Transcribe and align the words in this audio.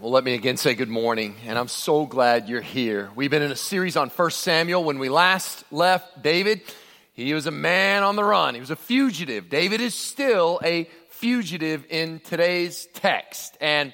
Well, 0.00 0.12
let 0.12 0.22
me 0.22 0.34
again 0.34 0.56
say 0.56 0.76
good 0.76 0.88
morning, 0.88 1.34
and 1.44 1.58
I'm 1.58 1.66
so 1.66 2.06
glad 2.06 2.48
you're 2.48 2.60
here. 2.60 3.10
We've 3.16 3.32
been 3.32 3.42
in 3.42 3.50
a 3.50 3.56
series 3.56 3.96
on 3.96 4.10
1 4.10 4.30
Samuel. 4.30 4.84
When 4.84 5.00
we 5.00 5.08
last 5.08 5.64
left 5.72 6.22
David, 6.22 6.60
he 7.14 7.34
was 7.34 7.46
a 7.46 7.50
man 7.50 8.04
on 8.04 8.14
the 8.14 8.22
run, 8.22 8.54
he 8.54 8.60
was 8.60 8.70
a 8.70 8.76
fugitive. 8.76 9.48
David 9.48 9.80
is 9.80 9.96
still 9.96 10.60
a 10.62 10.88
fugitive 11.08 11.84
in 11.90 12.20
today's 12.20 12.86
text. 12.94 13.56
And 13.60 13.92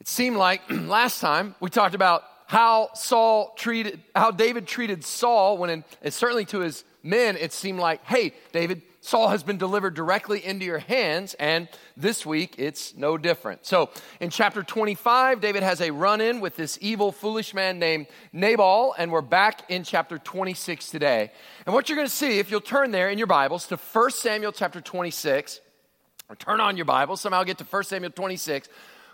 it 0.00 0.08
seemed 0.08 0.38
like 0.38 0.62
last 0.70 1.20
time 1.20 1.54
we 1.60 1.68
talked 1.68 1.94
about 1.94 2.24
how 2.46 2.94
Saul 2.94 3.52
treated, 3.58 4.00
how 4.16 4.30
David 4.30 4.66
treated 4.66 5.04
Saul 5.04 5.58
when, 5.58 5.68
in, 5.68 5.84
and 6.00 6.14
certainly 6.14 6.46
to 6.46 6.60
his 6.60 6.82
men, 7.02 7.36
it 7.36 7.52
seemed 7.52 7.78
like, 7.78 8.02
hey, 8.06 8.32
David, 8.52 8.80
Saul 9.04 9.28
has 9.28 9.42
been 9.42 9.58
delivered 9.58 9.92
directly 9.92 10.42
into 10.42 10.64
your 10.64 10.78
hands, 10.78 11.34
and 11.34 11.68
this 11.94 12.24
week 12.24 12.54
it's 12.56 12.96
no 12.96 13.18
different. 13.18 13.66
So 13.66 13.90
in 14.18 14.30
chapter 14.30 14.62
25, 14.62 15.42
David 15.42 15.62
has 15.62 15.82
a 15.82 15.90
run 15.90 16.22
in 16.22 16.40
with 16.40 16.56
this 16.56 16.78
evil, 16.80 17.12
foolish 17.12 17.52
man 17.52 17.78
named 17.78 18.06
Nabal, 18.32 18.94
and 18.96 19.12
we're 19.12 19.20
back 19.20 19.70
in 19.70 19.84
chapter 19.84 20.16
26 20.16 20.88
today. 20.88 21.30
And 21.66 21.74
what 21.74 21.90
you're 21.90 21.96
going 21.96 22.08
to 22.08 22.14
see, 22.14 22.38
if 22.38 22.50
you'll 22.50 22.62
turn 22.62 22.92
there 22.92 23.10
in 23.10 23.18
your 23.18 23.26
Bibles 23.26 23.66
to 23.66 23.76
1 23.76 24.10
Samuel 24.12 24.52
chapter 24.52 24.80
26, 24.80 25.60
or 26.30 26.36
turn 26.36 26.62
on 26.62 26.78
your 26.78 26.86
Bible, 26.86 27.18
somehow 27.18 27.44
get 27.44 27.58
to 27.58 27.64
1 27.64 27.84
Samuel 27.84 28.10
26, 28.10 28.70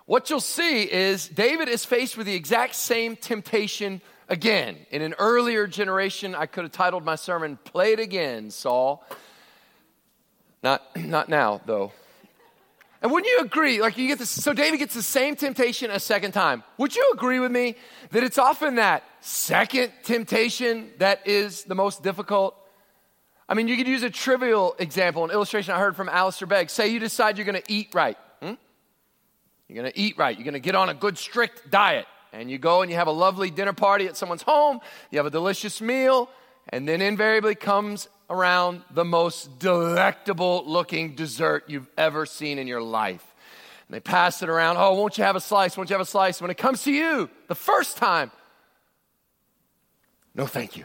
what 0.06 0.30
you'll 0.30 0.38
see 0.38 0.82
is 0.84 1.26
David 1.26 1.68
is 1.68 1.84
faced 1.84 2.16
with 2.16 2.26
the 2.26 2.34
exact 2.36 2.76
same 2.76 3.16
temptation 3.16 4.02
again. 4.28 4.76
In 4.92 5.02
an 5.02 5.16
earlier 5.18 5.66
generation, 5.66 6.36
I 6.36 6.46
could 6.46 6.62
have 6.62 6.72
titled 6.72 7.04
my 7.04 7.16
sermon, 7.16 7.58
Play 7.64 7.94
It 7.94 7.98
Again, 7.98 8.52
Saul. 8.52 9.04
Not, 10.62 10.82
not 10.96 11.28
now, 11.28 11.60
though. 11.64 11.92
And 13.02 13.10
wouldn't 13.10 13.30
you 13.30 13.40
agree? 13.44 13.80
Like 13.80 13.96
you 13.96 14.08
get 14.08 14.18
this, 14.18 14.28
so 14.28 14.52
David 14.52 14.78
gets 14.78 14.94
the 14.94 15.02
same 15.02 15.34
temptation 15.34 15.90
a 15.90 15.98
second 15.98 16.32
time. 16.32 16.62
Would 16.76 16.94
you 16.94 17.12
agree 17.14 17.40
with 17.40 17.50
me 17.50 17.76
that 18.10 18.22
it's 18.22 18.36
often 18.36 18.74
that 18.74 19.04
second 19.20 19.92
temptation 20.02 20.90
that 20.98 21.26
is 21.26 21.64
the 21.64 21.74
most 21.74 22.02
difficult? 22.02 22.54
I 23.48 23.54
mean, 23.54 23.68
you 23.68 23.76
could 23.76 23.88
use 23.88 24.02
a 24.02 24.10
trivial 24.10 24.76
example, 24.78 25.24
an 25.24 25.30
illustration 25.30 25.74
I 25.74 25.78
heard 25.78 25.96
from 25.96 26.10
Alistair 26.10 26.46
Begg. 26.46 26.68
Say 26.68 26.88
you 26.88 27.00
decide 27.00 27.38
you're 27.38 27.46
going 27.46 27.60
to 27.60 27.72
eat 27.72 27.88
right. 27.94 28.18
Hmm? 28.42 28.54
You're 29.66 29.82
going 29.82 29.92
to 29.92 29.98
eat 29.98 30.18
right. 30.18 30.36
You're 30.36 30.44
going 30.44 30.54
to 30.54 30.60
get 30.60 30.74
on 30.74 30.90
a 30.90 30.94
good, 30.94 31.16
strict 31.16 31.70
diet. 31.70 32.06
And 32.32 32.50
you 32.50 32.58
go 32.58 32.82
and 32.82 32.90
you 32.90 32.96
have 32.96 33.08
a 33.08 33.12
lovely 33.12 33.50
dinner 33.50 33.72
party 33.72 34.06
at 34.06 34.16
someone's 34.16 34.42
home. 34.42 34.78
You 35.10 35.18
have 35.18 35.26
a 35.26 35.30
delicious 35.30 35.80
meal. 35.80 36.30
And 36.68 36.86
then 36.86 37.00
invariably 37.00 37.54
comes 37.56 38.08
around 38.30 38.82
the 38.92 39.04
most 39.04 39.58
delectable 39.58 40.62
looking 40.64 41.16
dessert 41.16 41.64
you've 41.66 41.88
ever 41.98 42.24
seen 42.24 42.58
in 42.58 42.68
your 42.68 42.80
life. 42.80 43.24
And 43.88 43.94
they 43.96 44.00
pass 44.00 44.40
it 44.42 44.48
around. 44.48 44.76
Oh, 44.78 44.94
won't 44.94 45.18
you 45.18 45.24
have 45.24 45.34
a 45.34 45.40
slice? 45.40 45.76
Won't 45.76 45.90
you 45.90 45.94
have 45.94 46.00
a 46.00 46.06
slice? 46.06 46.40
When 46.40 46.50
it 46.50 46.56
comes 46.56 46.84
to 46.84 46.92
you, 46.92 47.28
the 47.48 47.56
first 47.56 47.96
time, 47.96 48.30
no, 50.32 50.46
thank 50.46 50.76
you. 50.76 50.84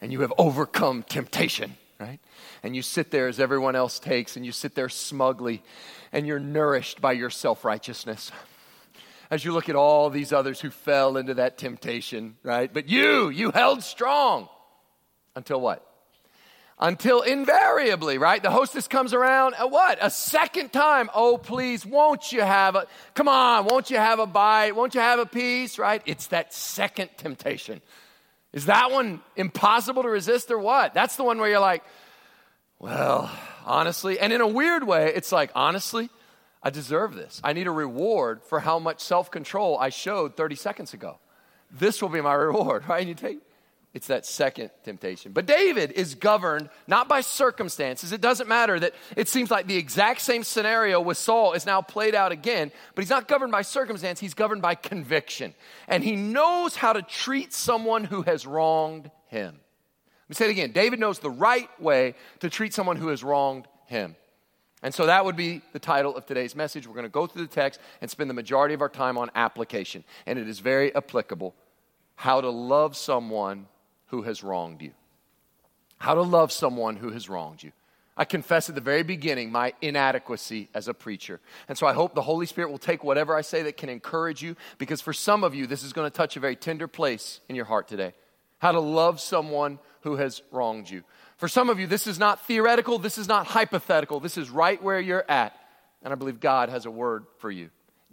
And 0.00 0.12
you 0.12 0.20
have 0.20 0.32
overcome 0.38 1.02
temptation, 1.02 1.76
right? 1.98 2.20
And 2.62 2.76
you 2.76 2.82
sit 2.82 3.10
there 3.10 3.26
as 3.26 3.40
everyone 3.40 3.74
else 3.74 3.98
takes, 3.98 4.36
and 4.36 4.46
you 4.46 4.52
sit 4.52 4.76
there 4.76 4.88
smugly, 4.88 5.64
and 6.12 6.26
you're 6.26 6.38
nourished 6.38 7.00
by 7.00 7.12
your 7.12 7.30
self 7.30 7.64
righteousness. 7.64 8.30
As 9.30 9.44
you 9.44 9.52
look 9.52 9.68
at 9.68 9.74
all 9.74 10.10
these 10.10 10.32
others 10.32 10.60
who 10.60 10.70
fell 10.70 11.16
into 11.16 11.34
that 11.34 11.58
temptation, 11.58 12.36
right? 12.44 12.72
But 12.72 12.88
you, 12.88 13.30
you 13.30 13.50
held 13.50 13.82
strong. 13.82 14.48
Until 15.34 15.60
what? 15.60 15.84
Until 16.78 17.22
invariably, 17.22 18.18
right? 18.18 18.42
The 18.42 18.50
hostess 18.50 18.86
comes 18.86 19.14
around, 19.14 19.54
a 19.58 19.66
what? 19.66 19.98
A 20.00 20.10
second 20.10 20.72
time. 20.72 21.10
Oh, 21.14 21.38
please, 21.38 21.86
won't 21.86 22.32
you 22.32 22.42
have 22.42 22.76
a, 22.76 22.86
come 23.14 23.28
on, 23.28 23.64
won't 23.64 23.90
you 23.90 23.96
have 23.96 24.18
a 24.18 24.26
bite? 24.26 24.76
Won't 24.76 24.94
you 24.94 25.00
have 25.00 25.18
a 25.18 25.26
piece, 25.26 25.78
right? 25.78 26.02
It's 26.04 26.28
that 26.28 26.52
second 26.52 27.10
temptation. 27.16 27.80
Is 28.52 28.66
that 28.66 28.90
one 28.90 29.20
impossible 29.36 30.02
to 30.02 30.08
resist 30.08 30.50
or 30.50 30.58
what? 30.58 30.94
That's 30.94 31.16
the 31.16 31.24
one 31.24 31.38
where 31.38 31.48
you're 31.48 31.60
like, 31.60 31.82
well, 32.78 33.30
honestly, 33.64 34.18
and 34.18 34.32
in 34.32 34.40
a 34.40 34.48
weird 34.48 34.86
way, 34.86 35.12
it's 35.14 35.32
like, 35.32 35.50
honestly, 35.54 36.10
I 36.62 36.70
deserve 36.70 37.14
this. 37.14 37.40
I 37.42 37.52
need 37.52 37.66
a 37.66 37.70
reward 37.70 38.42
for 38.42 38.60
how 38.60 38.78
much 38.78 39.00
self 39.00 39.30
control 39.30 39.78
I 39.78 39.88
showed 39.88 40.36
30 40.36 40.56
seconds 40.56 40.94
ago. 40.94 41.18
This 41.70 42.02
will 42.02 42.08
be 42.08 42.20
my 42.20 42.34
reward, 42.34 42.84
right? 42.88 43.00
And 43.00 43.08
you 43.08 43.14
take, 43.14 43.38
it's 43.96 44.08
that 44.08 44.26
second 44.26 44.70
temptation. 44.84 45.32
But 45.32 45.46
David 45.46 45.90
is 45.92 46.16
governed 46.16 46.68
not 46.86 47.08
by 47.08 47.22
circumstances. 47.22 48.12
It 48.12 48.20
doesn't 48.20 48.46
matter 48.46 48.78
that 48.78 48.92
it 49.16 49.26
seems 49.26 49.50
like 49.50 49.66
the 49.66 49.78
exact 49.78 50.20
same 50.20 50.44
scenario 50.44 51.00
with 51.00 51.16
Saul 51.16 51.54
is 51.54 51.64
now 51.64 51.80
played 51.80 52.14
out 52.14 52.30
again, 52.30 52.70
but 52.94 53.02
he's 53.02 53.08
not 53.08 53.26
governed 53.26 53.52
by 53.52 53.62
circumstance, 53.62 54.20
he's 54.20 54.34
governed 54.34 54.60
by 54.60 54.74
conviction. 54.74 55.54
And 55.88 56.04
he 56.04 56.14
knows 56.14 56.76
how 56.76 56.92
to 56.92 57.00
treat 57.00 57.54
someone 57.54 58.04
who 58.04 58.20
has 58.20 58.46
wronged 58.46 59.10
him. 59.28 59.54
Let 59.54 60.28
me 60.28 60.34
say 60.34 60.44
it 60.44 60.50
again 60.50 60.72
David 60.72 61.00
knows 61.00 61.18
the 61.18 61.30
right 61.30 61.70
way 61.80 62.16
to 62.40 62.50
treat 62.50 62.74
someone 62.74 62.96
who 62.96 63.08
has 63.08 63.24
wronged 63.24 63.66
him. 63.86 64.14
And 64.82 64.92
so 64.92 65.06
that 65.06 65.24
would 65.24 65.36
be 65.36 65.62
the 65.72 65.78
title 65.78 66.14
of 66.14 66.26
today's 66.26 66.54
message. 66.54 66.86
We're 66.86 66.92
going 66.92 67.04
to 67.04 67.08
go 67.08 67.26
through 67.26 67.46
the 67.46 67.54
text 67.54 67.80
and 68.02 68.10
spend 68.10 68.28
the 68.28 68.34
majority 68.34 68.74
of 68.74 68.82
our 68.82 68.90
time 68.90 69.16
on 69.16 69.30
application. 69.34 70.04
And 70.26 70.38
it 70.38 70.46
is 70.46 70.58
very 70.58 70.94
applicable 70.94 71.54
how 72.14 72.42
to 72.42 72.50
love 72.50 72.94
someone 72.94 73.68
who 74.06 74.22
has 74.22 74.42
wronged 74.42 74.82
you. 74.82 74.92
How 75.98 76.14
to 76.14 76.22
love 76.22 76.52
someone 76.52 76.96
who 76.96 77.10
has 77.10 77.28
wronged 77.28 77.62
you. 77.62 77.72
I 78.16 78.24
confess 78.24 78.68
at 78.68 78.74
the 78.74 78.80
very 78.80 79.02
beginning 79.02 79.52
my 79.52 79.74
inadequacy 79.82 80.68
as 80.72 80.88
a 80.88 80.94
preacher. 80.94 81.38
And 81.68 81.76
so 81.76 81.86
I 81.86 81.92
hope 81.92 82.14
the 82.14 82.22
Holy 82.22 82.46
Spirit 82.46 82.70
will 82.70 82.78
take 82.78 83.04
whatever 83.04 83.36
I 83.36 83.42
say 83.42 83.62
that 83.64 83.76
can 83.76 83.90
encourage 83.90 84.42
you, 84.42 84.56
because 84.78 85.02
for 85.02 85.12
some 85.12 85.44
of 85.44 85.54
you, 85.54 85.66
this 85.66 85.82
is 85.82 85.92
going 85.92 86.10
to 86.10 86.16
touch 86.16 86.36
a 86.36 86.40
very 86.40 86.56
tender 86.56 86.88
place 86.88 87.40
in 87.48 87.56
your 87.56 87.66
heart 87.66 87.88
today. 87.88 88.14
How 88.58 88.72
to 88.72 88.80
love 88.80 89.20
someone 89.20 89.78
who 90.00 90.16
has 90.16 90.40
wronged 90.50 90.88
you. 90.88 91.02
For 91.36 91.48
some 91.48 91.68
of 91.68 91.78
you, 91.78 91.86
this 91.86 92.06
is 92.06 92.18
not 92.18 92.46
theoretical, 92.46 92.98
this 92.98 93.18
is 93.18 93.28
not 93.28 93.46
hypothetical, 93.46 94.20
this 94.20 94.38
is 94.38 94.48
right 94.48 94.82
where 94.82 94.98
you're 95.00 95.30
at. 95.30 95.54
And 96.02 96.10
I 96.10 96.16
believe 96.16 96.40
God 96.40 96.70
has 96.70 96.86
a 96.86 96.90
word 96.90 97.26
for 97.38 97.50
you. 97.50 97.68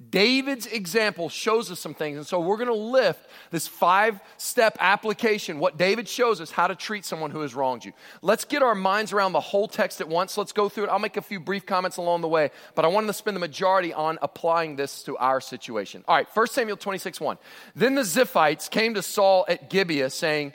David's 0.09 0.65
example 0.65 1.29
shows 1.29 1.71
us 1.71 1.79
some 1.79 1.93
things. 1.93 2.17
And 2.17 2.25
so 2.25 2.39
we're 2.39 2.57
going 2.57 2.67
to 2.67 2.73
lift 2.73 3.27
this 3.51 3.67
five 3.67 4.19
step 4.37 4.77
application, 4.79 5.59
what 5.59 5.77
David 5.77 6.07
shows 6.07 6.41
us 6.41 6.51
how 6.51 6.67
to 6.67 6.75
treat 6.75 7.05
someone 7.05 7.31
who 7.31 7.41
has 7.41 7.53
wronged 7.53 7.85
you. 7.85 7.93
Let's 8.21 8.45
get 8.45 8.63
our 8.63 8.75
minds 8.75 9.13
around 9.13 9.33
the 9.33 9.39
whole 9.39 9.67
text 9.67 10.01
at 10.01 10.07
once. 10.07 10.37
Let's 10.37 10.51
go 10.51 10.69
through 10.69 10.85
it. 10.85 10.89
I'll 10.89 10.99
make 10.99 11.17
a 11.17 11.21
few 11.21 11.39
brief 11.39 11.65
comments 11.65 11.97
along 11.97 12.21
the 12.21 12.27
way, 12.27 12.51
but 12.75 12.85
I 12.85 12.87
wanted 12.87 13.07
to 13.07 13.13
spend 13.13 13.35
the 13.35 13.39
majority 13.39 13.93
on 13.93 14.17
applying 14.21 14.75
this 14.75 15.03
to 15.03 15.17
our 15.17 15.39
situation. 15.39 16.03
All 16.07 16.15
right, 16.15 16.27
1 16.33 16.47
Samuel 16.47 16.77
26 16.77 17.19
1. 17.19 17.37
Then 17.75 17.95
the 17.95 18.01
Ziphites 18.01 18.69
came 18.69 18.95
to 18.95 19.01
Saul 19.01 19.45
at 19.47 19.69
Gibeah 19.69 20.09
saying, 20.09 20.53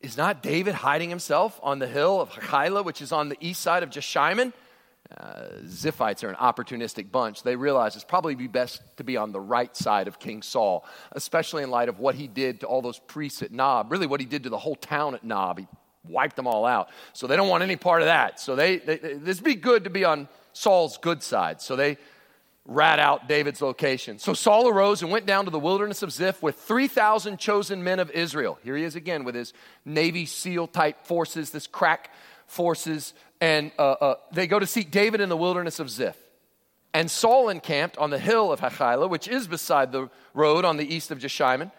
Is 0.00 0.16
not 0.16 0.42
David 0.42 0.74
hiding 0.74 1.10
himself 1.10 1.58
on 1.62 1.78
the 1.78 1.88
hill 1.88 2.20
of 2.20 2.30
Hachilah, 2.30 2.84
which 2.84 3.02
is 3.02 3.12
on 3.12 3.28
the 3.28 3.36
east 3.40 3.60
side 3.60 3.82
of 3.82 3.90
Jeshimon? 3.90 4.52
Uh, 5.16 5.60
Ziphites 5.64 6.24
are 6.24 6.28
an 6.28 6.36
opportunistic 6.36 7.12
bunch. 7.12 7.42
They 7.42 7.54
realize 7.54 7.94
it's 7.94 8.04
probably 8.04 8.34
be 8.34 8.48
best 8.48 8.82
to 8.96 9.04
be 9.04 9.16
on 9.16 9.32
the 9.32 9.40
right 9.40 9.74
side 9.76 10.08
of 10.08 10.18
King 10.18 10.42
Saul, 10.42 10.84
especially 11.12 11.62
in 11.62 11.70
light 11.70 11.88
of 11.88 12.00
what 12.00 12.16
he 12.16 12.26
did 12.26 12.60
to 12.60 12.66
all 12.66 12.82
those 12.82 12.98
priests 12.98 13.42
at 13.42 13.52
Nob. 13.52 13.92
Really, 13.92 14.06
what 14.06 14.20
he 14.20 14.26
did 14.26 14.42
to 14.44 14.48
the 14.48 14.58
whole 14.58 14.74
town 14.74 15.14
at 15.14 15.22
Nob. 15.22 15.58
He 15.60 15.66
wiped 16.08 16.36
them 16.36 16.46
all 16.46 16.64
out. 16.64 16.88
So 17.12 17.26
they 17.26 17.36
don't 17.36 17.48
want 17.48 17.62
any 17.62 17.76
part 17.76 18.02
of 18.02 18.06
that. 18.06 18.40
So 18.40 18.56
they, 18.56 18.78
they 18.78 18.96
this 19.14 19.40
be 19.40 19.54
good 19.54 19.84
to 19.84 19.90
be 19.90 20.04
on 20.04 20.28
Saul's 20.52 20.98
good 20.98 21.22
side. 21.22 21.60
So 21.60 21.76
they 21.76 21.98
rat 22.64 22.98
out 22.98 23.28
David's 23.28 23.62
location. 23.62 24.18
So 24.18 24.34
Saul 24.34 24.68
arose 24.68 25.02
and 25.02 25.10
went 25.10 25.24
down 25.24 25.44
to 25.44 25.50
the 25.52 25.58
wilderness 25.58 26.02
of 26.02 26.10
Ziph 26.10 26.42
with 26.42 26.56
3,000 26.56 27.38
chosen 27.38 27.84
men 27.84 28.00
of 28.00 28.10
Israel. 28.10 28.58
Here 28.64 28.76
he 28.76 28.82
is 28.82 28.96
again 28.96 29.22
with 29.22 29.36
his 29.36 29.52
Navy 29.84 30.26
SEAL 30.26 30.68
type 30.68 31.06
forces, 31.06 31.50
this 31.50 31.68
crack 31.68 32.10
forces 32.46 33.12
and 33.40 33.70
uh, 33.78 33.92
uh, 33.92 34.14
they 34.32 34.46
go 34.46 34.58
to 34.58 34.66
seek 34.66 34.90
David 34.90 35.20
in 35.20 35.28
the 35.28 35.36
wilderness 35.36 35.78
of 35.78 35.90
Ziph. 35.90 36.16
And 36.94 37.10
Saul 37.10 37.50
encamped 37.50 37.98
on 37.98 38.10
the 38.10 38.18
hill 38.18 38.50
of 38.50 38.60
Hachilah, 38.60 39.10
which 39.10 39.28
is 39.28 39.46
beside 39.46 39.92
the 39.92 40.08
road 40.32 40.64
on 40.64 40.78
the 40.78 40.94
east 40.94 41.10
of 41.10 41.18
Jeshimon. 41.18 41.70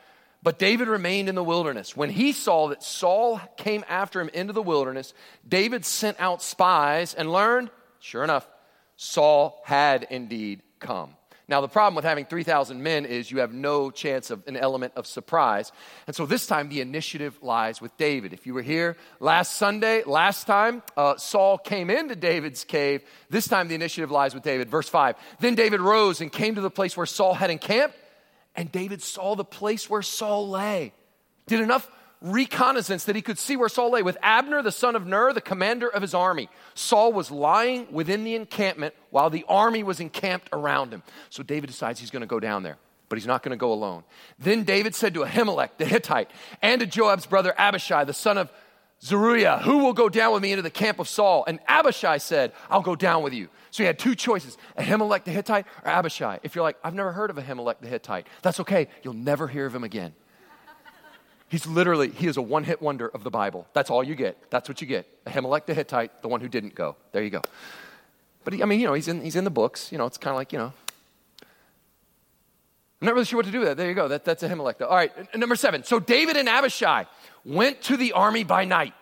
But 0.44 0.60
David 0.60 0.88
remained 0.88 1.30
in 1.30 1.36
the 1.36 1.44
wilderness. 1.44 1.98
When 1.98 2.12
he 2.12 2.32
saw 2.32 2.68
that 2.68 2.84
Saul 2.84 3.42
came 3.58 3.84
after 3.90 4.22
him 4.22 4.30
into 4.30 4.54
the 4.54 4.62
wilderness, 4.62 5.16
David 5.48 5.84
sent 5.84 6.20
out 6.20 6.44
spies 6.44 7.16
and 7.16 7.34
learned, 7.34 7.72
sure 8.00 8.24
enough, 8.24 8.48
Saul 8.96 9.62
had 9.66 10.06
indeed 10.12 10.62
come. 10.80 11.16
Now, 11.50 11.62
the 11.62 11.70
problem 11.70 11.96
with 11.96 12.04
having 12.04 12.26
3,000 12.26 12.84
men 12.84 13.06
is 13.06 13.32
you 13.32 13.40
have 13.40 13.54
no 13.54 13.90
chance 13.90 14.32
of 14.32 14.46
an 14.48 14.58
element 14.58 14.92
of 14.98 15.08
surprise. 15.08 15.72
And 16.06 16.14
so 16.14 16.26
this 16.26 16.46
time, 16.46 16.68
the 16.68 16.82
initiative 16.82 17.40
lies 17.42 17.80
with 17.80 17.96
David. 17.96 18.34
If 18.34 18.46
you 18.46 18.54
were 18.54 18.62
here 18.62 18.98
last 19.22 19.54
Sunday, 19.54 20.04
last 20.06 20.46
time, 20.46 20.84
uh, 20.98 21.16
Saul 21.16 21.58
came 21.58 21.90
into 21.90 22.18
David's 22.18 22.66
cave. 22.66 23.02
This 23.30 23.48
time, 23.48 23.70
the 23.70 23.76
initiative 23.76 24.12
lies 24.12 24.34
with 24.34 24.44
David. 24.44 24.70
Verse 24.70 24.90
5 24.90 25.16
Then 25.40 25.56
David 25.56 25.80
rose 25.80 26.20
and 26.20 26.30
came 26.30 26.56
to 26.56 26.62
the 26.62 26.70
place 26.70 26.98
where 26.98 27.06
Saul 27.06 27.34
had 27.34 27.50
encamped, 27.50 27.96
and 28.54 28.70
David 28.70 29.02
saw 29.02 29.36
the 29.36 29.46
place 29.46 29.90
where 29.90 30.02
Saul 30.02 30.50
lay. 30.50 30.92
Did 31.48 31.62
enough 31.62 31.90
reconnaissance 32.22 33.06
that 33.06 33.16
he 33.16 33.22
could 33.22 33.38
see 33.38 33.56
where 33.56 33.70
Saul 33.70 33.92
lay 33.92 34.02
with 34.02 34.18
Abner, 34.22 34.62
the 34.62 34.72
son 34.72 34.96
of 34.96 35.06
Ner, 35.06 35.34
the 35.34 35.42
commander 35.42 35.88
of 35.88 36.02
his 36.02 36.14
army. 36.14 36.50
Saul 36.74 37.14
was 37.14 37.30
lying 37.30 37.88
within 37.92 38.24
the 38.24 38.36
encampment 38.36 38.94
while 39.10 39.30
the 39.30 39.46
army 39.48 39.84
was 39.84 40.00
encamped 40.00 40.50
around 40.52 40.92
him. 40.92 41.04
So 41.30 41.44
David 41.44 41.68
decides 41.68 42.00
he's 42.00 42.12
going 42.12 42.22
to 42.22 42.28
go 42.28 42.40
down 42.40 42.64
there, 42.64 42.78
but 43.10 43.18
he's 43.18 43.28
not 43.28 43.44
going 43.44 43.52
to 43.52 43.58
go 43.58 43.72
alone. 43.72 44.04
Then 44.40 44.64
David 44.64 44.96
said 44.96 45.14
to 45.14 45.22
Ahimelech, 45.22 45.78
the 45.78 45.86
Hittite, 45.86 46.32
and 46.62 46.82
to 46.82 46.88
Joab's 46.88 47.26
brother 47.26 47.54
Abishai, 47.58 48.04
the 48.04 48.14
son 48.14 48.38
of 48.38 48.52
Zeruiah, 49.02 49.60
who 49.60 49.80
will 49.80 49.94
go 49.94 50.10
down 50.10 50.34
with 50.34 50.42
me 50.42 50.52
into 50.52 50.64
the 50.64 50.72
camp 50.72 51.00
of 51.00 51.08
Saul? 51.08 51.44
And 51.48 51.60
Abishai 51.68 52.18
said, 52.18 52.52
I'll 52.70 52.82
go 52.82 52.96
down 52.96 53.22
with 53.22 53.34
you. 53.34 53.48
So 53.70 53.84
he 53.84 53.88
had 53.88 54.00
two 54.00 54.16
choices 54.16 54.58
Ahimelech 54.76 55.24
the 55.24 55.32
Hittite 55.32 55.68
or 55.86 55.92
Abishai. 55.92 56.40
If 56.42 56.56
you're 56.56 56.64
like, 56.64 56.78
I've 56.84 56.96
never 56.96 57.12
heard 57.12 57.30
of 57.30 57.36
Ahimelech 57.36 57.76
the 57.80 57.88
Hittite, 57.88 58.26
that's 58.42 58.60
okay. 58.62 58.88
You'll 59.04 59.14
never 59.14 59.48
hear 59.48 59.68
of 59.68 59.76
him 59.76 59.84
again. 59.84 60.16
He's 61.50 61.66
literally, 61.66 62.10
he 62.10 62.28
is 62.28 62.38
a 62.38 62.42
one 62.42 62.64
hit 62.64 62.82
wonder 62.82 63.08
of 63.08 63.24
the 63.24 63.30
Bible. 63.30 63.68
That's 63.74 63.90
all 63.90 64.04
you 64.04 64.16
get. 64.16 64.50
That's 64.50 64.68
what 64.68 64.82
you 64.82 64.88
get. 64.88 65.08
Ahimelech 65.26 65.66
the 65.66 65.74
Hittite, 65.74 66.22
the 66.22 66.28
one 66.28 66.42
who 66.42 66.50
didn't 66.50 66.76
go. 66.76 66.96
There 67.14 67.24
you 67.24 67.30
go. 67.30 67.42
But 68.44 68.54
he, 68.54 68.64
I 68.64 68.66
mean, 68.66 68.80
you 68.80 68.88
know, 68.88 68.94
he's 68.94 69.08
in, 69.08 69.22
he's 69.22 69.36
in 69.36 69.44
the 69.44 69.50
books. 69.50 69.92
You 69.92 69.98
know, 69.98 70.06
it's 70.06 70.18
kind 70.18 70.32
of 70.32 70.38
like, 70.38 70.52
you 70.52 70.60
know. 70.60 70.74
I'm 73.00 73.06
not 73.06 73.14
really 73.14 73.26
sure 73.26 73.38
what 73.38 73.46
to 73.46 73.52
do 73.52 73.60
with 73.60 73.68
that. 73.70 73.78
There 73.78 73.88
you 73.88 73.94
go. 73.94 74.08
That, 74.08 74.26
that's 74.26 74.44
Ahimelech, 74.44 74.80
though. 74.80 74.88
All 74.88 74.96
right, 74.96 75.12
number 75.36 75.56
seven. 75.56 75.84
So 75.84 76.00
David 76.00 76.36
and 76.36 76.50
Abishai 76.50 77.06
went 77.46 77.82
to 77.84 77.96
the 77.96 78.14
army 78.14 78.44
by 78.44 78.66
night, 78.66 78.94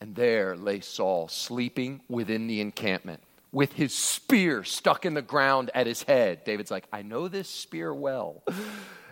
and 0.00 0.14
there 0.14 0.56
lay 0.56 0.80
Saul 0.80 1.28
sleeping 1.28 2.00
within 2.08 2.46
the 2.46 2.60
encampment 2.60 3.20
with 3.52 3.72
his 3.74 3.94
spear 3.94 4.64
stuck 4.64 5.06
in 5.06 5.14
the 5.14 5.22
ground 5.22 5.70
at 5.74 5.86
his 5.86 6.02
head. 6.02 6.44
David's 6.44 6.70
like, 6.70 6.84
I 6.92 7.02
know 7.02 7.28
this 7.28 7.48
spear 7.48 7.94
well. 7.94 8.42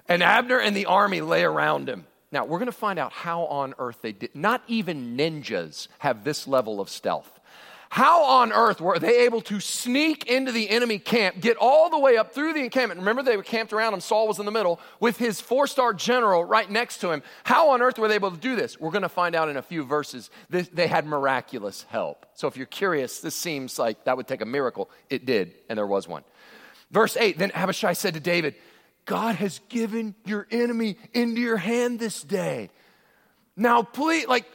And 0.09 0.23
Abner 0.23 0.59
and 0.59 0.77
the 0.77 0.87
army 0.87 1.21
lay 1.21 1.45
around 1.45 1.89
him. 1.89 2.07
Now, 2.35 2.45
we're 2.45 2.59
going 2.59 2.67
to 2.67 2.73
find 2.73 2.99
out 2.99 3.13
how 3.13 3.45
on 3.45 3.75
earth 3.79 3.99
they 4.03 4.11
did. 4.11 4.35
Not 4.35 4.61
even 4.67 5.17
ninjas 5.17 5.87
have 6.01 6.25
this 6.25 6.49
level 6.49 6.81
of 6.81 6.89
stealth. 6.89 7.31
How 7.91 8.25
on 8.25 8.53
earth 8.53 8.81
were 8.81 8.99
they 8.99 9.21
able 9.21 9.41
to 9.43 9.61
sneak 9.61 10.27
into 10.27 10.51
the 10.51 10.69
enemy 10.69 10.99
camp, 10.99 11.41
get 11.41 11.57
all 11.57 11.91
the 11.91 11.99
way 12.01 12.17
up 12.17 12.35
through 12.35 12.55
the 12.55 12.65
encampment? 12.65 12.99
Remember, 12.99 13.23
they 13.23 13.37
were 13.37 13.45
camped 13.45 13.73
around 13.73 13.95
him. 13.95 14.01
Saul 14.01 14.27
was 14.27 14.41
in 14.41 14.47
the 14.47 14.51
middle 14.51 14.81
with 14.99 15.17
his 15.17 15.41
four 15.41 15.69
star 15.69 15.95
general 15.95 16.45
right 16.45 16.69
next 16.69 16.99
to 17.03 17.13
him. 17.13 17.23
How 17.45 17.71
on 17.71 17.81
earth 17.81 18.01
were 18.01 18.09
they 18.09 18.17
able 18.17 18.33
to 18.33 18.37
do 18.37 18.57
this? 18.57 18.81
We're 18.81 18.91
going 18.91 19.03
to 19.03 19.09
find 19.09 19.37
out 19.37 19.49
in 19.49 19.57
a 19.57 19.63
few 19.63 19.85
verses. 19.85 20.29
They 20.51 20.89
had 20.89 21.07
miraculous 21.07 21.87
help. 21.89 22.27
So 22.35 22.49
if 22.49 22.57
you're 22.57 22.67
curious, 22.67 23.21
this 23.21 23.37
seems 23.37 23.79
like 23.79 24.03
that 24.07 24.17
would 24.17 24.27
take 24.27 24.41
a 24.41 24.47
miracle. 24.47 24.91
It 25.09 25.25
did, 25.25 25.55
and 25.69 25.79
there 25.79 25.87
was 25.87 26.09
one. 26.09 26.25
Verse 26.91 27.17
8 27.17 27.39
Then 27.39 27.53
Abishai 27.53 27.93
said 27.93 28.15
to 28.15 28.21
David, 28.21 28.57
God 29.05 29.37
has 29.37 29.61
given 29.69 30.15
your 30.25 30.47
enemy 30.51 30.97
into 31.13 31.41
your 31.41 31.57
hand 31.57 31.99
this 31.99 32.23
day. 32.23 32.71
Now, 33.57 33.83
please, 33.83 34.27
like, 34.27 34.47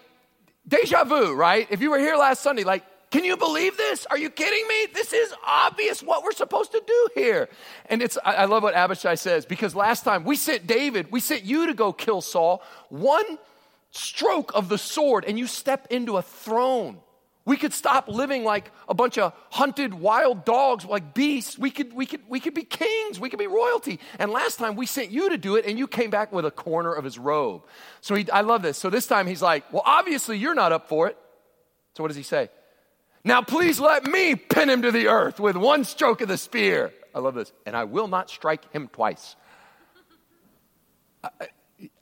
deja 0.68 1.04
vu, 1.04 1.34
right? 1.34 1.68
If 1.69 1.81
you 1.81 1.92
were 1.92 2.00
here 2.00 2.16
last 2.16 2.42
Sunday, 2.42 2.63
like, 2.63 2.84
can 3.12 3.24
you 3.24 3.38
believe 3.38 3.75
this? 3.75 4.06
Are 4.06 4.18
you 4.18 4.30
kidding 4.30 4.68
me? 4.68 4.88
This 4.94 5.13
is 5.13 5.34
obvious 5.46 6.04
what 6.04 6.24
we're 6.24 6.31
supposed 6.31 6.72
to 6.74 6.84
do 6.86 7.10
here. 7.16 7.50
And 7.88 8.04
it's, 8.04 8.18
I 8.24 8.46
love 8.46 8.62
what 8.62 8.75
Abishai 8.75 9.16
says 9.16 9.46
because 9.46 9.75
last 9.75 10.04
time 10.04 10.24
we 10.24 10.36
sent 10.36 10.68
David, 10.68 11.12
we 11.12 11.19
sent 11.19 11.44
you 11.44 11.68
to 11.68 11.74
go 11.74 11.92
kill 11.92 12.22
Saul. 12.22 12.62
One 12.90 13.40
stroke 13.90 14.52
of 14.54 14.69
the 14.69 14.78
sword 14.78 15.25
and 15.25 15.40
you 15.40 15.48
step 15.48 15.88
into 15.90 16.18
a 16.18 16.22
throne. 16.22 17.00
We 17.50 17.57
could 17.57 17.74
stop 17.74 18.07
living 18.07 18.44
like 18.44 18.72
a 18.88 18.94
bunch 18.94 19.18
of 19.18 19.34
hunted 19.50 19.96
wild 19.96 20.46
dogs, 20.46 20.86
like 20.86 21.16
beasts. 21.16 21.57
We 21.57 21.72
could, 21.72 21.94
we 21.94 22.06
could, 22.06 22.22
we 22.30 22.40
could 22.40 22.54
be 22.54 22.62
kings. 22.62 23.19
We 23.19 23.31
could 23.31 23.40
be 23.40 23.48
royalty. 23.48 24.00
And 24.19 24.30
last 24.30 24.60
time 24.60 24.75
we 24.75 24.86
sent 24.86 25.10
you 25.10 25.31
to 25.31 25.38
do 25.40 25.56
it, 25.56 25.66
and 25.66 25.75
you 25.80 25.88
came 25.88 26.12
back 26.12 26.31
with 26.31 26.46
a 26.46 26.51
corner 26.51 26.94
of 26.94 27.04
his 27.04 27.18
robe. 27.18 27.63
So 28.01 28.13
he, 28.13 28.30
I 28.30 28.42
love 28.42 28.62
this. 28.62 28.78
So 28.78 28.92
this 28.92 29.07
time 29.07 29.25
he's 29.25 29.42
like, 29.42 29.63
Well, 29.74 29.81
obviously 29.84 30.38
you're 30.38 30.54
not 30.54 30.72
up 30.72 30.90
for 30.90 31.07
it. 31.07 31.18
So 31.96 32.04
what 32.04 32.10
does 32.10 32.18
he 32.18 32.22
say? 32.22 32.51
Now 33.24 33.42
please 33.42 33.80
let 33.80 34.04
me 34.04 34.36
pin 34.36 34.69
him 34.69 34.84
to 34.84 34.92
the 34.92 35.07
earth 35.07 35.40
with 35.40 35.56
one 35.56 35.86
stroke 35.86 36.22
of 36.22 36.28
the 36.28 36.38
spear. 36.38 36.94
I 37.16 37.19
love 37.19 37.34
this. 37.34 37.52
And 37.66 37.75
I 37.75 37.86
will 37.86 38.07
not 38.07 38.30
strike 38.30 38.72
him 38.72 38.90
twice. 38.90 39.36
I, 41.24 41.30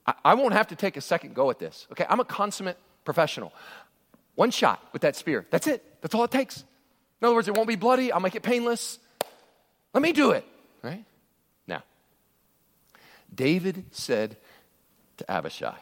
I, 0.05 0.13
I 0.25 0.33
won't 0.33 0.55
have 0.55 0.67
to 0.67 0.75
take 0.75 0.97
a 0.97 1.01
second 1.01 1.35
go 1.35 1.49
at 1.51 1.57
this. 1.57 1.87
Okay, 1.93 2.05
I'm 2.09 2.19
a 2.19 2.25
consummate 2.25 2.77
professional. 3.05 3.53
One 4.37 4.51
shot 4.51 4.87
with 4.93 5.01
that 5.01 5.15
spear. 5.15 5.47
That's 5.49 5.65
it. 5.65 5.83
That's 6.01 6.13
all 6.13 6.23
it 6.23 6.29
takes. 6.29 6.59
In 6.59 7.25
other 7.25 7.33
words, 7.33 7.47
it 7.47 7.55
won't 7.55 7.67
be 7.67 7.75
bloody. 7.75 8.11
I'll 8.11 8.19
make 8.19 8.35
it 8.35 8.43
painless. 8.43 8.99
Let 9.95 10.03
me 10.03 10.13
do 10.13 10.29
it. 10.29 10.45
Right? 10.83 11.03
Now, 11.65 11.81
David 13.33 13.85
said 13.89 14.37
to 15.17 15.31
Abishai, 15.31 15.73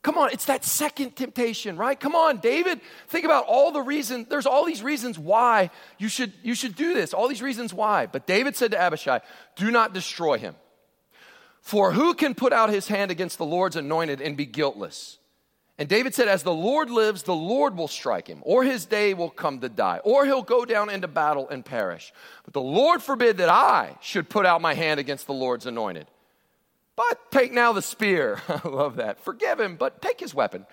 Come 0.00 0.16
on, 0.16 0.30
it's 0.32 0.46
that 0.46 0.64
second 0.64 1.16
temptation, 1.16 1.76
right? 1.76 2.00
Come 2.00 2.14
on, 2.14 2.38
David. 2.38 2.80
Think 3.08 3.26
about 3.26 3.44
all 3.44 3.72
the 3.72 3.82
reasons. 3.82 4.28
There's 4.30 4.46
all 4.46 4.64
these 4.64 4.82
reasons 4.82 5.18
why 5.18 5.68
you 5.98 6.08
should, 6.08 6.32
you 6.42 6.54
should 6.54 6.76
do 6.76 6.94
this, 6.94 7.12
all 7.12 7.28
these 7.28 7.42
reasons 7.42 7.74
why. 7.74 8.06
But 8.06 8.26
David 8.26 8.56
said 8.56 8.70
to 8.70 8.80
Abishai, 8.80 9.20
Do 9.54 9.70
not 9.70 9.92
destroy 9.92 10.38
him. 10.38 10.54
For 11.60 11.92
who 11.92 12.14
can 12.14 12.34
put 12.34 12.54
out 12.54 12.70
his 12.70 12.88
hand 12.88 13.10
against 13.10 13.36
the 13.36 13.44
Lord's 13.44 13.76
anointed 13.76 14.22
and 14.22 14.34
be 14.34 14.46
guiltless? 14.46 15.18
And 15.78 15.88
David 15.88 16.14
said, 16.14 16.26
As 16.26 16.42
the 16.42 16.52
Lord 16.52 16.90
lives, 16.90 17.22
the 17.22 17.34
Lord 17.34 17.76
will 17.76 17.88
strike 17.88 18.26
him, 18.26 18.40
or 18.42 18.64
his 18.64 18.84
day 18.84 19.14
will 19.14 19.30
come 19.30 19.60
to 19.60 19.68
die, 19.68 20.00
or 20.02 20.26
he'll 20.26 20.42
go 20.42 20.64
down 20.64 20.90
into 20.90 21.06
battle 21.06 21.48
and 21.48 21.64
perish. 21.64 22.12
But 22.44 22.52
the 22.52 22.60
Lord 22.60 23.00
forbid 23.00 23.36
that 23.36 23.48
I 23.48 23.96
should 24.00 24.28
put 24.28 24.44
out 24.44 24.60
my 24.60 24.74
hand 24.74 24.98
against 24.98 25.26
the 25.26 25.34
Lord's 25.34 25.66
anointed. 25.66 26.08
But 26.96 27.30
take 27.30 27.52
now 27.52 27.72
the 27.72 27.82
spear. 27.82 28.42
I 28.48 28.66
love 28.66 28.96
that. 28.96 29.20
Forgive 29.20 29.60
him, 29.60 29.76
but 29.76 30.02
take 30.02 30.18
his 30.18 30.34
weapon. 30.34 30.66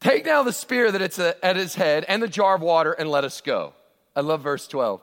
Take 0.00 0.26
now 0.26 0.42
the 0.42 0.52
spear 0.52 0.90
that 0.90 1.02
it's 1.02 1.18
uh, 1.18 1.34
at 1.42 1.54
his 1.54 1.76
head 1.76 2.04
and 2.08 2.20
the 2.20 2.28
jar 2.28 2.56
of 2.56 2.62
water 2.62 2.92
and 2.92 3.08
let 3.08 3.22
us 3.24 3.40
go. 3.40 3.72
I 4.16 4.20
love 4.20 4.42
verse 4.42 4.66
12. 4.66 5.00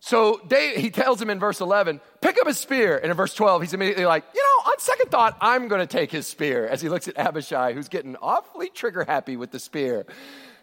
So 0.00 0.40
Dave, 0.46 0.76
he 0.76 0.90
tells 0.90 1.20
him 1.20 1.30
in 1.30 1.38
verse 1.38 1.60
11, 1.60 2.00
pick 2.20 2.38
up 2.40 2.46
his 2.46 2.58
spear. 2.58 2.96
And 2.98 3.10
in 3.10 3.16
verse 3.16 3.34
12, 3.34 3.62
he's 3.62 3.74
immediately 3.74 4.06
like, 4.06 4.24
you 4.34 4.40
know, 4.40 4.70
on 4.70 4.78
second 4.78 5.10
thought, 5.10 5.36
I'm 5.40 5.68
going 5.68 5.80
to 5.80 5.86
take 5.86 6.10
his 6.10 6.26
spear. 6.26 6.66
As 6.66 6.80
he 6.80 6.88
looks 6.88 7.08
at 7.08 7.16
Abishai, 7.16 7.72
who's 7.72 7.88
getting 7.88 8.16
awfully 8.16 8.68
trigger 8.68 9.04
happy 9.04 9.36
with 9.36 9.50
the 9.50 9.58
spear. 9.58 10.06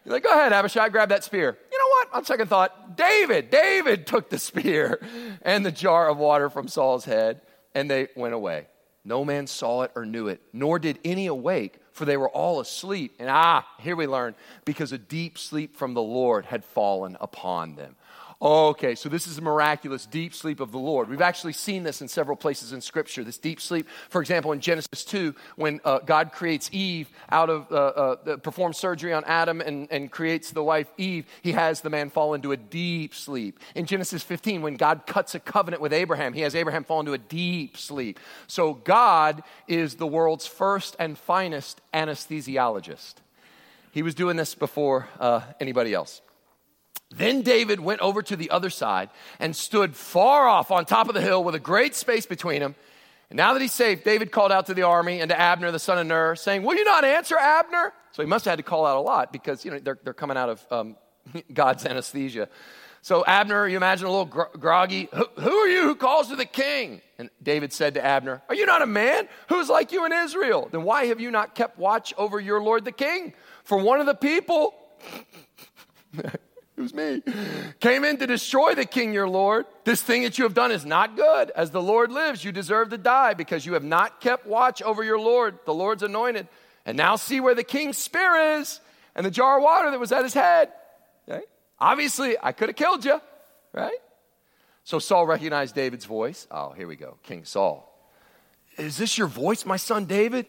He's 0.04 0.14
like, 0.14 0.24
go 0.24 0.32
ahead, 0.32 0.54
Abishai, 0.54 0.90
grab 0.90 1.10
that 1.10 1.24
spear. 1.24 1.58
You 1.72 1.78
know 1.78 1.88
what? 1.90 2.08
On 2.14 2.26
second 2.26 2.48
thought, 2.48 2.96
David, 2.96 3.50
David 3.50 4.08
took 4.08 4.30
the 4.30 4.40
spear 4.40 5.02
and 5.42 5.66
the 5.66 5.72
jar 5.72 6.10
of 6.10 6.18
water 6.18 6.50
from 6.50 6.68
Saul's 6.68 7.06
head, 7.06 7.42
and 7.76 7.92
they 7.92 8.08
went 8.16 8.34
away. 8.34 8.68
No 9.04 9.24
man 9.24 9.48
saw 9.48 9.84
it 9.84 9.92
or 9.96 10.06
knew 10.06 10.28
it, 10.28 10.42
nor 10.52 10.80
did 10.80 11.00
any 11.06 11.28
awake, 11.28 11.80
for 11.94 12.04
they 12.04 12.18
were 12.18 12.30
all 12.30 12.60
asleep. 12.60 13.16
And 13.20 13.30
ah, 13.30 13.66
here 13.80 13.96
we 13.96 14.06
learn, 14.06 14.36
because 14.66 14.92
a 14.92 14.98
deep 14.98 15.38
sleep 15.38 15.76
from 15.78 15.94
the 15.94 16.02
Lord 16.02 16.46
had 16.46 16.66
fallen 16.66 17.16
upon 17.22 17.76
them. 17.76 17.96
Okay, 18.40 18.94
so 18.94 19.10
this 19.10 19.26
is 19.26 19.40
a 19.40 19.42
miraculous 19.42 20.06
deep 20.06 20.32
sleep 20.32 20.60
of 20.60 20.72
the 20.72 20.78
Lord. 20.78 21.10
We've 21.10 21.22
actually 21.22 21.54
seen 21.54 21.82
this 21.82 22.04
in 22.04 22.08
several 22.08 22.38
places 22.38 22.72
in 22.72 22.82
Scripture. 22.82 23.24
This 23.24 23.40
deep 23.40 23.60
sleep, 23.60 23.88
for 24.10 24.22
example, 24.22 24.52
in 24.52 24.60
Genesis 24.60 25.04
2, 25.06 25.34
when 25.56 25.82
uh, 25.84 26.00
God 26.00 26.32
creates 26.32 26.70
Eve 26.72 27.10
out 27.32 27.50
of, 27.50 27.72
uh, 27.72 27.76
uh, 27.76 28.38
performs 28.38 28.78
surgery 28.78 29.12
on 29.12 29.24
Adam 29.26 29.60
and, 29.60 29.88
and 29.90 30.12
creates 30.12 30.52
the 30.52 30.64
wife 30.64 30.86
Eve, 31.00 31.26
he 31.42 31.54
has 31.54 31.82
the 31.82 31.90
man 31.90 32.12
fall 32.12 32.36
into 32.36 32.52
a 32.52 32.58
deep 32.58 33.16
sleep. 33.16 33.60
In 33.74 33.88
Genesis 33.88 34.22
15, 34.22 34.62
when 34.62 34.76
God 34.76 35.08
cuts 35.08 35.34
a 35.34 35.40
covenant 35.40 35.82
with 35.82 35.92
Abraham, 35.92 36.34
he 36.34 36.42
has 36.42 36.54
Abraham 36.54 36.84
fall 36.84 37.00
into 37.00 37.14
a 37.14 37.18
deep 37.18 37.76
sleep. 37.76 38.20
So 38.46 38.76
God 38.76 39.42
is 39.68 39.96
the 39.96 40.08
world's 40.08 40.46
first 40.46 40.96
and 41.00 41.18
finest 41.18 41.82
anesthesiologist. 41.92 43.16
He 43.94 44.04
was 44.04 44.14
doing 44.14 44.38
this 44.38 44.54
before 44.54 45.08
uh, 45.20 45.42
anybody 45.60 45.92
else. 45.96 46.22
Then 47.10 47.42
David 47.42 47.80
went 47.80 48.02
over 48.02 48.22
to 48.22 48.36
the 48.36 48.50
other 48.50 48.70
side 48.70 49.10
and 49.40 49.56
stood 49.56 49.96
far 49.96 50.48
off 50.48 50.72
on 50.72 50.86
top 50.86 51.08
of 51.08 51.16
the 51.16 51.22
hill 51.22 51.44
with 51.44 51.56
a 51.56 51.60
great 51.60 51.96
space 51.96 52.26
between 52.26 52.60
them. 52.60 52.76
And 53.30 53.38
now 53.38 53.54
that 53.54 53.62
he's 53.62 53.74
safe, 53.74 54.04
David 54.04 54.32
called 54.32 54.52
out 54.52 54.68
to 54.68 54.74
the 54.74 54.84
army 54.84 55.22
and 55.22 55.30
to 55.30 55.40
Abner, 55.40 55.72
the 55.72 55.80
son 55.80 55.98
of 55.98 56.08
Ner, 56.08 56.36
saying, 56.36 56.64
Will 56.64 56.76
you 56.76 56.86
not 56.86 57.06
answer, 57.06 57.38
Abner? 57.38 57.94
So 58.12 58.24
he 58.24 58.28
must 58.28 58.46
have 58.46 58.54
had 58.54 58.58
to 58.58 58.64
call 58.64 58.86
out 58.86 58.98
a 58.98 59.02
lot 59.02 59.32
because, 59.32 59.64
you 59.64 59.72
know, 59.72 59.80
they're, 59.80 60.00
they're 60.04 60.14
coming 60.14 60.38
out 60.38 60.50
of 60.50 60.66
um, 60.72 60.96
God's 61.54 61.86
anesthesia. 61.86 62.50
So 63.02 63.24
Abner, 63.26 63.68
you 63.68 63.78
imagine 63.78 64.08
a 64.08 64.10
little 64.10 64.26
gro- 64.26 64.50
groggy, 64.60 65.08
who, 65.14 65.26
who 65.40 65.52
are 65.52 65.68
you 65.68 65.84
who 65.84 65.96
calls 65.96 66.28
to 66.30 66.36
the 66.36 66.46
king? 66.46 67.02
And 67.18 67.30
David 67.42 67.72
said 67.72 67.94
to 67.94 68.06
Abner, 68.06 68.42
Are 68.50 68.56
you 68.56 68.66
not 68.66 68.82
a 68.82 68.88
man 68.88 69.30
who's 69.50 69.70
like 69.70 69.92
you 69.92 70.06
in 70.06 70.12
Israel? 70.12 70.68
Then 70.72 70.84
why 70.84 71.06
have 71.06 71.22
you 71.22 71.32
not 71.32 71.56
kept 71.56 71.78
watch 71.78 72.14
over 72.18 72.40
your 72.40 72.62
lord 72.62 72.84
the 72.86 72.92
king? 72.92 73.34
For 73.64 73.78
one 73.78 74.00
of 74.00 74.06
the 74.06 74.16
people 74.16 74.74
It 76.78 76.82
was 76.82 76.94
me. 76.94 77.24
Came 77.80 78.04
in 78.04 78.18
to 78.18 78.28
destroy 78.28 78.76
the 78.76 78.86
king, 78.86 79.12
your 79.12 79.28
Lord. 79.28 79.66
This 79.84 80.02
thing 80.02 80.24
that 80.24 80.38
you 80.38 80.44
have 80.44 80.54
done 80.54 80.72
is 80.72 80.86
not 80.86 81.16
good. 81.16 81.50
As 81.56 81.72
the 81.72 81.82
Lord 81.82 82.12
lives, 82.12 82.44
you 82.44 82.52
deserve 82.52 82.90
to 82.90 82.98
die 83.00 83.34
because 83.34 83.66
you 83.66 83.74
have 83.74 83.84
not 83.84 84.22
kept 84.22 84.46
watch 84.46 84.84
over 84.84 85.04
your 85.04 85.20
Lord, 85.20 85.58
the 85.66 85.74
Lord's 85.74 86.04
anointed. 86.04 86.48
And 86.86 86.96
now 86.96 87.16
see 87.16 87.40
where 87.40 87.56
the 87.56 87.64
king's 87.64 87.98
spear 87.98 88.60
is 88.60 88.80
and 89.16 89.26
the 89.26 89.32
jar 89.32 89.58
of 89.58 89.64
water 89.64 89.90
that 89.90 90.00
was 90.00 90.12
at 90.12 90.24
his 90.24 90.36
head. 90.36 90.72
Obviously, 91.80 92.36
I 92.42 92.52
could 92.54 92.70
have 92.70 92.76
killed 92.76 93.06
you, 93.06 93.20
right? 93.74 93.98
So 94.84 95.00
Saul 95.00 95.28
recognized 95.28 95.76
David's 95.76 96.06
voice. 96.06 96.48
Oh, 96.50 96.72
here 96.72 96.88
we 96.88 96.96
go. 96.96 97.18
King 97.24 97.44
Saul. 97.44 97.84
Is 98.78 98.98
this 98.98 99.18
your 99.18 99.28
voice, 99.28 99.66
my 99.66 99.78
son 99.78 100.06
David? 100.06 100.46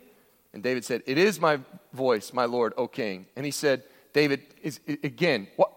And 0.52 0.62
David 0.62 0.84
said, 0.84 1.02
It 1.06 1.18
is 1.18 1.40
my 1.40 1.60
voice, 1.92 2.32
my 2.32 2.44
Lord, 2.44 2.72
O 2.76 2.86
king. 2.86 3.26
And 3.36 3.44
he 3.44 3.50
said, 3.50 3.82
David, 4.12 4.42
is, 4.62 4.80
again, 4.86 5.48
what, 5.56 5.72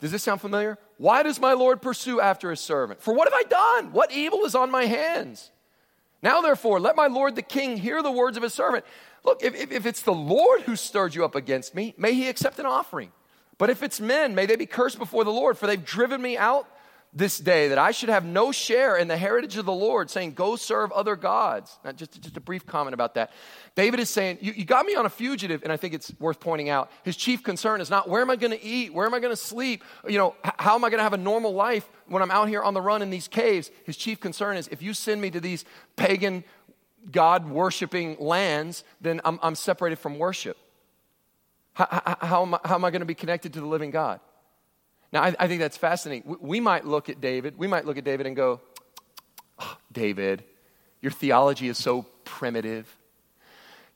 does 0.00 0.12
this 0.12 0.22
sound 0.22 0.40
familiar? 0.40 0.78
Why 0.96 1.22
does 1.22 1.40
my 1.40 1.52
Lord 1.54 1.82
pursue 1.82 2.20
after 2.20 2.50
his 2.50 2.60
servant? 2.60 3.02
For 3.02 3.12
what 3.12 3.26
have 3.26 3.34
I 3.34 3.42
done? 3.42 3.92
What 3.92 4.12
evil 4.12 4.44
is 4.44 4.54
on 4.54 4.70
my 4.70 4.84
hands? 4.84 5.50
Now, 6.22 6.40
therefore, 6.40 6.80
let 6.80 6.96
my 6.96 7.06
Lord 7.06 7.36
the 7.36 7.42
king 7.42 7.76
hear 7.76 8.02
the 8.02 8.10
words 8.10 8.36
of 8.36 8.42
his 8.42 8.54
servant. 8.54 8.84
Look, 9.24 9.42
if, 9.42 9.54
if, 9.54 9.72
if 9.72 9.86
it's 9.86 10.02
the 10.02 10.12
Lord 10.12 10.62
who 10.62 10.76
stirred 10.76 11.14
you 11.14 11.24
up 11.24 11.34
against 11.34 11.74
me, 11.74 11.94
may 11.96 12.14
he 12.14 12.28
accept 12.28 12.58
an 12.58 12.66
offering. 12.66 13.12
But 13.56 13.70
if 13.70 13.82
it's 13.82 14.00
men, 14.00 14.34
may 14.34 14.46
they 14.46 14.56
be 14.56 14.66
cursed 14.66 14.98
before 14.98 15.24
the 15.24 15.32
Lord, 15.32 15.58
for 15.58 15.66
they've 15.66 15.84
driven 15.84 16.22
me 16.22 16.36
out 16.36 16.68
this 17.12 17.38
day 17.38 17.68
that 17.68 17.78
I 17.78 17.90
should 17.90 18.10
have 18.10 18.24
no 18.24 18.52
share 18.52 18.96
in 18.96 19.08
the 19.08 19.16
heritage 19.16 19.56
of 19.56 19.64
the 19.64 19.72
Lord, 19.72 20.10
saying, 20.10 20.32
Go 20.32 20.56
serve 20.56 20.92
other 20.92 21.16
gods. 21.16 21.78
Now, 21.84 21.92
just, 21.92 22.20
just 22.20 22.36
a 22.36 22.40
brief 22.40 22.66
comment 22.66 22.94
about 22.94 23.14
that. 23.14 23.32
David 23.74 24.00
is 24.00 24.10
saying, 24.10 24.38
you, 24.40 24.52
you 24.52 24.64
got 24.64 24.84
me 24.84 24.94
on 24.94 25.06
a 25.06 25.08
fugitive, 25.08 25.62
and 25.62 25.72
I 25.72 25.76
think 25.76 25.94
it's 25.94 26.12
worth 26.18 26.38
pointing 26.40 26.68
out. 26.68 26.90
His 27.04 27.16
chief 27.16 27.42
concern 27.42 27.80
is 27.80 27.90
not 27.90 28.08
where 28.08 28.20
am 28.20 28.30
I 28.30 28.36
going 28.36 28.50
to 28.50 28.62
eat? 28.62 28.92
Where 28.92 29.06
am 29.06 29.14
I 29.14 29.20
going 29.20 29.32
to 29.32 29.36
sleep? 29.36 29.84
You 30.06 30.18
know, 30.18 30.34
how 30.58 30.74
am 30.74 30.84
I 30.84 30.90
going 30.90 30.98
to 30.98 31.04
have 31.04 31.14
a 31.14 31.18
normal 31.18 31.54
life 31.54 31.88
when 32.06 32.22
I'm 32.22 32.30
out 32.30 32.48
here 32.48 32.62
on 32.62 32.74
the 32.74 32.82
run 32.82 33.02
in 33.02 33.10
these 33.10 33.28
caves? 33.28 33.70
His 33.84 33.96
chief 33.96 34.20
concern 34.20 34.56
is 34.56 34.68
if 34.68 34.82
you 34.82 34.92
send 34.92 35.20
me 35.20 35.30
to 35.30 35.40
these 35.40 35.64
pagan, 35.96 36.44
God 37.10 37.48
worshiping 37.48 38.16
lands, 38.18 38.84
then 39.00 39.20
I'm, 39.24 39.38
I'm 39.42 39.54
separated 39.54 39.98
from 39.98 40.18
worship. 40.18 40.56
How, 41.72 42.42
am 42.42 42.54
I, 42.54 42.60
how 42.64 42.74
am 42.74 42.84
I 42.84 42.90
going 42.90 43.00
to 43.00 43.06
be 43.06 43.14
connected 43.14 43.52
to 43.52 43.60
the 43.60 43.66
living 43.66 43.92
God? 43.92 44.18
Now, 45.12 45.22
I, 45.22 45.34
I 45.38 45.48
think 45.48 45.60
that's 45.60 45.76
fascinating. 45.76 46.28
We, 46.28 46.36
we, 46.40 46.60
might 46.60 46.84
look 46.84 47.08
at 47.08 47.20
David, 47.20 47.56
we 47.56 47.66
might 47.66 47.86
look 47.86 47.96
at 47.98 48.04
David 48.04 48.26
and 48.26 48.36
go, 48.36 48.60
oh, 49.58 49.76
David, 49.92 50.44
your 51.00 51.12
theology 51.12 51.68
is 51.68 51.78
so 51.78 52.02
primitive. 52.24 52.94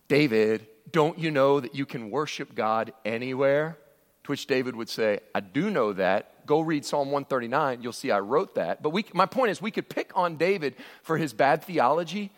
David, 0.08 0.66
don't 0.90 1.18
you 1.18 1.30
know 1.30 1.60
that 1.60 1.74
you 1.74 1.86
can 1.86 2.10
worship 2.10 2.54
God 2.54 2.92
anywhere? 3.04 3.78
To 4.24 4.30
which 4.30 4.46
David 4.46 4.76
would 4.76 4.88
say, 4.88 5.18
I 5.34 5.40
do 5.40 5.68
know 5.68 5.92
that. 5.94 6.46
Go 6.46 6.60
read 6.60 6.84
Psalm 6.84 7.08
139. 7.10 7.82
You'll 7.82 7.92
see 7.92 8.10
I 8.10 8.20
wrote 8.20 8.54
that. 8.54 8.82
But 8.82 8.90
we, 8.90 9.04
my 9.12 9.26
point 9.26 9.50
is, 9.50 9.60
we 9.60 9.70
could 9.70 9.88
pick 9.88 10.12
on 10.16 10.36
David 10.36 10.76
for 11.02 11.16
his 11.16 11.32
bad 11.32 11.64
theology. 11.64 12.30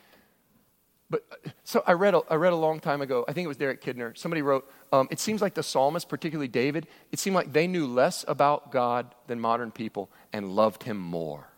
But 1.11 1.25
so 1.65 1.83
I 1.87 1.93
read, 1.93 2.15
a, 2.15 2.23
I 2.31 2.37
read 2.37 2.53
a 2.53 2.57
long 2.57 2.81
time 2.81 3.03
ago, 3.03 3.25
I 3.29 3.33
think 3.33 3.45
it 3.45 3.49
was 3.49 3.57
Derek 3.57 3.83
Kidner. 3.83 4.17
Somebody 4.17 4.43
wrote, 4.43 4.71
um, 4.93 5.09
it 5.11 5.21
seems 5.21 5.43
like 5.43 5.55
the 5.55 5.63
psalmist, 5.63 6.09
particularly 6.09 6.49
David, 6.49 6.87
it 7.13 7.19
seemed 7.19 7.37
like 7.37 7.53
they 7.53 7.67
knew 7.67 7.87
less 7.87 8.25
about 8.27 8.73
God 8.73 9.15
than 9.27 9.39
modern 9.39 9.71
people 9.71 10.11
and 10.33 10.57
loved 10.57 10.85
him 10.85 10.97
more. 10.97 11.49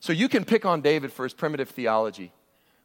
So 0.00 0.12
you 0.12 0.28
can 0.28 0.44
pick 0.44 0.64
on 0.64 0.80
David 0.80 1.12
for 1.12 1.24
his 1.24 1.34
primitive 1.34 1.70
theology, 1.70 2.32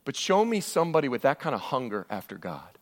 but 0.05 0.15
show 0.15 0.43
me 0.43 0.61
somebody 0.61 1.09
with 1.09 1.21
that 1.23 1.39
kind 1.39 1.53
of 1.53 1.61
hunger 1.61 2.07
after 2.09 2.37
God. 2.37 2.77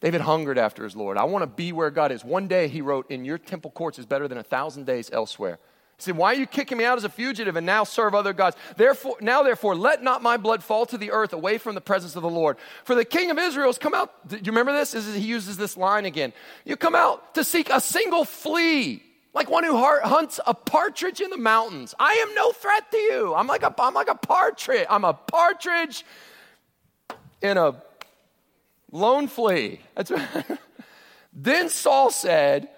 David 0.00 0.20
hungered 0.20 0.58
after 0.58 0.84
his 0.84 0.94
Lord. 0.94 1.16
I 1.16 1.24
want 1.24 1.42
to 1.42 1.46
be 1.46 1.72
where 1.72 1.90
God 1.90 2.12
is. 2.12 2.24
One 2.24 2.48
day 2.48 2.68
he 2.68 2.82
wrote, 2.82 3.10
In 3.10 3.24
your 3.24 3.38
temple 3.38 3.70
courts 3.70 3.98
is 3.98 4.04
better 4.04 4.28
than 4.28 4.36
a 4.36 4.42
thousand 4.42 4.84
days 4.84 5.10
elsewhere. 5.10 5.58
He 5.96 6.02
said, 6.02 6.16
Why 6.16 6.32
are 6.32 6.36
you 6.36 6.46
kicking 6.46 6.76
me 6.76 6.84
out 6.84 6.98
as 6.98 7.04
a 7.04 7.08
fugitive 7.08 7.56
and 7.56 7.64
now 7.64 7.84
serve 7.84 8.14
other 8.14 8.34
gods? 8.34 8.56
Therefore, 8.76 9.16
now, 9.20 9.42
therefore, 9.42 9.74
let 9.74 10.02
not 10.02 10.22
my 10.22 10.36
blood 10.36 10.62
fall 10.62 10.84
to 10.86 10.98
the 10.98 11.10
earth 11.10 11.32
away 11.32 11.56
from 11.56 11.74
the 11.74 11.80
presence 11.80 12.16
of 12.16 12.22
the 12.22 12.28
Lord. 12.28 12.58
For 12.84 12.94
the 12.94 13.04
king 13.04 13.30
of 13.30 13.38
Israel 13.38 13.68
has 13.68 13.78
come 13.78 13.94
out. 13.94 14.28
Do 14.28 14.36
you 14.36 14.42
remember 14.52 14.72
this? 14.72 14.92
He 14.92 15.20
uses 15.20 15.56
this 15.56 15.76
line 15.76 16.04
again. 16.04 16.34
You 16.64 16.76
come 16.76 16.94
out 16.94 17.34
to 17.34 17.44
seek 17.44 17.70
a 17.70 17.80
single 17.80 18.26
flea, 18.26 19.02
like 19.32 19.48
one 19.48 19.64
who 19.64 19.74
hunts 19.76 20.38
a 20.46 20.52
partridge 20.52 21.22
in 21.22 21.30
the 21.30 21.38
mountains. 21.38 21.94
I 21.98 22.12
am 22.12 22.34
no 22.34 22.52
threat 22.52 22.90
to 22.90 22.98
you. 22.98 23.34
I'm 23.34 23.46
like 23.46 23.62
a, 23.62 23.74
I'm 23.78 23.94
like 23.94 24.08
a 24.08 24.14
partridge. 24.14 24.86
I'm 24.90 25.04
a 25.04 25.14
partridge 25.14 26.04
in 27.40 27.56
a 27.56 27.74
lone 28.92 29.28
flea. 29.28 29.80
That's 29.94 30.12
then 31.32 31.70
Saul 31.70 32.10
said, 32.10 32.68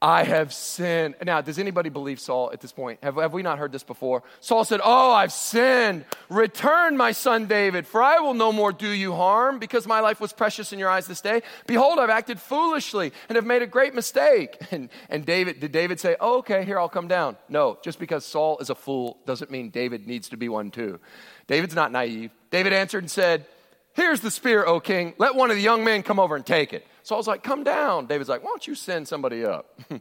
I 0.00 0.22
have 0.22 0.52
sinned. 0.52 1.16
Now, 1.24 1.40
does 1.40 1.58
anybody 1.58 1.88
believe 1.88 2.20
Saul 2.20 2.50
at 2.52 2.60
this 2.60 2.70
point? 2.70 3.00
Have, 3.02 3.16
have 3.16 3.32
we 3.32 3.42
not 3.42 3.58
heard 3.58 3.72
this 3.72 3.82
before? 3.82 4.22
Saul 4.38 4.64
said, 4.64 4.80
Oh, 4.84 5.12
I've 5.12 5.32
sinned. 5.32 6.04
Return, 6.28 6.96
my 6.96 7.10
son 7.10 7.46
David, 7.46 7.84
for 7.84 8.00
I 8.00 8.20
will 8.20 8.34
no 8.34 8.52
more 8.52 8.72
do 8.72 8.88
you 8.88 9.12
harm, 9.12 9.58
because 9.58 9.88
my 9.88 9.98
life 9.98 10.20
was 10.20 10.32
precious 10.32 10.72
in 10.72 10.78
your 10.78 10.88
eyes 10.88 11.08
this 11.08 11.20
day. 11.20 11.42
Behold, 11.66 11.98
I've 11.98 12.10
acted 12.10 12.38
foolishly 12.40 13.12
and 13.28 13.34
have 13.34 13.44
made 13.44 13.62
a 13.62 13.66
great 13.66 13.94
mistake. 13.94 14.58
And, 14.70 14.90
and 15.08 15.24
David, 15.24 15.60
did 15.60 15.72
David 15.72 15.98
say, 15.98 16.14
oh, 16.20 16.38
okay, 16.38 16.62
here, 16.64 16.78
I'll 16.78 16.90
come 16.90 17.08
down? 17.08 17.36
No, 17.48 17.78
just 17.82 17.98
because 17.98 18.24
Saul 18.24 18.58
is 18.58 18.68
a 18.68 18.74
fool 18.74 19.18
doesn't 19.24 19.50
mean 19.50 19.70
David 19.70 20.06
needs 20.06 20.28
to 20.28 20.36
be 20.36 20.48
one 20.48 20.70
too. 20.70 21.00
David's 21.46 21.74
not 21.74 21.90
naive. 21.90 22.30
David 22.50 22.74
answered 22.74 23.02
and 23.02 23.10
said, 23.10 23.46
Here's 23.94 24.20
the 24.20 24.30
spear, 24.30 24.64
O 24.64 24.78
king. 24.78 25.14
Let 25.18 25.34
one 25.34 25.50
of 25.50 25.56
the 25.56 25.62
young 25.62 25.82
men 25.82 26.04
come 26.04 26.20
over 26.20 26.36
and 26.36 26.46
take 26.46 26.72
it. 26.72 26.86
Saul's 27.08 27.26
like, 27.26 27.42
Come 27.42 27.64
down. 27.64 28.04
David's 28.04 28.28
like, 28.28 28.44
Why 28.44 28.50
don't 28.50 28.66
you 28.66 28.74
send 28.74 29.08
somebody 29.08 29.42
up? 29.42 29.80
the 29.88 30.00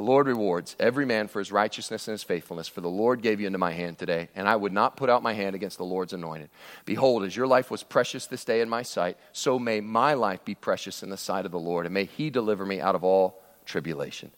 Lord 0.00 0.28
rewards 0.28 0.76
every 0.78 1.04
man 1.04 1.26
for 1.26 1.40
his 1.40 1.50
righteousness 1.50 2.06
and 2.06 2.12
his 2.12 2.22
faithfulness, 2.22 2.68
for 2.68 2.80
the 2.80 2.88
Lord 2.88 3.22
gave 3.22 3.40
you 3.40 3.48
into 3.48 3.58
my 3.58 3.72
hand 3.72 3.98
today, 3.98 4.28
and 4.36 4.48
I 4.48 4.54
would 4.54 4.72
not 4.72 4.96
put 4.96 5.10
out 5.10 5.20
my 5.20 5.32
hand 5.32 5.56
against 5.56 5.78
the 5.78 5.84
Lord's 5.84 6.12
anointed. 6.12 6.48
Behold, 6.84 7.24
as 7.24 7.34
your 7.34 7.48
life 7.48 7.72
was 7.72 7.82
precious 7.82 8.28
this 8.28 8.44
day 8.44 8.60
in 8.60 8.68
my 8.68 8.82
sight, 8.82 9.18
so 9.32 9.58
may 9.58 9.80
my 9.80 10.14
life 10.14 10.44
be 10.44 10.54
precious 10.54 11.02
in 11.02 11.10
the 11.10 11.16
sight 11.16 11.44
of 11.44 11.50
the 11.50 11.58
Lord, 11.58 11.86
and 11.86 11.92
may 11.92 12.04
he 12.04 12.30
deliver 12.30 12.64
me 12.64 12.80
out 12.80 12.94
of 12.94 13.02
all 13.02 13.42
tribulation. 13.64 14.30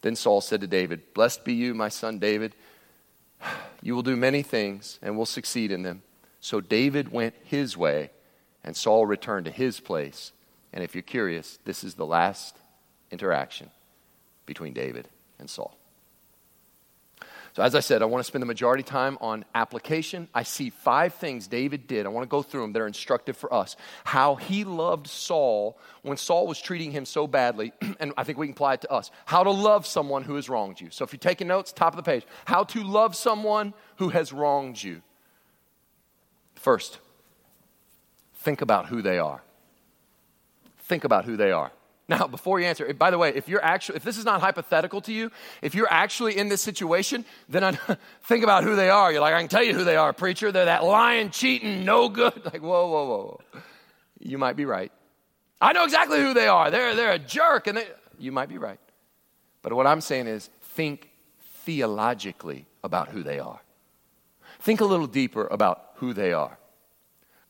Then 0.00 0.16
Saul 0.16 0.40
said 0.40 0.60
to 0.62 0.66
David, 0.66 1.14
Blessed 1.14 1.44
be 1.44 1.54
you, 1.54 1.72
my 1.72 1.88
son 1.88 2.18
David. 2.18 2.56
You 3.80 3.94
will 3.94 4.02
do 4.02 4.16
many 4.16 4.42
things 4.42 4.98
and 5.02 5.16
will 5.16 5.24
succeed 5.24 5.70
in 5.70 5.84
them. 5.84 6.02
So 6.40 6.60
David 6.60 7.12
went 7.12 7.36
his 7.44 7.76
way, 7.76 8.10
and 8.64 8.76
Saul 8.76 9.06
returned 9.06 9.44
to 9.44 9.52
his 9.52 9.78
place 9.78 10.32
and 10.76 10.84
if 10.84 10.94
you're 10.94 11.00
curious, 11.00 11.58
this 11.64 11.82
is 11.82 11.94
the 11.94 12.04
last 12.04 12.54
interaction 13.10 13.70
between 14.44 14.74
David 14.74 15.08
and 15.38 15.48
Saul. 15.48 15.74
So, 17.54 17.62
as 17.62 17.74
I 17.74 17.80
said, 17.80 18.02
I 18.02 18.04
want 18.04 18.20
to 18.20 18.26
spend 18.26 18.42
the 18.42 18.46
majority 18.46 18.82
time 18.82 19.16
on 19.22 19.46
application. 19.54 20.28
I 20.34 20.42
see 20.42 20.68
five 20.68 21.14
things 21.14 21.46
David 21.46 21.86
did. 21.86 22.04
I 22.04 22.10
want 22.10 22.24
to 22.24 22.28
go 22.28 22.42
through 22.42 22.60
them 22.60 22.74
that 22.74 22.82
are 22.82 22.86
instructive 22.86 23.38
for 23.38 23.54
us. 23.54 23.74
How 24.04 24.34
he 24.34 24.64
loved 24.64 25.06
Saul 25.06 25.78
when 26.02 26.18
Saul 26.18 26.46
was 26.46 26.60
treating 26.60 26.90
him 26.90 27.06
so 27.06 27.26
badly, 27.26 27.72
and 27.98 28.12
I 28.18 28.24
think 28.24 28.36
we 28.36 28.46
can 28.46 28.52
apply 28.52 28.74
it 28.74 28.82
to 28.82 28.92
us. 28.92 29.10
How 29.24 29.44
to 29.44 29.50
love 29.50 29.86
someone 29.86 30.24
who 30.24 30.34
has 30.34 30.50
wronged 30.50 30.78
you. 30.78 30.90
So, 30.90 31.06
if 31.06 31.12
you're 31.14 31.18
taking 31.18 31.48
notes, 31.48 31.72
top 31.72 31.94
of 31.94 31.96
the 31.96 32.02
page. 32.02 32.26
How 32.44 32.64
to 32.64 32.82
love 32.82 33.16
someone 33.16 33.72
who 33.96 34.10
has 34.10 34.30
wronged 34.30 34.82
you. 34.82 35.00
First, 36.54 36.98
think 38.34 38.60
about 38.60 38.88
who 38.88 39.00
they 39.00 39.18
are 39.18 39.40
think 40.86 41.04
about 41.04 41.24
who 41.24 41.36
they 41.36 41.52
are. 41.52 41.72
Now, 42.08 42.28
before 42.28 42.60
you 42.60 42.66
answer, 42.66 42.86
eh, 42.86 42.92
by 42.92 43.10
the 43.10 43.18
way, 43.18 43.32
if 43.34 43.48
you're 43.48 43.64
actually, 43.64 43.96
if 43.96 44.04
this 44.04 44.16
is 44.16 44.24
not 44.24 44.40
hypothetical 44.40 45.00
to 45.02 45.12
you, 45.12 45.32
if 45.60 45.74
you're 45.74 45.90
actually 45.90 46.36
in 46.36 46.48
this 46.48 46.60
situation, 46.60 47.24
then 47.48 47.64
I, 47.64 47.72
think 48.22 48.44
about 48.44 48.62
who 48.62 48.76
they 48.76 48.90
are. 48.90 49.10
You're 49.10 49.20
like, 49.20 49.34
I 49.34 49.40
can 49.40 49.48
tell 49.48 49.64
you 49.64 49.74
who 49.74 49.82
they 49.82 49.96
are, 49.96 50.12
preacher. 50.12 50.52
They're 50.52 50.66
that 50.66 50.84
lying, 50.84 51.30
cheating, 51.30 51.84
no 51.84 52.08
good. 52.08 52.32
Like, 52.44 52.62
whoa, 52.62 52.86
whoa, 52.88 53.06
whoa. 53.06 53.40
You 54.20 54.38
might 54.38 54.54
be 54.54 54.64
right. 54.64 54.92
I 55.60 55.72
know 55.72 55.84
exactly 55.84 56.20
who 56.20 56.32
they 56.32 56.46
are. 56.46 56.70
They're, 56.70 56.94
they're 56.94 57.12
a 57.12 57.18
jerk, 57.18 57.66
and 57.66 57.78
they, 57.78 57.88
you 58.18 58.30
might 58.30 58.48
be 58.48 58.58
right. 58.58 58.78
But 59.62 59.72
what 59.72 59.86
I'm 59.86 60.00
saying 60.00 60.28
is, 60.28 60.48
think 60.62 61.10
theologically 61.64 62.66
about 62.84 63.08
who 63.08 63.24
they 63.24 63.40
are. 63.40 63.60
Think 64.60 64.80
a 64.80 64.84
little 64.84 65.08
deeper 65.08 65.46
about 65.50 65.90
who 65.96 66.12
they 66.12 66.32
are. 66.32 66.58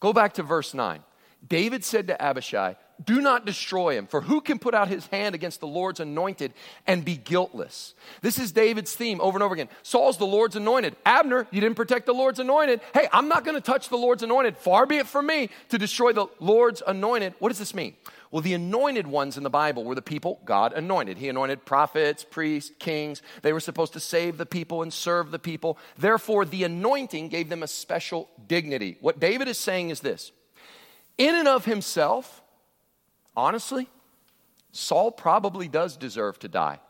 Go 0.00 0.14
back 0.14 0.35
to 0.35 0.43
verse 0.43 0.73
9. 0.73 1.02
David 1.47 1.85
said 1.85 2.07
to 2.09 2.21
Abishai, 2.21 2.76
do 3.05 3.21
not 3.21 3.45
destroy 3.45 3.97
him, 3.97 4.07
for 4.07 4.23
who 4.23 4.41
can 4.41 4.59
put 4.59 4.75
out 4.75 4.88
his 4.88 5.07
hand 5.09 5.35
against 5.35 5.61
the 5.61 5.67
Lord's 5.67 6.00
anointed 6.00 6.55
and 6.87 7.05
be 7.05 7.17
guiltless? 7.17 7.95
This 8.23 8.38
is 8.38 8.53
David's 8.53 8.95
theme 8.95 9.21
over 9.21 9.37
and 9.37 9.43
over 9.43 9.53
again. 9.53 9.69
Saul's 9.83 10.17
the 10.17 10.26
Lord's 10.26 10.57
anointed. 10.57 10.97
Abner, 11.05 11.47
you 11.50 11.61
didn't 11.61 11.76
protect 11.76 12.07
the 12.07 12.15
Lord's 12.15 12.38
anointed. 12.38 12.81
Hey, 12.95 13.07
I'm 13.12 13.29
not 13.29 13.45
going 13.45 13.55
to 13.55 13.61
touch 13.61 13.91
the 13.91 13.99
Lord's 13.99 14.23
anointed. 14.23 14.57
Far 14.57 14.87
be 14.87 14.97
it 14.97 15.07
from 15.07 15.26
me 15.26 15.50
to 15.69 15.79
destroy 15.79 16.15
the 16.15 16.26
Lord's 16.41 16.83
anointed. 16.87 17.35
What 17.38 17.50
does 17.50 17.59
this 17.59 17.75
mean? 17.75 17.97
Well, 18.31 18.41
the 18.41 18.55
anointed 18.55 19.07
ones 19.07 19.37
in 19.37 19.43
the 19.43 19.50
Bible 19.50 19.85
were 19.85 19.95
the 19.95 20.03
people 20.03 20.41
God 20.47 20.73
anointed. 20.73 21.19
He 21.19 21.29
anointed 21.29 21.67
prophets, 21.67 22.25
priests, 22.25 22.73
kings. 22.79 23.21
They 23.43 23.53
were 23.53 23.61
supposed 23.61 23.93
to 23.93 24.00
save 24.00 24.38
the 24.38 24.47
people 24.47 24.83
and 24.83 24.93
serve 24.93 25.31
the 25.31 25.38
people. 25.38 25.79
Therefore, 25.99 26.47
the 26.47 26.65
anointing 26.65 27.29
gave 27.29 27.50
them 27.50 27.62
a 27.62 27.69
special 27.69 28.31
dignity. 28.49 28.97
What 29.00 29.21
David 29.21 29.49
is 29.49 29.59
saying 29.59 29.91
is 29.91 30.00
this 30.00 30.33
in 31.18 31.35
and 31.35 31.49
of 31.49 31.64
himself, 31.64 32.42
honestly, 33.37 33.88
Saul 34.73 35.11
probably 35.11 35.68
does 35.68 35.96
deserve 35.96 36.38
to 36.40 36.49
die. 36.49 36.80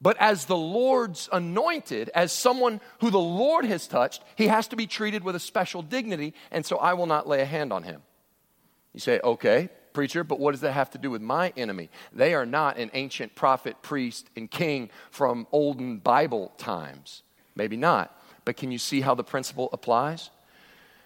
But 0.00 0.16
as 0.18 0.46
the 0.46 0.56
Lord's 0.56 1.28
anointed, 1.32 2.10
as 2.12 2.32
someone 2.32 2.80
who 3.00 3.10
the 3.10 3.20
Lord 3.20 3.64
has 3.64 3.86
touched, 3.86 4.24
he 4.34 4.48
has 4.48 4.66
to 4.68 4.76
be 4.76 4.88
treated 4.88 5.22
with 5.22 5.36
a 5.36 5.40
special 5.40 5.80
dignity, 5.80 6.34
and 6.50 6.66
so 6.66 6.76
I 6.76 6.94
will 6.94 7.06
not 7.06 7.28
lay 7.28 7.40
a 7.40 7.46
hand 7.46 7.72
on 7.72 7.84
him. 7.84 8.02
You 8.92 9.00
say, 9.00 9.20
okay, 9.22 9.68
preacher, 9.92 10.24
but 10.24 10.40
what 10.40 10.52
does 10.52 10.60
that 10.62 10.72
have 10.72 10.90
to 10.90 10.98
do 10.98 11.10
with 11.10 11.22
my 11.22 11.52
enemy? 11.56 11.88
They 12.12 12.34
are 12.34 12.44
not 12.44 12.78
an 12.78 12.90
ancient 12.94 13.36
prophet, 13.36 13.80
priest, 13.80 14.28
and 14.36 14.50
king 14.50 14.90
from 15.10 15.46
olden 15.52 15.98
Bible 15.98 16.52
times. 16.58 17.22
Maybe 17.54 17.76
not. 17.76 18.18
But 18.44 18.56
can 18.56 18.72
you 18.72 18.78
see 18.78 19.02
how 19.02 19.14
the 19.14 19.24
principle 19.24 19.68
applies? 19.72 20.30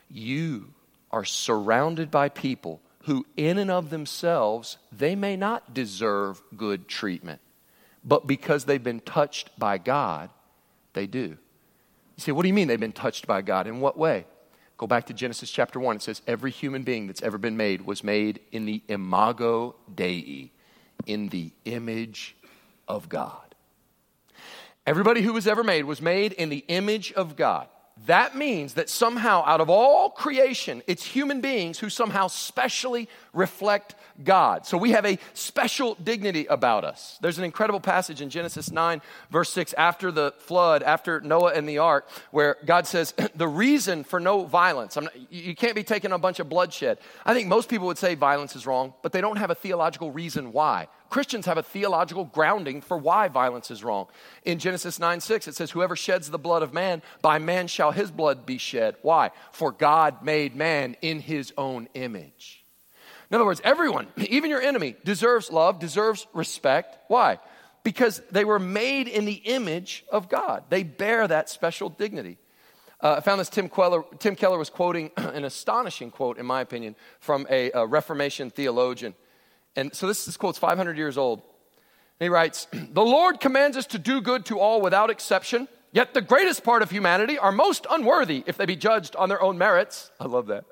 You 0.08 0.72
are 1.10 1.24
surrounded 1.24 2.10
by 2.10 2.28
people 2.28 2.80
who, 3.04 3.24
in 3.36 3.58
and 3.58 3.70
of 3.70 3.90
themselves, 3.90 4.78
they 4.90 5.14
may 5.14 5.36
not 5.36 5.72
deserve 5.72 6.42
good 6.56 6.88
treatment, 6.88 7.40
but 8.04 8.26
because 8.26 8.64
they've 8.64 8.82
been 8.82 9.00
touched 9.00 9.56
by 9.58 9.78
God, 9.78 10.30
they 10.92 11.06
do. 11.06 11.36
You 12.16 12.18
say, 12.18 12.32
what 12.32 12.42
do 12.42 12.48
you 12.48 12.54
mean 12.54 12.68
they've 12.68 12.80
been 12.80 12.92
touched 12.92 13.26
by 13.26 13.42
God? 13.42 13.66
In 13.66 13.80
what 13.80 13.96
way? 13.96 14.26
Go 14.78 14.86
back 14.86 15.06
to 15.06 15.14
Genesis 15.14 15.50
chapter 15.50 15.78
1. 15.78 15.96
It 15.96 16.02
says, 16.02 16.20
Every 16.26 16.50
human 16.50 16.82
being 16.82 17.06
that's 17.06 17.22
ever 17.22 17.38
been 17.38 17.56
made 17.56 17.82
was 17.82 18.02
made 18.02 18.40
in 18.52 18.66
the 18.66 18.82
imago 18.88 19.76
Dei, 19.94 20.50
in 21.06 21.28
the 21.28 21.52
image 21.64 22.36
of 22.88 23.08
God. 23.08 23.54
Everybody 24.86 25.22
who 25.22 25.32
was 25.32 25.46
ever 25.46 25.64
made 25.64 25.84
was 25.84 26.02
made 26.02 26.32
in 26.32 26.48
the 26.48 26.64
image 26.68 27.12
of 27.12 27.36
God 27.36 27.68
that 28.04 28.36
means 28.36 28.74
that 28.74 28.90
somehow, 28.90 29.42
out 29.46 29.62
of 29.62 29.70
all 29.70 30.10
creation, 30.10 30.82
it's 30.86 31.02
human 31.02 31.40
beings 31.40 31.78
who 31.78 31.88
somehow 31.88 32.26
specially 32.26 33.08
reflect 33.32 33.94
God. 34.22 34.66
So 34.66 34.76
we 34.76 34.90
have 34.90 35.06
a 35.06 35.18
special 35.32 35.94
dignity 35.94 36.44
about 36.46 36.84
us. 36.84 37.18
There's 37.22 37.38
an 37.38 37.44
incredible 37.44 37.80
passage 37.80 38.20
in 38.20 38.28
Genesis 38.28 38.70
9, 38.70 39.00
verse 39.30 39.50
6, 39.50 39.72
after 39.74 40.12
the 40.12 40.34
flood, 40.38 40.82
after 40.82 41.22
Noah 41.22 41.54
and 41.54 41.66
the 41.66 41.78
ark, 41.78 42.06
where 42.32 42.58
God 42.66 42.86
says, 42.86 43.14
The 43.34 43.48
reason 43.48 44.04
for 44.04 44.20
no 44.20 44.44
violence, 44.44 44.96
not, 44.96 45.12
you 45.32 45.56
can't 45.56 45.74
be 45.74 45.82
taking 45.82 46.12
a 46.12 46.18
bunch 46.18 46.38
of 46.38 46.50
bloodshed. 46.50 46.98
I 47.24 47.32
think 47.32 47.48
most 47.48 47.70
people 47.70 47.86
would 47.86 47.98
say 47.98 48.14
violence 48.14 48.54
is 48.56 48.66
wrong, 48.66 48.92
but 49.02 49.12
they 49.12 49.22
don't 49.22 49.36
have 49.36 49.50
a 49.50 49.54
theological 49.54 50.10
reason 50.10 50.52
why. 50.52 50.88
Christians 51.08 51.46
have 51.46 51.58
a 51.58 51.62
theological 51.62 52.24
grounding 52.24 52.80
for 52.80 52.96
why 52.98 53.28
violence 53.28 53.70
is 53.70 53.84
wrong. 53.84 54.06
In 54.44 54.58
Genesis 54.58 54.98
9 54.98 55.20
6, 55.20 55.48
it 55.48 55.54
says, 55.54 55.70
Whoever 55.70 55.96
sheds 55.96 56.30
the 56.30 56.38
blood 56.38 56.62
of 56.62 56.72
man, 56.72 57.02
by 57.22 57.38
man 57.38 57.66
shall 57.66 57.92
his 57.92 58.10
blood 58.10 58.46
be 58.46 58.58
shed. 58.58 58.96
Why? 59.02 59.30
For 59.52 59.72
God 59.72 60.22
made 60.22 60.54
man 60.54 60.96
in 61.02 61.20
his 61.20 61.52
own 61.56 61.88
image. 61.94 62.64
In 63.30 63.34
other 63.34 63.44
words, 63.44 63.60
everyone, 63.64 64.06
even 64.16 64.50
your 64.50 64.62
enemy, 64.62 64.96
deserves 65.04 65.50
love, 65.50 65.78
deserves 65.78 66.26
respect. 66.32 66.98
Why? 67.08 67.38
Because 67.82 68.20
they 68.30 68.44
were 68.44 68.58
made 68.58 69.08
in 69.08 69.24
the 69.24 69.34
image 69.44 70.04
of 70.10 70.28
God. 70.28 70.64
They 70.70 70.82
bear 70.82 71.26
that 71.28 71.48
special 71.48 71.88
dignity. 71.88 72.38
Uh, 73.00 73.16
I 73.18 73.20
found 73.20 73.40
this 73.40 73.50
Tim, 73.50 73.68
Keller, 73.68 74.04
Tim 74.18 74.34
Keller 74.34 74.58
was 74.58 74.70
quoting 74.70 75.10
an 75.16 75.44
astonishing 75.44 76.10
quote, 76.10 76.38
in 76.38 76.46
my 76.46 76.60
opinion, 76.60 76.96
from 77.20 77.46
a, 77.50 77.70
a 77.72 77.86
Reformation 77.86 78.50
theologian. 78.50 79.14
And 79.76 79.94
so 79.94 80.06
this, 80.06 80.24
this 80.24 80.36
quote's 80.36 80.58
500 80.58 80.96
years 80.96 81.18
old. 81.18 81.42
He 82.18 82.28
writes 82.28 82.66
The 82.72 83.04
Lord 83.04 83.40
commands 83.40 83.76
us 83.76 83.86
to 83.88 83.98
do 83.98 84.20
good 84.20 84.46
to 84.46 84.58
all 84.58 84.80
without 84.80 85.10
exception, 85.10 85.68
yet 85.92 86.14
the 86.14 86.22
greatest 86.22 86.64
part 86.64 86.82
of 86.82 86.90
humanity 86.90 87.38
are 87.38 87.52
most 87.52 87.86
unworthy 87.88 88.42
if 88.46 88.56
they 88.56 88.66
be 88.66 88.76
judged 88.76 89.14
on 89.16 89.28
their 89.28 89.42
own 89.42 89.58
merits. 89.58 90.10
I 90.20 90.26
love 90.26 90.46
that. 90.48 90.64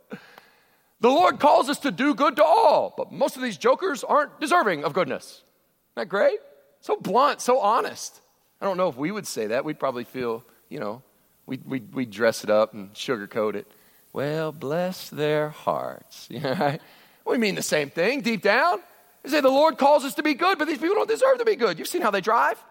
The 1.00 1.10
Lord 1.10 1.38
calls 1.38 1.68
us 1.68 1.78
to 1.80 1.90
do 1.90 2.14
good 2.14 2.36
to 2.36 2.44
all, 2.44 2.94
but 2.96 3.12
most 3.12 3.36
of 3.36 3.42
these 3.42 3.58
jokers 3.58 4.02
aren't 4.02 4.40
deserving 4.40 4.84
of 4.84 4.94
goodness. 4.94 5.24
Isn't 5.26 5.96
that 5.96 6.08
great? 6.08 6.38
So 6.80 6.96
blunt, 6.96 7.42
so 7.42 7.60
honest. 7.60 8.20
I 8.60 8.64
don't 8.64 8.78
know 8.78 8.88
if 8.88 8.96
we 8.96 9.10
would 9.10 9.26
say 9.26 9.48
that. 9.48 9.64
We'd 9.64 9.78
probably 9.78 10.04
feel, 10.04 10.44
you 10.70 10.80
know, 10.80 11.02
we'd, 11.44 11.66
we'd, 11.66 11.92
we'd 11.92 12.10
dress 12.10 12.42
it 12.42 12.48
up 12.48 12.72
and 12.72 12.94
sugarcoat 12.94 13.54
it. 13.54 13.66
Well, 14.14 14.52
bless 14.52 15.10
their 15.10 15.50
hearts. 15.50 16.28
We 17.26 17.38
mean 17.38 17.54
the 17.54 17.62
same 17.62 17.90
thing 17.90 18.20
deep 18.20 18.42
down. 18.42 18.80
They 19.24 19.30
say 19.30 19.40
the 19.40 19.48
Lord 19.48 19.78
calls 19.78 20.04
us 20.04 20.14
to 20.14 20.22
be 20.22 20.34
good, 20.34 20.58
but 20.58 20.68
these 20.68 20.78
people 20.78 20.94
don't 20.94 21.08
deserve 21.08 21.38
to 21.38 21.44
be 21.44 21.56
good. 21.56 21.78
You've 21.78 21.88
seen 21.88 22.02
how 22.02 22.10
they 22.10 22.20
drive? 22.20 22.62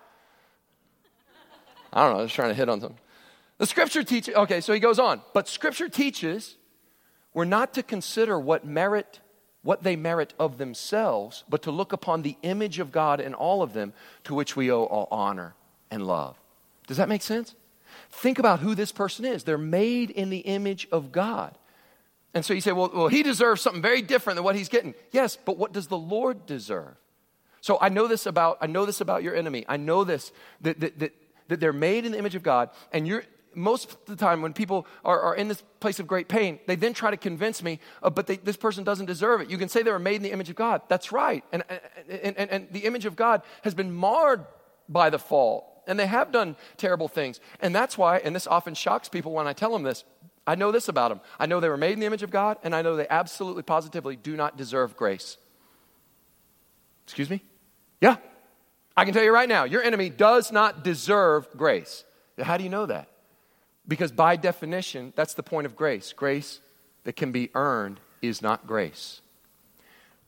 I 1.91 2.03
don't 2.03 2.13
know, 2.13 2.19
I 2.19 2.23
was 2.23 2.33
trying 2.33 2.49
to 2.49 2.55
hit 2.55 2.69
on 2.69 2.79
them. 2.79 2.95
The 3.57 3.65
scripture 3.65 4.03
teaches, 4.03 4.35
okay, 4.35 4.61
so 4.61 4.73
he 4.73 4.79
goes 4.79 4.99
on, 4.99 5.21
but 5.33 5.47
scripture 5.47 5.89
teaches 5.89 6.55
we're 7.33 7.45
not 7.45 7.73
to 7.73 7.83
consider 7.83 8.39
what 8.39 8.65
merit, 8.65 9.19
what 9.63 9.83
they 9.83 9.95
merit 9.95 10.33
of 10.39 10.57
themselves, 10.57 11.43
but 11.49 11.63
to 11.63 11.71
look 11.71 11.91
upon 11.91 12.21
the 12.21 12.37
image 12.43 12.79
of 12.79 12.91
God 12.91 13.19
in 13.19 13.33
all 13.33 13.63
of 13.63 13.73
them 13.73 13.93
to 14.25 14.35
which 14.35 14.55
we 14.55 14.71
owe 14.71 14.83
all 14.83 15.07
honor 15.09 15.55
and 15.89 16.05
love. 16.05 16.39
Does 16.85 16.97
that 16.97 17.09
make 17.09 17.23
sense? 17.23 17.55
Think 18.11 18.37
about 18.37 18.59
who 18.59 18.75
this 18.75 18.91
person 18.91 19.25
is. 19.25 19.43
They're 19.43 19.57
made 19.57 20.11
in 20.11 20.29
the 20.29 20.39
image 20.39 20.87
of 20.91 21.11
God. 21.11 21.57
And 22.33 22.43
so 22.43 22.53
you 22.53 22.61
say, 22.61 22.71
well, 22.71 22.89
well, 22.93 23.07
he 23.07 23.23
deserves 23.23 23.61
something 23.61 23.81
very 23.81 24.01
different 24.01 24.37
than 24.37 24.43
what 24.43 24.55
he's 24.55 24.69
getting. 24.69 24.95
Yes, 25.11 25.37
but 25.45 25.57
what 25.57 25.71
does 25.71 25.87
the 25.87 25.97
Lord 25.97 26.45
deserve? 26.45 26.95
So 27.61 27.77
I 27.79 27.89
know 27.89 28.07
this 28.07 28.25
about, 28.25 28.57
I 28.59 28.67
know 28.67 28.85
this 28.85 29.01
about 29.01 29.23
your 29.23 29.35
enemy. 29.35 29.65
I 29.69 29.77
know 29.77 30.03
this, 30.03 30.31
that, 30.61 30.79
that, 30.79 30.99
that, 30.99 31.13
that 31.47 31.59
they're 31.59 31.71
made 31.71 32.05
in 32.05 32.11
the 32.11 32.17
image 32.17 32.35
of 32.35 32.43
God, 32.43 32.69
and 32.91 33.07
you're, 33.07 33.23
most 33.55 33.91
of 33.91 33.97
the 34.05 34.15
time 34.15 34.41
when 34.41 34.53
people 34.53 34.87
are, 35.05 35.19
are, 35.21 35.35
in 35.35 35.47
this 35.47 35.61
place 35.79 35.99
of 35.99 36.07
great 36.07 36.27
pain, 36.27 36.59
they 36.67 36.75
then 36.75 36.93
try 36.93 37.11
to 37.11 37.17
convince 37.17 37.61
me, 37.61 37.79
uh, 38.01 38.09
but 38.09 38.27
they, 38.27 38.37
this 38.37 38.57
person 38.57 38.83
doesn't 38.83 39.05
deserve 39.05 39.41
it. 39.41 39.49
You 39.49 39.57
can 39.57 39.69
say 39.69 39.83
they 39.83 39.91
were 39.91 39.99
made 39.99 40.15
in 40.15 40.23
the 40.23 40.31
image 40.31 40.49
of 40.49 40.55
God. 40.55 40.81
That's 40.87 41.11
right. 41.11 41.43
And, 41.51 41.63
and, 42.09 42.37
and, 42.37 42.49
and 42.49 42.67
the 42.71 42.81
image 42.81 43.05
of 43.05 43.15
God 43.15 43.43
has 43.63 43.73
been 43.73 43.93
marred 43.93 44.45
by 44.89 45.09
the 45.09 45.19
fall, 45.19 45.83
and 45.87 45.99
they 45.99 46.07
have 46.07 46.31
done 46.31 46.55
terrible 46.77 47.07
things. 47.07 47.39
And 47.61 47.73
that's 47.73 47.97
why, 47.97 48.17
and 48.17 48.35
this 48.35 48.47
often 48.47 48.73
shocks 48.73 49.07
people 49.07 49.31
when 49.31 49.47
I 49.47 49.53
tell 49.53 49.71
them 49.71 49.83
this, 49.83 50.03
I 50.45 50.55
know 50.55 50.71
this 50.71 50.89
about 50.89 51.09
them. 51.09 51.21
I 51.39 51.45
know 51.45 51.59
they 51.59 51.69
were 51.69 51.77
made 51.77 51.93
in 51.93 51.99
the 51.99 52.05
image 52.05 52.23
of 52.23 52.31
God, 52.31 52.57
and 52.63 52.75
I 52.75 52.81
know 52.81 52.95
they 52.95 53.07
absolutely, 53.09 53.63
positively 53.63 54.15
do 54.15 54.35
not 54.35 54.57
deserve 54.57 54.95
grace. 54.97 55.37
Excuse 57.05 57.29
me? 57.29 57.41
Yeah. 58.01 58.17
I 58.95 59.05
can 59.05 59.13
tell 59.13 59.23
you 59.23 59.33
right 59.33 59.49
now, 59.49 59.63
your 59.63 59.81
enemy 59.81 60.09
does 60.09 60.51
not 60.51 60.83
deserve 60.83 61.47
grace. 61.55 62.03
How 62.41 62.57
do 62.57 62.63
you 62.63 62.69
know 62.69 62.85
that? 62.85 63.07
Because 63.87 64.11
by 64.11 64.35
definition, 64.35 65.13
that's 65.15 65.33
the 65.33 65.43
point 65.43 65.65
of 65.65 65.75
grace. 65.75 66.13
Grace 66.13 66.59
that 67.03 67.15
can 67.15 67.31
be 67.31 67.49
earned 67.53 67.99
is 68.21 68.41
not 68.41 68.67
grace. 68.67 69.21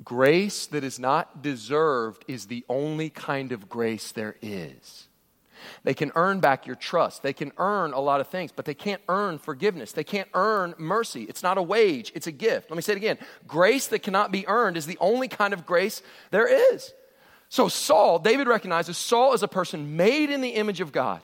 Grace 0.04 0.66
that 0.68 0.84
is 0.84 1.00
not 1.00 1.42
deserved 1.42 2.26
is 2.28 2.48
the 2.48 2.66
only 2.68 3.10
kind 3.10 3.52
of 3.52 3.70
grace 3.70 4.12
there 4.12 4.36
is. 4.42 5.08
They 5.84 5.94
can 5.94 6.12
earn 6.16 6.40
back 6.40 6.66
your 6.66 6.76
trust. 6.76 7.24
They 7.24 7.34
can 7.34 7.52
earn 7.58 7.94
a 7.94 8.00
lot 8.00 8.22
of 8.22 8.28
things, 8.28 8.52
but 8.52 8.66
they 8.66 8.74
can't 8.74 9.02
earn 9.10 9.38
forgiveness. 9.38 9.92
They 9.92 10.04
can't 10.04 10.30
earn 10.34 10.76
mercy. 10.78 11.24
It's 11.24 11.44
not 11.44 11.58
a 11.58 11.62
wage, 11.62 12.12
it's 12.16 12.28
a 12.28 12.32
gift. 12.32 12.70
Let 12.70 12.76
me 12.76 12.82
say 12.82 12.94
it 12.94 12.98
again. 12.98 13.18
Grace 13.48 13.88
that 13.88 14.00
cannot 14.00 14.32
be 14.32 14.48
earned 14.48 14.78
is 14.78 14.86
the 14.86 14.98
only 15.00 15.28
kind 15.28 15.54
of 15.54 15.66
grace 15.66 16.02
there 16.32 16.48
is. 16.74 16.94
So, 17.50 17.68
Saul, 17.68 18.20
David 18.20 18.48
recognizes 18.48 18.98
Saul 18.98 19.34
is 19.34 19.44
a 19.44 19.48
person 19.48 19.96
made 19.96 20.30
in 20.30 20.42
the 20.42 20.50
image 20.50 20.82
of 20.82 20.92
God. 20.92 21.22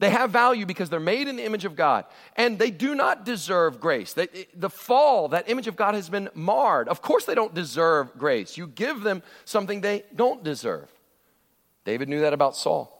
They 0.00 0.10
have 0.10 0.30
value 0.30 0.66
because 0.66 0.90
they're 0.90 1.00
made 1.00 1.28
in 1.28 1.36
the 1.36 1.44
image 1.44 1.64
of 1.64 1.76
God, 1.76 2.04
and 2.36 2.58
they 2.58 2.70
do 2.70 2.94
not 2.94 3.24
deserve 3.24 3.80
grace. 3.80 4.12
They, 4.12 4.28
the 4.54 4.68
fall, 4.68 5.28
that 5.28 5.48
image 5.48 5.68
of 5.68 5.76
God 5.76 5.94
has 5.94 6.08
been 6.08 6.28
marred. 6.34 6.88
Of 6.88 7.00
course, 7.00 7.26
they 7.26 7.34
don't 7.34 7.54
deserve 7.54 8.12
grace. 8.18 8.56
You 8.56 8.66
give 8.66 9.02
them 9.02 9.22
something 9.44 9.80
they 9.80 10.04
don't 10.14 10.42
deserve. 10.42 10.90
David 11.84 12.08
knew 12.08 12.20
that 12.20 12.32
about 12.32 12.56
Saul. 12.56 12.90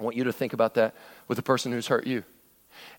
I 0.00 0.02
want 0.02 0.16
you 0.16 0.24
to 0.24 0.32
think 0.32 0.52
about 0.52 0.74
that 0.74 0.94
with 1.28 1.36
the 1.36 1.42
person 1.42 1.72
who's 1.72 1.86
hurt 1.86 2.06
you. 2.06 2.24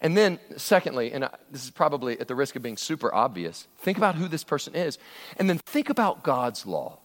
And 0.02 0.16
then, 0.16 0.40
secondly, 0.58 1.12
and 1.12 1.28
this 1.50 1.64
is 1.64 1.72
probably 1.72 2.20
at 2.20 2.28
the 2.28 2.36
risk 2.36 2.56
of 2.56 2.62
being 2.62 2.78
super 2.78 3.14
obvious, 3.14 3.68
think 3.80 3.98
about 3.98 4.16
who 4.16 4.28
this 4.28 4.44
person 4.44 4.76
is, 4.76 5.00
and 5.38 5.50
then 5.50 5.58
think 5.58 5.90
about 5.90 6.24
God's 6.24 6.66
law. 6.66 7.00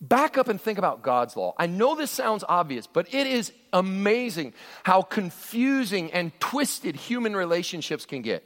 Back 0.00 0.38
up 0.38 0.46
and 0.46 0.60
think 0.60 0.78
about 0.78 1.02
God's 1.02 1.36
law. 1.36 1.54
I 1.58 1.66
know 1.66 1.96
this 1.96 2.12
sounds 2.12 2.44
obvious, 2.48 2.86
but 2.86 3.12
it 3.12 3.26
is 3.26 3.52
amazing 3.72 4.54
how 4.84 5.02
confusing 5.02 6.12
and 6.12 6.30
twisted 6.38 6.94
human 6.94 7.34
relationships 7.34 8.06
can 8.06 8.22
get. 8.22 8.44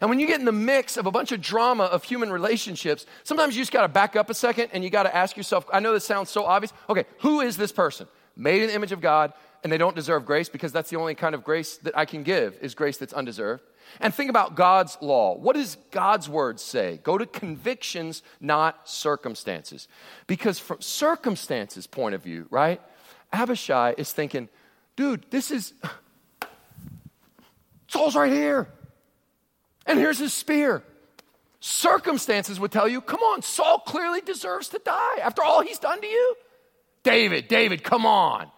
And 0.00 0.08
when 0.08 0.20
you 0.20 0.26
get 0.26 0.38
in 0.38 0.46
the 0.46 0.52
mix 0.52 0.96
of 0.96 1.04
a 1.04 1.10
bunch 1.10 1.32
of 1.32 1.42
drama 1.42 1.84
of 1.84 2.04
human 2.04 2.32
relationships, 2.32 3.04
sometimes 3.24 3.56
you 3.56 3.62
just 3.62 3.72
got 3.72 3.82
to 3.82 3.88
back 3.88 4.16
up 4.16 4.30
a 4.30 4.34
second 4.34 4.70
and 4.72 4.82
you 4.82 4.88
got 4.88 5.02
to 5.02 5.14
ask 5.14 5.36
yourself 5.36 5.66
I 5.70 5.80
know 5.80 5.92
this 5.92 6.06
sounds 6.06 6.30
so 6.30 6.44
obvious. 6.44 6.72
Okay, 6.88 7.04
who 7.18 7.40
is 7.40 7.58
this 7.58 7.72
person? 7.72 8.06
Made 8.36 8.62
in 8.62 8.68
the 8.68 8.74
image 8.74 8.92
of 8.92 9.00
God, 9.00 9.32
and 9.64 9.72
they 9.72 9.78
don't 9.78 9.96
deserve 9.96 10.26
grace 10.26 10.50
because 10.50 10.72
that's 10.72 10.90
the 10.90 10.96
only 10.96 11.14
kind 11.14 11.34
of 11.34 11.42
grace 11.42 11.78
that 11.78 11.96
I 11.96 12.04
can 12.04 12.22
give 12.22 12.56
is 12.60 12.74
grace 12.74 12.98
that's 12.98 13.14
undeserved. 13.14 13.62
And 13.98 14.12
think 14.12 14.28
about 14.28 14.54
God's 14.56 14.98
law. 15.00 15.36
What 15.36 15.56
does 15.56 15.78
God's 15.90 16.28
word 16.28 16.60
say? 16.60 17.00
Go 17.02 17.16
to 17.16 17.24
convictions, 17.24 18.22
not 18.40 18.88
circumstances. 18.88 19.88
Because 20.26 20.58
from 20.58 20.82
circumstances 20.82 21.86
point 21.86 22.14
of 22.14 22.22
view, 22.22 22.46
right? 22.50 22.80
Abishai 23.32 23.94
is 23.96 24.12
thinking, 24.12 24.50
dude, 24.96 25.24
this 25.30 25.50
is 25.50 25.72
Saul's 27.88 28.14
right 28.14 28.32
here. 28.32 28.68
And 29.86 29.98
here's 29.98 30.18
his 30.18 30.34
spear. 30.34 30.82
Circumstances 31.60 32.60
would 32.60 32.70
tell 32.70 32.86
you, 32.86 33.00
come 33.00 33.20
on, 33.20 33.40
Saul 33.40 33.78
clearly 33.78 34.20
deserves 34.20 34.68
to 34.68 34.80
die 34.84 35.18
after 35.22 35.42
all 35.42 35.62
he's 35.62 35.78
done 35.78 36.02
to 36.02 36.06
you. 36.06 36.36
David, 37.02 37.48
David, 37.48 37.82
come 37.82 38.04
on. 38.04 38.50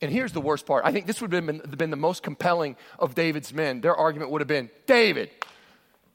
And 0.00 0.10
here's 0.12 0.32
the 0.32 0.40
worst 0.40 0.66
part. 0.66 0.84
I 0.84 0.92
think 0.92 1.06
this 1.06 1.20
would 1.20 1.32
have 1.32 1.46
been, 1.46 1.62
been 1.76 1.90
the 1.90 1.96
most 1.96 2.22
compelling 2.22 2.76
of 2.98 3.14
David's 3.14 3.52
men. 3.52 3.80
Their 3.80 3.94
argument 3.94 4.30
would 4.30 4.40
have 4.40 4.48
been 4.48 4.70
David, 4.86 5.30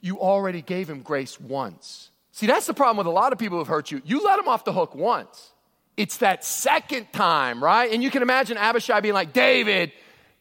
you 0.01 0.19
already 0.19 0.61
gave 0.61 0.89
him 0.89 1.01
grace 1.01 1.39
once. 1.39 2.11
See, 2.31 2.47
that's 2.47 2.67
the 2.67 2.73
problem 2.73 2.97
with 2.97 3.07
a 3.07 3.11
lot 3.11 3.33
of 3.33 3.39
people 3.39 3.57
who've 3.57 3.67
hurt 3.67 3.91
you. 3.91 4.01
You 4.05 4.23
let 4.23 4.39
him 4.39 4.47
off 4.47 4.63
the 4.63 4.71
hook 4.71 4.95
once. 4.95 5.51
It's 5.97 6.17
that 6.17 6.45
second 6.45 7.11
time, 7.11 7.61
right? 7.61 7.91
And 7.91 8.01
you 8.01 8.09
can 8.09 8.21
imagine 8.21 8.57
Abishai 8.57 9.01
being 9.01 9.13
like, 9.13 9.33
David, 9.33 9.91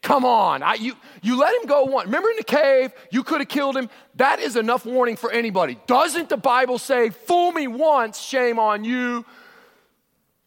Come 0.03 0.25
on. 0.25 0.63
I, 0.63 0.75
you, 0.75 0.95
you 1.23 1.39
let 1.39 1.55
him 1.55 1.67
go 1.67 1.85
one. 1.85 2.07
Remember 2.07 2.31
in 2.31 2.37
the 2.37 2.45
cave, 2.45 2.93
you 3.11 3.25
could 3.25 3.41
have 3.41 3.49
killed 3.49 3.77
him. 3.77 3.91
That 4.15 4.39
is 4.39 4.57
enough 4.57 4.87
warning 4.87 5.17
for 5.17 5.31
anybody. 5.31 5.79
Doesn't 5.87 6.29
the 6.29 6.37
Bible 6.37 6.79
say, 6.79 7.11
fool 7.11 7.53
me 7.53 7.67
once, 7.67 8.21
shame 8.21 8.59
on 8.59 8.85
you? 8.85 9.25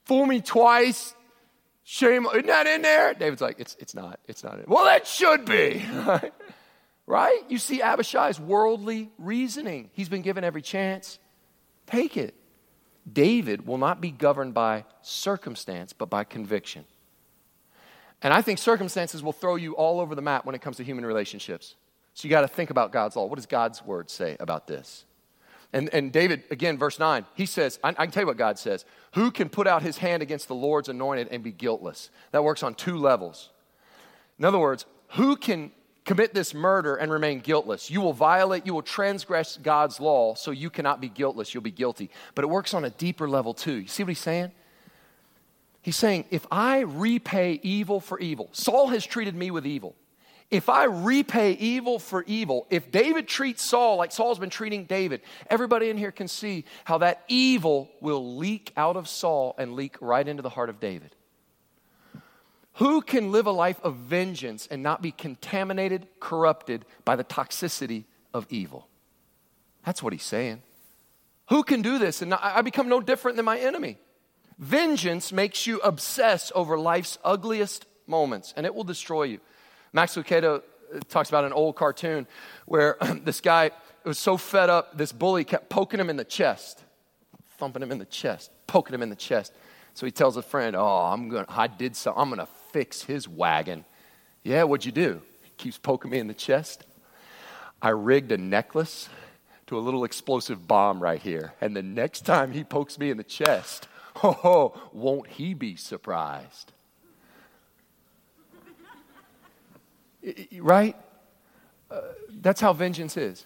Fool 0.05 0.25
me 0.25 0.41
twice, 0.41 1.13
shame. 1.83 2.25
Isn't 2.25 2.47
that 2.47 2.67
in 2.67 2.81
there? 2.81 3.13
David's 3.13 3.41
like, 3.41 3.59
it's, 3.59 3.75
it's 3.79 3.95
not. 3.95 4.19
It's 4.27 4.43
not. 4.43 4.59
In. 4.59 4.65
Well, 4.67 4.95
it 4.95 5.07
should 5.07 5.45
be. 5.45 5.83
right? 7.07 7.41
You 7.49 7.57
see 7.57 7.81
Abishai's 7.81 8.39
worldly 8.39 9.09
reasoning. 9.17 9.89
He's 9.93 10.09
been 10.09 10.21
given 10.21 10.43
every 10.43 10.61
chance. 10.61 11.19
Take 11.87 12.17
it. 12.17 12.35
David 13.11 13.65
will 13.65 13.77
not 13.77 13.99
be 13.99 14.11
governed 14.11 14.53
by 14.53 14.85
circumstance, 15.01 15.93
but 15.93 16.09
by 16.09 16.23
conviction. 16.23 16.85
And 18.21 18.33
I 18.33 18.41
think 18.41 18.59
circumstances 18.59 19.23
will 19.23 19.33
throw 19.33 19.55
you 19.55 19.73
all 19.75 19.99
over 19.99 20.13
the 20.13 20.21
map 20.21 20.45
when 20.45 20.53
it 20.53 20.61
comes 20.61 20.77
to 20.77 20.83
human 20.83 21.05
relationships. 21.05 21.75
So 22.13 22.27
you 22.27 22.29
got 22.29 22.41
to 22.41 22.47
think 22.47 22.69
about 22.69 22.91
God's 22.91 23.15
law. 23.15 23.25
What 23.25 23.37
does 23.37 23.45
God's 23.45 23.83
word 23.83 24.09
say 24.09 24.37
about 24.39 24.67
this? 24.67 25.05
And, 25.73 25.89
and 25.93 26.11
David, 26.11 26.43
again, 26.51 26.77
verse 26.77 26.99
9, 26.99 27.25
he 27.33 27.45
says, 27.45 27.79
I, 27.83 27.89
I, 27.89 27.93
can 27.93 28.11
tell 28.11 28.23
you 28.23 28.27
what 28.27 28.37
God 28.37 28.59
says. 28.59 28.83
Who 29.13 29.31
can 29.31 29.47
put 29.47 29.67
out 29.67 29.83
his 29.83 29.97
hand 29.97 30.21
against 30.21 30.47
the 30.47 30.55
Lord's 30.55 30.89
anointed 30.89 31.29
and 31.31 31.43
be 31.43 31.51
guiltless? 31.51 32.09
That 32.31 32.43
works 32.43 32.61
on 32.61 32.75
two 32.75 32.97
levels. 32.97 33.49
In 34.37 34.43
other 34.43 34.59
words, 34.59 34.85
who 35.11 35.37
can 35.37 35.71
commit 36.03 36.33
this 36.33 36.53
murder 36.53 36.95
and 36.95 37.09
remain 37.09 37.39
guiltless? 37.39 37.89
You 37.89 38.01
will 38.01 38.11
violate, 38.11 38.65
you 38.65 38.73
will 38.73 38.81
transgress 38.81 39.57
God's 39.57 40.01
law, 40.01 40.35
so 40.35 40.51
you 40.51 40.69
cannot 40.69 40.99
be 40.99 41.07
guiltless. 41.07 41.53
You'll 41.53 41.63
be 41.63 41.71
guilty. 41.71 42.09
But 42.35 42.43
it 42.43 42.49
works 42.49 42.73
on 42.73 42.83
a 42.83 42.89
deeper 42.89 43.29
level, 43.29 43.53
too. 43.53 43.75
You 43.75 43.87
see 43.87 44.03
what 44.03 44.09
he's 44.09 44.19
saying? 44.19 44.51
He's 45.81 45.95
saying, 45.95 46.25
if 46.31 46.45
I 46.51 46.81
repay 46.81 47.59
evil 47.63 47.99
for 47.99 48.19
evil, 48.19 48.49
Saul 48.51 48.89
has 48.89 49.05
treated 49.05 49.35
me 49.35 49.51
with 49.51 49.65
evil. 49.65 49.95
If 50.51 50.67
I 50.67 50.83
repay 50.83 51.53
evil 51.53 51.97
for 51.97 52.23
evil, 52.27 52.67
if 52.69 52.91
David 52.91 53.25
treats 53.29 53.63
Saul 53.63 53.95
like 53.95 54.11
Saul's 54.11 54.37
been 54.37 54.49
treating 54.49 54.83
David, 54.83 55.21
everybody 55.49 55.89
in 55.89 55.97
here 55.97 56.11
can 56.11 56.27
see 56.27 56.65
how 56.83 56.97
that 56.97 57.23
evil 57.29 57.89
will 58.01 58.35
leak 58.35 58.73
out 58.75 58.97
of 58.97 59.07
Saul 59.07 59.55
and 59.57 59.75
leak 59.75 59.95
right 60.01 60.27
into 60.27 60.43
the 60.43 60.49
heart 60.49 60.69
of 60.69 60.81
David. 60.81 61.15
Who 62.75 63.01
can 63.01 63.31
live 63.31 63.47
a 63.47 63.51
life 63.51 63.79
of 63.81 63.95
vengeance 63.95 64.67
and 64.69 64.83
not 64.83 65.01
be 65.01 65.11
contaminated, 65.11 66.07
corrupted 66.19 66.83
by 67.05 67.15
the 67.15 67.23
toxicity 67.23 68.03
of 68.33 68.45
evil? 68.49 68.89
That's 69.85 70.03
what 70.03 70.11
he's 70.11 70.23
saying. 70.23 70.63
Who 71.47 71.63
can 71.63 71.81
do 71.81 71.97
this 71.97 72.21
and 72.21 72.33
I 72.33 72.61
become 72.61 72.89
no 72.89 72.99
different 72.99 73.37
than 73.37 73.45
my 73.45 73.57
enemy? 73.57 73.97
Vengeance 74.57 75.31
makes 75.31 75.65
you 75.65 75.79
obsess 75.79 76.51
over 76.53 76.77
life's 76.77 77.17
ugliest 77.23 77.85
moments, 78.05 78.53
and 78.57 78.65
it 78.65 78.75
will 78.75 78.83
destroy 78.83 79.23
you. 79.23 79.39
Max 79.93 80.15
Lucado 80.15 80.61
uh, 80.93 80.99
talks 81.09 81.29
about 81.29 81.43
an 81.43 81.53
old 81.53 81.75
cartoon 81.75 82.27
where 82.65 82.97
this 83.23 83.41
guy 83.41 83.71
was 84.03 84.17
so 84.17 84.37
fed 84.37 84.69
up, 84.69 84.97
this 84.97 85.11
bully 85.11 85.43
kept 85.43 85.69
poking 85.69 85.99
him 85.99 86.09
in 86.09 86.17
the 86.17 86.23
chest, 86.23 86.83
thumping 87.57 87.81
him 87.81 87.91
in 87.91 87.97
the 87.97 88.05
chest, 88.05 88.51
poking 88.67 88.93
him 88.93 89.01
in 89.01 89.09
the 89.09 89.15
chest. 89.15 89.53
So 89.93 90.05
he 90.05 90.11
tells 90.11 90.37
a 90.37 90.41
friend, 90.41 90.75
"Oh, 90.75 90.85
I'm 90.85 91.29
gonna, 91.29 91.45
I 91.49 91.67
did 91.67 91.95
so. 91.95 92.13
I'm 92.15 92.33
to 92.35 92.47
fix 92.71 93.03
his 93.03 93.27
wagon." 93.27 93.85
Yeah, 94.43 94.63
what'd 94.63 94.85
you 94.85 94.91
do? 94.91 95.21
He 95.43 95.51
keeps 95.57 95.77
poking 95.77 96.11
me 96.11 96.19
in 96.19 96.27
the 96.27 96.33
chest. 96.33 96.85
I 97.81 97.89
rigged 97.89 98.31
a 98.31 98.37
necklace 98.37 99.09
to 99.67 99.77
a 99.77 99.81
little 99.81 100.03
explosive 100.03 100.67
bomb 100.67 101.01
right 101.01 101.21
here, 101.21 101.53
and 101.61 101.75
the 101.75 101.83
next 101.83 102.25
time 102.25 102.51
he 102.51 102.63
pokes 102.63 102.97
me 102.97 103.09
in 103.09 103.17
the 103.17 103.23
chest, 103.23 103.87
Oh, 104.23 104.73
won't 104.93 105.27
he 105.27 105.53
be 105.53 105.75
surprised? 105.75 106.71
Right? 110.59 110.95
Uh, 111.89 112.01
that's 112.41 112.61
how 112.61 112.73
vengeance 112.73 113.17
is. 113.17 113.45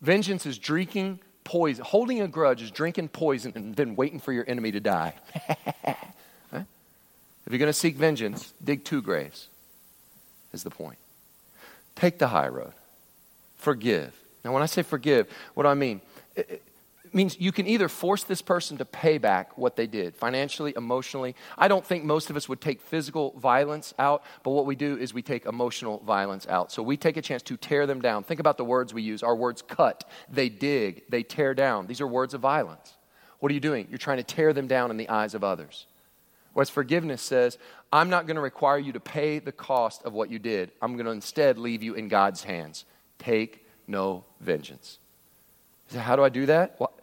Vengeance 0.00 0.46
is 0.46 0.58
drinking 0.58 1.20
poison. 1.44 1.84
Holding 1.84 2.20
a 2.20 2.28
grudge 2.28 2.62
is 2.62 2.70
drinking 2.70 3.08
poison 3.08 3.52
and 3.54 3.74
then 3.74 3.96
waiting 3.96 4.20
for 4.20 4.32
your 4.32 4.44
enemy 4.48 4.72
to 4.72 4.80
die. 4.80 5.14
If 7.46 7.52
you're 7.52 7.58
going 7.58 7.68
to 7.68 7.72
seek 7.72 7.96
vengeance, 7.96 8.54
dig 8.62 8.84
two 8.84 9.02
graves, 9.02 9.48
is 10.52 10.62
the 10.62 10.70
point. 10.70 10.98
Take 11.94 12.18
the 12.18 12.28
high 12.28 12.48
road. 12.48 12.72
Forgive. 13.56 14.14
Now, 14.44 14.52
when 14.52 14.62
I 14.62 14.66
say 14.66 14.82
forgive, 14.82 15.28
what 15.52 15.64
do 15.64 15.68
I 15.68 15.74
mean? 15.74 16.00
It, 16.34 16.62
means 17.14 17.38
you 17.38 17.52
can 17.52 17.66
either 17.66 17.88
force 17.88 18.24
this 18.24 18.42
person 18.42 18.78
to 18.78 18.84
pay 18.84 19.18
back 19.18 19.56
what 19.56 19.76
they 19.76 19.86
did 19.86 20.16
financially, 20.16 20.72
emotionally. 20.76 21.34
I 21.56 21.68
don't 21.68 21.84
think 21.84 22.04
most 22.04 22.30
of 22.30 22.36
us 22.36 22.48
would 22.48 22.60
take 22.60 22.80
physical 22.80 23.32
violence 23.38 23.94
out, 23.98 24.24
but 24.42 24.50
what 24.50 24.66
we 24.66 24.74
do 24.74 24.96
is 24.96 25.14
we 25.14 25.22
take 25.22 25.46
emotional 25.46 25.98
violence 26.00 26.46
out. 26.46 26.72
So 26.72 26.82
we 26.82 26.96
take 26.96 27.16
a 27.16 27.22
chance 27.22 27.42
to 27.42 27.56
tear 27.56 27.86
them 27.86 28.00
down. 28.00 28.24
Think 28.24 28.40
about 28.40 28.56
the 28.56 28.64
words 28.64 28.92
we 28.92 29.02
use. 29.02 29.22
Our 29.22 29.36
words 29.36 29.62
cut, 29.62 30.08
they 30.28 30.48
dig, 30.48 31.04
they 31.08 31.22
tear 31.22 31.54
down. 31.54 31.86
These 31.86 32.00
are 32.00 32.06
words 32.06 32.34
of 32.34 32.40
violence. 32.40 32.94
What 33.40 33.50
are 33.50 33.54
you 33.54 33.60
doing? 33.60 33.86
You're 33.90 33.98
trying 33.98 34.18
to 34.18 34.24
tear 34.24 34.52
them 34.52 34.66
down 34.66 34.90
in 34.90 34.96
the 34.96 35.08
eyes 35.08 35.34
of 35.34 35.44
others. 35.44 35.86
Whereas 36.54 36.70
forgiveness 36.70 37.20
says, 37.20 37.58
I'm 37.92 38.08
not 38.08 38.26
going 38.26 38.36
to 38.36 38.40
require 38.40 38.78
you 38.78 38.92
to 38.92 39.00
pay 39.00 39.40
the 39.40 39.52
cost 39.52 40.04
of 40.04 40.12
what 40.12 40.30
you 40.30 40.38
did. 40.38 40.70
I'm 40.80 40.94
going 40.94 41.06
to 41.06 41.12
instead 41.12 41.58
leave 41.58 41.82
you 41.82 41.94
in 41.94 42.08
God's 42.08 42.44
hands. 42.44 42.84
Take 43.18 43.66
no 43.86 44.24
vengeance. 44.40 44.98
So 45.88 45.98
how 45.98 46.16
do 46.16 46.24
I 46.24 46.28
do 46.28 46.46
that? 46.46 46.76
Well, 46.78 46.93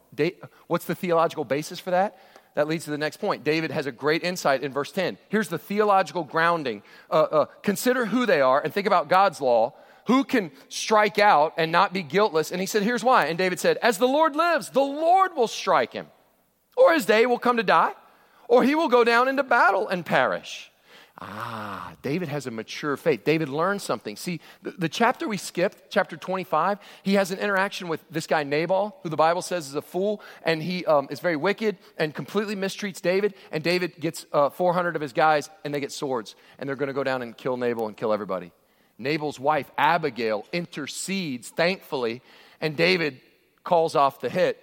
What's 0.67 0.86
the 0.86 0.95
theological 0.95 1.45
basis 1.45 1.80
for 1.80 1.91
that? 1.91 2.17
That 2.56 2.67
leads 2.67 2.84
to 2.86 2.91
the 2.91 2.97
next 2.97 3.17
point. 3.17 3.43
David 3.43 3.71
has 3.71 3.86
a 3.86 3.91
great 3.91 4.24
insight 4.24 4.62
in 4.62 4.74
verse 4.74 4.91
10. 4.91 5.17
Here's 5.30 5.47
the 5.47 5.58
theological 5.58 6.24
grounding. 6.24 6.84
Uh, 7.10 7.13
uh, 7.13 7.45
consider 7.63 8.06
who 8.06 8.26
they 8.26 8.41
are 8.41 8.62
and 8.62 8.74
think 8.74 8.88
about 8.88 9.08
God's 9.08 9.39
law. 9.39 9.74
Who 10.08 10.24
can 10.24 10.52
strike 10.67 11.19
out 11.19 11.54
and 11.58 11.71
not 11.71 11.93
be 11.93 12.04
guiltless? 12.04 12.52
And 12.52 12.60
he 12.60 12.67
said, 12.67 12.84
Here's 12.84 13.04
why. 13.04 13.28
And 13.28 13.38
David 13.38 13.60
said, 13.60 13.78
As 13.78 13.97
the 13.97 14.08
Lord 14.08 14.36
lives, 14.36 14.69
the 14.69 14.82
Lord 14.82 15.36
will 15.36 15.47
strike 15.47 15.93
him, 15.93 16.08
or 16.76 16.93
his 16.93 17.06
day 17.06 17.26
will 17.26 17.39
come 17.39 17.58
to 17.58 17.63
die, 17.63 17.93
or 18.50 18.63
he 18.63 18.76
will 18.76 18.89
go 18.89 19.04
down 19.04 19.28
into 19.28 19.43
battle 19.43 19.88
and 19.88 20.06
perish. 20.06 20.70
Ah, 21.23 21.93
David 22.01 22.29
has 22.29 22.47
a 22.47 22.51
mature 22.51 22.97
faith. 22.97 23.23
David 23.23 23.47
learned 23.47 23.79
something. 23.79 24.15
See, 24.15 24.41
the, 24.63 24.71
the, 24.71 24.89
chapter 24.89 25.27
we 25.27 25.38
skipped, 25.38 25.91
chapter 25.91 26.17
25, 26.17 26.79
he 27.03 27.13
has 27.13 27.29
an 27.29 27.38
interaction 27.38 27.88
with 27.88 28.03
this 28.10 28.25
guy 28.25 28.41
Nabal, 28.41 28.97
who 29.03 29.10
the 29.10 29.15
Bible 29.15 29.43
says 29.43 29.67
is 29.67 29.75
a 29.75 29.84
fool, 29.84 30.23
and 30.41 30.63
he 30.63 30.84
um, 30.86 31.07
is 31.12 31.19
very 31.19 31.36
wicked 31.36 31.77
and 31.99 32.15
completely 32.15 32.55
mistreats 32.55 32.99
David. 33.03 33.36
And 33.51 33.63
David 33.63 33.99
gets 33.99 34.25
uh, 34.34 34.49
400 34.49 34.95
of 34.95 35.01
his 35.01 35.13
guys, 35.13 35.51
and 35.63 35.71
they 35.71 35.79
get 35.79 35.91
swords, 35.91 36.34
and 36.57 36.67
they're 36.67 36.75
going 36.75 36.88
to 36.88 36.93
go 36.93 37.03
down 37.03 37.21
and 37.21 37.38
kill 37.38 37.55
Nabal 37.55 37.88
and 37.88 37.95
kill 37.95 38.13
everybody. 38.13 38.51
Nabal's 38.97 39.39
wife, 39.39 39.69
Abigail, 39.77 40.47
intercedes, 40.51 41.49
thankfully, 41.49 42.23
and 42.60 42.75
David 42.75 43.21
calls 43.63 43.95
off 43.95 44.21
the 44.21 44.29
hit. 44.29 44.57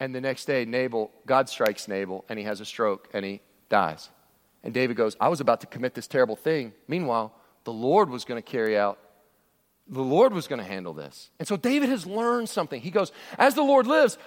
And 0.00 0.12
the 0.12 0.20
next 0.20 0.46
day, 0.46 0.64
Nabal, 0.64 1.12
God 1.26 1.48
strikes 1.48 1.86
Nabal, 1.86 2.24
and 2.28 2.40
he 2.40 2.44
has 2.44 2.60
a 2.60 2.64
stroke, 2.64 3.08
and 3.12 3.24
he 3.24 3.40
dies. 3.68 4.08
And 4.62 4.74
David 4.74 4.96
goes, 4.96 5.16
I 5.20 5.28
was 5.28 5.40
about 5.40 5.60
to 5.62 5.66
commit 5.66 5.94
this 5.94 6.06
terrible 6.06 6.36
thing. 6.36 6.72
Meanwhile, 6.86 7.32
the 7.64 7.72
Lord 7.72 8.10
was 8.10 8.24
going 8.24 8.42
to 8.42 8.48
carry 8.48 8.76
out, 8.76 8.98
the 9.88 10.02
Lord 10.02 10.32
was 10.32 10.46
going 10.46 10.60
to 10.60 10.66
handle 10.66 10.92
this. 10.92 11.30
And 11.38 11.48
so 11.48 11.56
David 11.56 11.88
has 11.88 12.06
learned 12.06 12.48
something. 12.48 12.80
He 12.80 12.90
goes, 12.90 13.10
As 13.38 13.54
the 13.54 13.62
Lord 13.62 13.86
lives, 13.86 14.18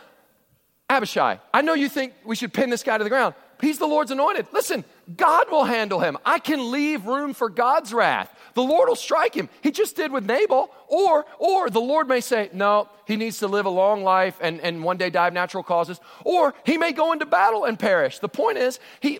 Abishai, 0.89 1.39
I 1.53 1.61
know 1.61 1.73
you 1.73 1.87
think 1.87 2.13
we 2.25 2.35
should 2.35 2.53
pin 2.53 2.69
this 2.69 2.83
guy 2.83 2.97
to 2.97 3.03
the 3.03 3.09
ground. 3.09 3.35
He's 3.61 3.77
the 3.77 3.87
Lord's 3.87 4.11
anointed. 4.11 4.47
Listen, 4.51 4.83
God 5.15 5.49
will 5.49 5.63
handle 5.63 6.01
him. 6.01 6.17
I 6.25 6.39
can 6.39 6.71
leave 6.71 7.05
room 7.05 7.33
for 7.33 7.49
God's 7.49 7.93
wrath. 7.93 8.35
The 8.55 8.61
Lord 8.61 8.89
will 8.89 8.95
strike 8.95 9.33
him. 9.33 9.47
He 9.61 9.71
just 9.71 9.95
did 9.95 10.11
with 10.11 10.25
Nabal. 10.25 10.69
Or, 10.87 11.25
or 11.39 11.69
the 11.69 11.79
Lord 11.79 12.09
may 12.09 12.19
say, 12.19 12.49
no, 12.51 12.89
he 13.07 13.15
needs 13.15 13.39
to 13.39 13.47
live 13.47 13.65
a 13.65 13.69
long 13.69 14.03
life 14.03 14.37
and, 14.41 14.59
and 14.59 14.83
one 14.83 14.97
day 14.97 15.09
die 15.09 15.29
of 15.29 15.33
natural 15.33 15.63
causes. 15.63 16.01
Or 16.25 16.53
he 16.65 16.77
may 16.77 16.91
go 16.91 17.13
into 17.13 17.25
battle 17.25 17.63
and 17.63 17.79
perish. 17.79 18.19
The 18.19 18.27
point 18.27 18.57
is, 18.57 18.79
he, 18.99 19.19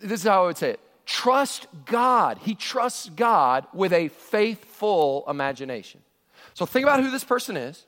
this 0.00 0.20
is 0.20 0.24
how 0.24 0.44
I 0.44 0.46
would 0.46 0.58
say 0.58 0.70
it 0.70 0.80
trust 1.06 1.66
God. 1.86 2.38
He 2.38 2.54
trusts 2.54 3.08
God 3.08 3.66
with 3.72 3.92
a 3.92 4.08
faithful 4.08 5.24
imagination. 5.26 6.02
So 6.52 6.66
think 6.66 6.84
about 6.84 7.00
who 7.00 7.10
this 7.10 7.24
person 7.24 7.56
is, 7.56 7.86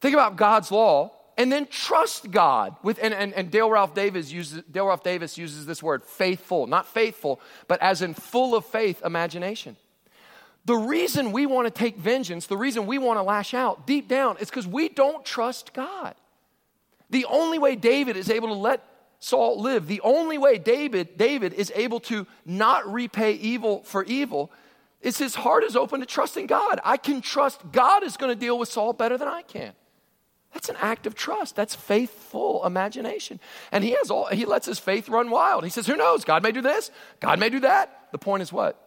think 0.00 0.14
about 0.14 0.36
God's 0.36 0.70
law, 0.70 1.12
and 1.38 1.50
then 1.50 1.66
trust 1.66 2.30
God 2.30 2.76
with 2.82 2.98
and, 3.00 3.14
and, 3.14 3.32
and 3.32 3.50
Dale 3.50 3.70
Ralph 3.70 3.94
Davis 3.94 4.30
uses 4.30 4.62
Dale 4.64 4.86
Ralph 4.86 5.04
Davis 5.04 5.38
uses 5.38 5.64
this 5.64 5.82
word 5.82 6.04
faithful, 6.04 6.66
not 6.66 6.86
faithful, 6.86 7.40
but 7.66 7.80
as 7.80 8.02
in 8.02 8.12
full 8.12 8.54
of 8.54 8.66
faith 8.66 9.00
imagination. 9.04 9.76
The 10.64 10.76
reason 10.76 11.32
we 11.32 11.46
want 11.46 11.66
to 11.66 11.70
take 11.70 11.96
vengeance, 11.96 12.46
the 12.46 12.56
reason 12.56 12.86
we 12.86 12.98
want 12.98 13.18
to 13.18 13.22
lash 13.22 13.54
out 13.54 13.86
deep 13.86 14.06
down 14.06 14.36
is 14.38 14.50
because 14.50 14.66
we 14.66 14.90
don't 14.90 15.24
trust 15.24 15.72
God. 15.72 16.14
The 17.08 17.24
only 17.24 17.58
way 17.58 17.74
David 17.74 18.18
is 18.18 18.28
able 18.28 18.48
to 18.48 18.54
let 18.54 18.84
Saul 19.20 19.60
lived. 19.60 19.88
The 19.88 20.00
only 20.02 20.38
way 20.38 20.58
David, 20.58 21.16
David 21.16 21.52
is 21.52 21.72
able 21.74 22.00
to 22.00 22.26
not 22.44 22.90
repay 22.90 23.32
evil 23.32 23.82
for 23.82 24.04
evil 24.04 24.50
is 25.00 25.18
his 25.18 25.34
heart 25.34 25.64
is 25.64 25.76
open 25.76 26.00
to 26.00 26.06
trusting 26.06 26.46
God. 26.46 26.80
I 26.84 26.96
can 26.96 27.20
trust 27.20 27.60
God 27.72 28.02
is 28.02 28.16
going 28.16 28.32
to 28.32 28.38
deal 28.38 28.58
with 28.58 28.68
Saul 28.68 28.92
better 28.92 29.16
than 29.16 29.28
I 29.28 29.42
can. 29.42 29.72
That's 30.52 30.68
an 30.68 30.76
act 30.80 31.06
of 31.06 31.14
trust. 31.14 31.56
That's 31.56 31.74
faithful 31.74 32.64
imagination. 32.64 33.38
And 33.70 33.84
he 33.84 33.90
has 33.90 34.10
all 34.10 34.26
he 34.26 34.44
lets 34.44 34.66
his 34.66 34.78
faith 34.78 35.08
run 35.08 35.30
wild. 35.30 35.64
He 35.64 35.70
says, 35.70 35.86
Who 35.86 35.96
knows? 35.96 36.24
God 36.24 36.42
may 36.42 36.52
do 36.52 36.62
this, 36.62 36.90
God 37.20 37.38
may 37.38 37.50
do 37.50 37.60
that. 37.60 38.08
The 38.12 38.18
point 38.18 38.42
is 38.42 38.52
what? 38.52 38.84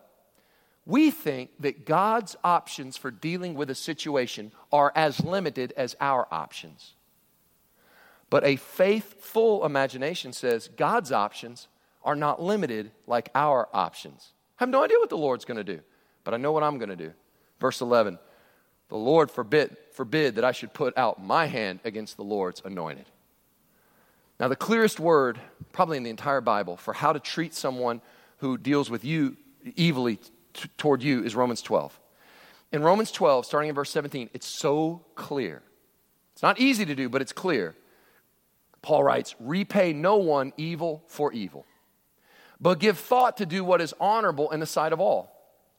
We 0.86 1.12
think 1.12 1.52
that 1.60 1.86
God's 1.86 2.36
options 2.44 2.98
for 2.98 3.12
dealing 3.12 3.54
with 3.54 3.70
a 3.70 3.76
situation 3.76 4.52
are 4.72 4.92
as 4.96 5.24
limited 5.24 5.74
as 5.78 5.96
our 6.02 6.28
options. 6.32 6.96
But 8.32 8.46
a 8.46 8.56
faithful 8.56 9.66
imagination 9.66 10.32
says 10.34 10.70
God's 10.78 11.12
options 11.12 11.68
are 12.02 12.16
not 12.16 12.42
limited 12.42 12.92
like 13.06 13.30
our 13.36 13.68
options. 13.74 14.32
I 14.58 14.64
have 14.64 14.70
no 14.70 14.84
idea 14.84 14.98
what 14.98 15.10
the 15.10 15.18
Lord's 15.18 15.46
going 15.46 15.58
to 15.58 15.64
do, 15.66 15.82
but 16.24 16.34
I 16.34 16.38
know 16.38 16.54
what 16.54 16.64
I'm 16.64 16.80
going 16.80 16.90
to 16.90 16.96
do. 16.96 17.12
Verse 17.60 17.82
11 17.82 18.18
The 18.88 18.96
Lord 18.96 19.30
forbid, 19.30 19.76
forbid 19.92 20.36
that 20.36 20.46
I 20.46 20.54
should 20.54 20.74
put 20.74 20.98
out 20.98 21.22
my 21.22 21.46
hand 21.46 21.82
against 21.84 22.16
the 22.16 22.24
Lord's 22.24 22.62
anointed. 22.64 23.06
Now, 24.40 24.48
the 24.48 24.56
clearest 24.56 25.00
word, 25.00 25.38
probably 25.74 25.98
in 25.98 26.04
the 26.04 26.10
entire 26.10 26.42
Bible, 26.42 26.78
for 26.78 26.94
how 26.94 27.12
to 27.12 27.20
treat 27.20 27.54
someone 27.54 28.02
who 28.38 28.58
deals 28.58 28.90
with 28.90 29.04
you 29.04 29.36
evilly 29.78 30.16
t- 30.16 30.70
toward 30.78 31.04
you 31.04 31.22
is 31.22 31.36
Romans 31.36 31.62
12. 31.62 32.00
In 32.72 32.82
Romans 32.82 33.12
12, 33.12 33.46
starting 33.46 33.70
in 33.70 33.76
verse 33.76 33.92
17, 33.92 34.30
it's 34.34 34.48
so 34.48 35.04
clear. 35.16 35.62
It's 36.32 36.42
not 36.42 36.62
easy 36.62 36.86
to 36.86 36.96
do, 36.96 37.10
but 37.10 37.22
it's 37.22 37.34
clear. 37.34 37.76
Paul 38.82 39.04
writes, 39.04 39.36
Repay 39.40 39.94
no 39.94 40.18
one 40.18 40.54
evil 40.58 41.04
for 41.08 41.32
evil, 41.34 41.66
but 42.60 42.80
give 42.80 42.98
thought 42.98 43.38
to 43.38 43.46
do 43.46 43.64
what 43.64 43.82
is 43.82 43.94
honorable 44.00 44.52
in 44.52 44.60
the 44.60 44.66
sight 44.66 44.94
of 44.94 45.00
all. 45.00 45.38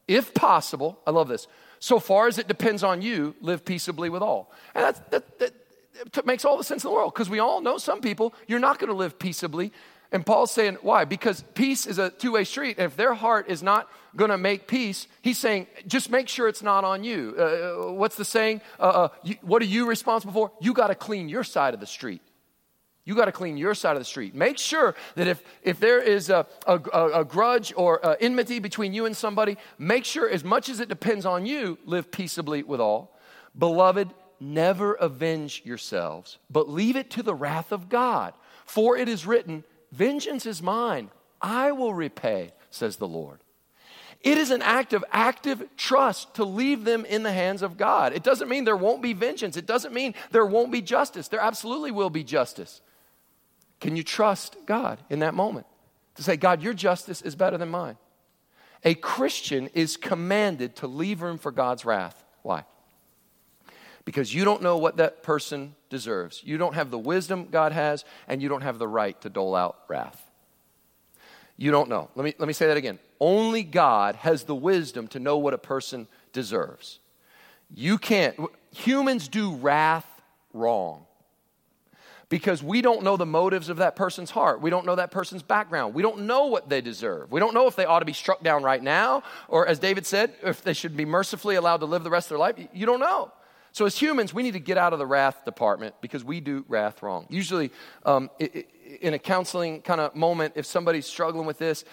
If 0.08 0.34
possible, 0.34 0.98
I 1.06 1.10
love 1.10 1.28
this, 1.28 1.46
so 1.78 1.98
far 1.98 2.28
as 2.28 2.38
it 2.38 2.48
depends 2.48 2.82
on 2.82 3.02
you, 3.02 3.34
live 3.40 3.64
peaceably 3.64 4.08
with 4.08 4.22
all. 4.22 4.52
And 4.74 4.84
that, 5.10 5.38
that, 5.38 5.54
that 6.12 6.26
makes 6.26 6.44
all 6.44 6.56
the 6.56 6.64
sense 6.64 6.84
in 6.84 6.90
the 6.90 6.94
world 6.94 7.12
because 7.14 7.30
we 7.30 7.38
all 7.38 7.60
know 7.60 7.78
some 7.78 8.00
people, 8.00 8.34
you're 8.46 8.58
not 8.58 8.78
going 8.78 8.90
to 8.90 8.96
live 8.96 9.18
peaceably 9.18 9.72
and 10.12 10.26
Paul's 10.26 10.50
saying, 10.50 10.76
why? 10.82 11.06
Because 11.06 11.42
peace 11.54 11.86
is 11.86 11.98
a 11.98 12.10
two 12.10 12.32
way 12.32 12.44
street. 12.44 12.76
And 12.78 12.84
if 12.84 12.96
their 12.96 13.14
heart 13.14 13.48
is 13.48 13.62
not 13.62 13.90
going 14.14 14.30
to 14.30 14.36
make 14.36 14.66
peace, 14.66 15.08
he's 15.22 15.38
saying, 15.38 15.66
just 15.86 16.10
make 16.10 16.28
sure 16.28 16.48
it's 16.48 16.62
not 16.62 16.84
on 16.84 17.02
you. 17.02 17.34
Uh, 17.36 17.42
uh 17.42 17.92
what's 17.92 18.16
the 18.16 18.24
saying? 18.24 18.60
Uh, 18.78 18.82
uh, 18.82 19.08
you, 19.24 19.36
what 19.40 19.62
are 19.62 19.66
you 19.66 19.88
responsible 19.88 20.34
for? 20.34 20.52
You 20.60 20.74
got 20.74 20.88
to 20.88 20.94
clean 20.94 21.30
your 21.30 21.44
side 21.44 21.72
of 21.72 21.80
the 21.80 21.86
street. 21.86 22.20
You 23.04 23.16
got 23.16 23.24
to 23.24 23.32
clean 23.32 23.56
your 23.56 23.74
side 23.74 23.96
of 23.96 24.00
the 24.00 24.04
street. 24.04 24.34
Make 24.34 24.58
sure 24.58 24.94
that 25.16 25.26
if, 25.26 25.42
if 25.62 25.80
there 25.80 26.00
is 26.00 26.30
a, 26.30 26.46
a, 26.66 26.76
a 26.76 27.24
grudge 27.24 27.72
or 27.76 27.96
a 27.96 28.16
enmity 28.20 28.60
between 28.60 28.92
you 28.92 29.06
and 29.06 29.16
somebody, 29.16 29.56
make 29.76 30.04
sure, 30.04 30.28
as 30.28 30.44
much 30.44 30.68
as 30.68 30.78
it 30.78 30.88
depends 30.88 31.26
on 31.26 31.44
you, 31.44 31.78
live 31.84 32.12
peaceably 32.12 32.62
with 32.62 32.80
all. 32.80 33.16
Beloved, 33.58 34.08
never 34.38 34.94
avenge 34.94 35.62
yourselves, 35.64 36.38
but 36.48 36.68
leave 36.68 36.94
it 36.94 37.10
to 37.10 37.24
the 37.24 37.34
wrath 37.34 37.72
of 37.72 37.88
God. 37.88 38.34
For 38.66 38.96
it 38.96 39.08
is 39.08 39.26
written, 39.26 39.64
Vengeance 39.90 40.46
is 40.46 40.62
mine. 40.62 41.10
I 41.40 41.72
will 41.72 41.92
repay, 41.92 42.52
says 42.70 42.96
the 42.96 43.08
Lord. 43.08 43.40
It 44.22 44.38
is 44.38 44.52
an 44.52 44.62
act 44.62 44.92
of 44.92 45.04
active 45.10 45.64
trust 45.76 46.34
to 46.34 46.44
leave 46.44 46.84
them 46.84 47.04
in 47.04 47.24
the 47.24 47.32
hands 47.32 47.62
of 47.62 47.76
God. 47.76 48.12
It 48.12 48.22
doesn't 48.22 48.48
mean 48.48 48.64
there 48.64 48.76
won't 48.76 49.02
be 49.02 49.12
vengeance. 49.12 49.56
It 49.56 49.66
doesn't 49.66 49.92
mean 49.92 50.14
there 50.30 50.46
won't 50.46 50.70
be 50.70 50.80
justice. 50.80 51.26
There 51.26 51.40
absolutely 51.40 51.90
will 51.90 52.10
be 52.10 52.22
justice. 52.22 52.80
Can 53.82 53.96
you 53.96 54.02
trust 54.02 54.56
God 54.64 54.98
in 55.10 55.18
that 55.18 55.34
moment? 55.34 55.66
To 56.14 56.22
say, 56.22 56.36
God, 56.36 56.62
your 56.62 56.72
justice 56.72 57.20
is 57.20 57.36
better 57.36 57.58
than 57.58 57.68
mine. 57.68 57.98
A 58.84 58.94
Christian 58.94 59.68
is 59.74 59.98
commanded 59.98 60.76
to 60.76 60.86
leave 60.86 61.20
room 61.20 61.36
for 61.36 61.52
God's 61.52 61.84
wrath. 61.84 62.24
Why? 62.42 62.64
because 64.04 64.34
you 64.34 64.44
don't 64.44 64.62
know 64.62 64.76
what 64.76 64.96
that 64.96 65.22
person 65.22 65.74
deserves. 65.88 66.42
You 66.44 66.58
don't 66.58 66.74
have 66.74 66.90
the 66.90 66.98
wisdom 66.98 67.48
God 67.50 67.72
has, 67.72 68.04
and 68.26 68.42
you 68.42 68.48
don't 68.48 68.62
have 68.62 68.78
the 68.78 68.88
right 68.88 69.20
to 69.22 69.30
dole 69.30 69.54
out 69.54 69.78
wrath. 69.88 70.20
You 71.56 71.70
don't 71.70 71.88
know. 71.88 72.10
Let 72.14 72.24
me, 72.24 72.34
let 72.38 72.46
me 72.46 72.52
say 72.52 72.66
that 72.66 72.76
again. 72.76 72.98
Only 73.20 73.62
God 73.62 74.16
has 74.16 74.44
the 74.44 74.54
wisdom 74.54 75.06
to 75.08 75.20
know 75.20 75.38
what 75.38 75.54
a 75.54 75.58
person 75.58 76.08
deserves. 76.32 76.98
You 77.72 77.98
can't, 77.98 78.36
humans 78.72 79.28
do 79.28 79.54
wrath 79.54 80.06
wrong 80.52 81.06
because 82.32 82.62
we 82.62 82.80
don't 82.80 83.02
know 83.02 83.18
the 83.18 83.26
motives 83.26 83.68
of 83.68 83.76
that 83.76 83.94
person's 83.94 84.30
heart. 84.30 84.62
We 84.62 84.70
don't 84.70 84.86
know 84.86 84.94
that 84.94 85.10
person's 85.10 85.42
background. 85.42 85.92
We 85.92 86.00
don't 86.00 86.20
know 86.20 86.46
what 86.46 86.66
they 86.66 86.80
deserve. 86.80 87.30
We 87.30 87.40
don't 87.40 87.52
know 87.52 87.66
if 87.66 87.76
they 87.76 87.84
ought 87.84 87.98
to 87.98 88.06
be 88.06 88.14
struck 88.14 88.42
down 88.42 88.62
right 88.62 88.82
now, 88.82 89.22
or 89.48 89.66
as 89.66 89.78
David 89.78 90.06
said, 90.06 90.32
if 90.42 90.62
they 90.62 90.72
should 90.72 90.96
be 90.96 91.04
mercifully 91.04 91.56
allowed 91.56 91.80
to 91.80 91.84
live 91.84 92.04
the 92.04 92.10
rest 92.10 92.28
of 92.28 92.30
their 92.30 92.38
life. 92.38 92.56
You 92.72 92.86
don't 92.86 93.00
know. 93.00 93.32
So, 93.72 93.86
as 93.86 93.98
humans, 93.98 94.34
we 94.34 94.42
need 94.42 94.52
to 94.52 94.60
get 94.60 94.76
out 94.76 94.92
of 94.92 94.98
the 94.98 95.06
wrath 95.06 95.44
department 95.46 95.94
because 96.02 96.22
we 96.22 96.40
do 96.40 96.64
wrath 96.68 97.02
wrong. 97.02 97.26
Usually, 97.30 97.70
um, 98.04 98.30
in 99.00 99.14
a 99.14 99.18
counseling 99.18 99.80
kind 99.80 99.98
of 99.98 100.14
moment, 100.14 100.52
if 100.56 100.66
somebody's 100.66 101.06
struggling 101.06 101.46
with 101.46 101.58
this, 101.58 101.84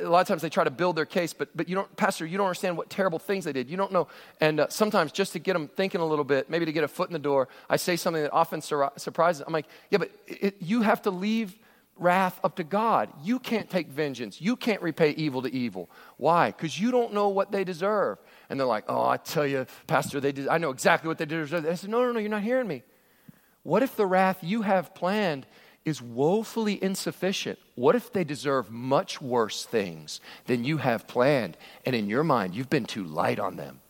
a 0.00 0.08
lot 0.08 0.20
of 0.20 0.26
times 0.26 0.40
they 0.40 0.48
try 0.48 0.64
to 0.64 0.70
build 0.70 0.96
their 0.96 1.04
case, 1.04 1.34
but, 1.34 1.54
but 1.54 1.68
you 1.68 1.74
don't, 1.74 1.94
Pastor, 1.96 2.24
you 2.24 2.38
don't 2.38 2.46
understand 2.46 2.78
what 2.78 2.88
terrible 2.88 3.18
things 3.18 3.44
they 3.44 3.52
did. 3.52 3.68
You 3.68 3.76
don't 3.76 3.92
know. 3.92 4.08
And 4.40 4.60
uh, 4.60 4.68
sometimes, 4.70 5.12
just 5.12 5.34
to 5.34 5.38
get 5.38 5.52
them 5.52 5.68
thinking 5.68 6.00
a 6.00 6.06
little 6.06 6.24
bit, 6.24 6.48
maybe 6.48 6.64
to 6.64 6.72
get 6.72 6.84
a 6.84 6.88
foot 6.88 7.10
in 7.10 7.12
the 7.12 7.18
door, 7.18 7.48
I 7.68 7.76
say 7.76 7.96
something 7.96 8.22
that 8.22 8.32
often 8.32 8.62
sur- 8.62 8.92
surprises. 8.96 9.42
I'm 9.46 9.52
like, 9.52 9.66
yeah, 9.90 9.98
but 9.98 10.10
it, 10.26 10.56
you 10.60 10.82
have 10.82 11.02
to 11.02 11.10
leave 11.10 11.54
wrath 11.98 12.38
up 12.44 12.56
to 12.56 12.64
God. 12.64 13.10
You 13.22 13.38
can't 13.38 13.68
take 13.68 13.88
vengeance. 13.88 14.40
You 14.40 14.56
can't 14.56 14.82
repay 14.82 15.10
evil 15.12 15.42
to 15.42 15.52
evil. 15.52 15.90
Why? 16.16 16.50
Because 16.50 16.78
you 16.78 16.90
don't 16.90 17.12
know 17.12 17.28
what 17.28 17.52
they 17.52 17.64
deserve. 17.64 18.18
And 18.48 18.58
they're 18.58 18.66
like, 18.66 18.84
oh, 18.88 19.06
I 19.06 19.16
tell 19.16 19.46
you, 19.46 19.66
Pastor, 19.86 20.20
they 20.20 20.32
did, 20.32 20.48
I 20.48 20.58
know 20.58 20.70
exactly 20.70 21.08
what 21.08 21.18
they 21.18 21.24
did. 21.24 21.52
I 21.52 21.74
said, 21.74 21.90
no, 21.90 22.02
no, 22.04 22.12
no, 22.12 22.18
you're 22.18 22.28
not 22.30 22.42
hearing 22.42 22.68
me. 22.68 22.82
What 23.62 23.82
if 23.82 23.96
the 23.96 24.06
wrath 24.06 24.38
you 24.42 24.62
have 24.62 24.94
planned 24.94 25.46
is 25.84 26.00
woefully 26.00 26.82
insufficient? 26.82 27.58
What 27.74 27.94
if 27.94 28.12
they 28.12 28.24
deserve 28.24 28.70
much 28.70 29.20
worse 29.20 29.64
things 29.64 30.20
than 30.46 30.64
you 30.64 30.76
have 30.78 31.08
planned? 31.08 31.56
And 31.84 31.96
in 31.96 32.08
your 32.08 32.24
mind, 32.24 32.54
you've 32.54 32.70
been 32.70 32.84
too 32.84 33.04
light 33.04 33.38
on 33.38 33.56
them. 33.56 33.80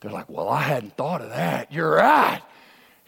They're 0.00 0.10
like, 0.10 0.28
well, 0.28 0.48
I 0.48 0.62
hadn't 0.62 0.96
thought 0.96 1.22
of 1.22 1.30
that. 1.30 1.72
You're 1.72 1.96
right. 1.96 2.42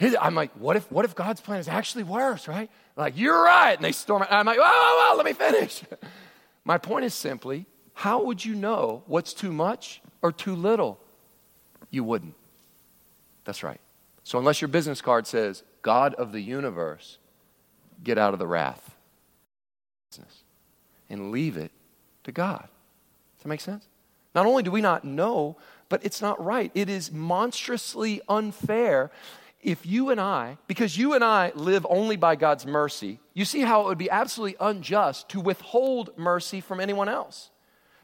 I'm 0.00 0.34
like, 0.34 0.52
what 0.52 0.76
if, 0.76 0.90
what 0.90 1.04
if 1.04 1.14
God's 1.14 1.40
plan 1.40 1.58
is 1.60 1.68
actually 1.68 2.04
worse, 2.04 2.48
right? 2.48 2.70
Like, 2.96 3.16
you're 3.16 3.42
right. 3.42 3.74
And 3.74 3.84
they 3.84 3.92
storm 3.92 4.22
it. 4.22 4.28
I'm 4.30 4.46
like, 4.46 4.58
whoa, 4.58 4.64
whoa, 4.64 5.10
whoa, 5.10 5.16
let 5.16 5.26
me 5.26 5.32
finish. 5.32 5.82
My 6.64 6.78
point 6.78 7.04
is 7.04 7.14
simply, 7.14 7.66
how 7.98 8.22
would 8.22 8.44
you 8.44 8.54
know 8.54 9.02
what's 9.08 9.34
too 9.34 9.52
much 9.52 10.00
or 10.22 10.30
too 10.30 10.54
little? 10.54 11.00
You 11.90 12.04
wouldn't. 12.04 12.34
That's 13.44 13.64
right. 13.64 13.80
So, 14.22 14.38
unless 14.38 14.60
your 14.60 14.68
business 14.68 15.00
card 15.00 15.26
says, 15.26 15.64
God 15.82 16.14
of 16.14 16.30
the 16.30 16.40
universe, 16.40 17.18
get 18.04 18.16
out 18.16 18.34
of 18.34 18.38
the 18.38 18.46
wrath 18.46 18.94
and 21.10 21.32
leave 21.32 21.56
it 21.56 21.72
to 22.22 22.30
God. 22.30 22.68
Does 23.36 23.42
that 23.42 23.48
make 23.48 23.60
sense? 23.60 23.84
Not 24.32 24.46
only 24.46 24.62
do 24.62 24.70
we 24.70 24.80
not 24.80 25.02
know, 25.04 25.56
but 25.88 26.04
it's 26.04 26.22
not 26.22 26.42
right. 26.44 26.70
It 26.76 26.88
is 26.88 27.10
monstrously 27.10 28.20
unfair 28.28 29.10
if 29.60 29.84
you 29.84 30.10
and 30.10 30.20
I, 30.20 30.58
because 30.68 30.96
you 30.96 31.14
and 31.14 31.24
I 31.24 31.50
live 31.56 31.84
only 31.90 32.14
by 32.14 32.36
God's 32.36 32.64
mercy, 32.64 33.18
you 33.34 33.44
see 33.44 33.62
how 33.62 33.80
it 33.80 33.86
would 33.86 33.98
be 33.98 34.08
absolutely 34.08 34.56
unjust 34.60 35.28
to 35.30 35.40
withhold 35.40 36.16
mercy 36.16 36.60
from 36.60 36.78
anyone 36.78 37.08
else. 37.08 37.50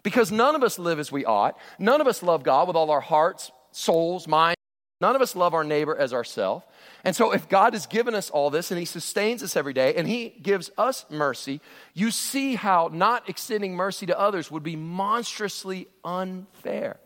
Because 0.04 0.30
none 0.30 0.54
of 0.54 0.62
us 0.62 0.78
live 0.78 1.00
as 1.00 1.10
we 1.10 1.24
ought. 1.24 1.58
None 1.80 2.00
of 2.00 2.06
us 2.06 2.22
love 2.22 2.44
God 2.44 2.68
with 2.68 2.76
all 2.76 2.90
our 2.90 3.00
hearts, 3.00 3.50
souls, 3.72 4.28
minds. 4.28 4.54
None 5.00 5.16
of 5.16 5.22
us 5.22 5.34
love 5.34 5.54
our 5.54 5.64
neighbor 5.64 5.96
as 5.96 6.12
ourselves. 6.12 6.64
And 7.02 7.16
so, 7.16 7.32
if 7.32 7.48
God 7.48 7.72
has 7.72 7.86
given 7.86 8.14
us 8.14 8.30
all 8.30 8.50
this 8.50 8.70
and 8.70 8.78
He 8.78 8.84
sustains 8.84 9.42
us 9.42 9.56
every 9.56 9.72
day 9.72 9.94
and 9.96 10.06
He 10.06 10.28
gives 10.40 10.70
us 10.78 11.04
mercy, 11.10 11.60
you 11.94 12.10
see 12.10 12.54
how 12.54 12.90
not 12.92 13.28
extending 13.28 13.74
mercy 13.74 14.06
to 14.06 14.18
others 14.18 14.50
would 14.50 14.62
be 14.62 14.76
monstrously 14.76 15.88
unfair. 16.04 16.98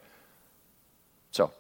So, 1.30 1.52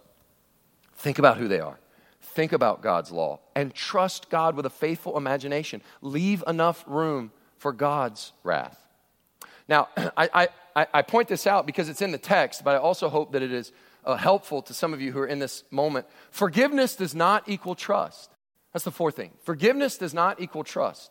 think 0.96 1.18
about 1.18 1.38
who 1.38 1.48
they 1.48 1.60
are. 1.60 1.78
Think 2.20 2.52
about 2.52 2.82
God's 2.82 3.10
law 3.10 3.40
and 3.54 3.74
trust 3.74 4.28
God 4.28 4.54
with 4.54 4.66
a 4.66 4.70
faithful 4.70 5.16
imagination. 5.16 5.82
Leave 6.02 6.44
enough 6.46 6.84
room 6.86 7.32
for 7.56 7.72
God's 7.72 8.32
wrath. 8.44 8.87
Now, 9.68 9.88
I, 10.16 10.48
I, 10.74 10.86
I 10.94 11.02
point 11.02 11.28
this 11.28 11.46
out 11.46 11.66
because 11.66 11.88
it's 11.88 12.02
in 12.02 12.12
the 12.12 12.18
text, 12.18 12.64
but 12.64 12.74
I 12.74 12.78
also 12.78 13.08
hope 13.08 13.32
that 13.32 13.42
it 13.42 13.52
is 13.52 13.72
uh, 14.04 14.16
helpful 14.16 14.62
to 14.62 14.74
some 14.74 14.92
of 14.94 15.00
you 15.00 15.12
who 15.12 15.18
are 15.20 15.26
in 15.26 15.38
this 15.38 15.64
moment. 15.70 16.06
Forgiveness 16.30 16.96
does 16.96 17.14
not 17.14 17.48
equal 17.48 17.74
trust. 17.74 18.30
That's 18.72 18.84
the 18.84 18.90
fourth 18.90 19.16
thing. 19.16 19.30
Forgiveness 19.42 19.98
does 19.98 20.14
not 20.14 20.40
equal 20.40 20.64
trust. 20.64 21.10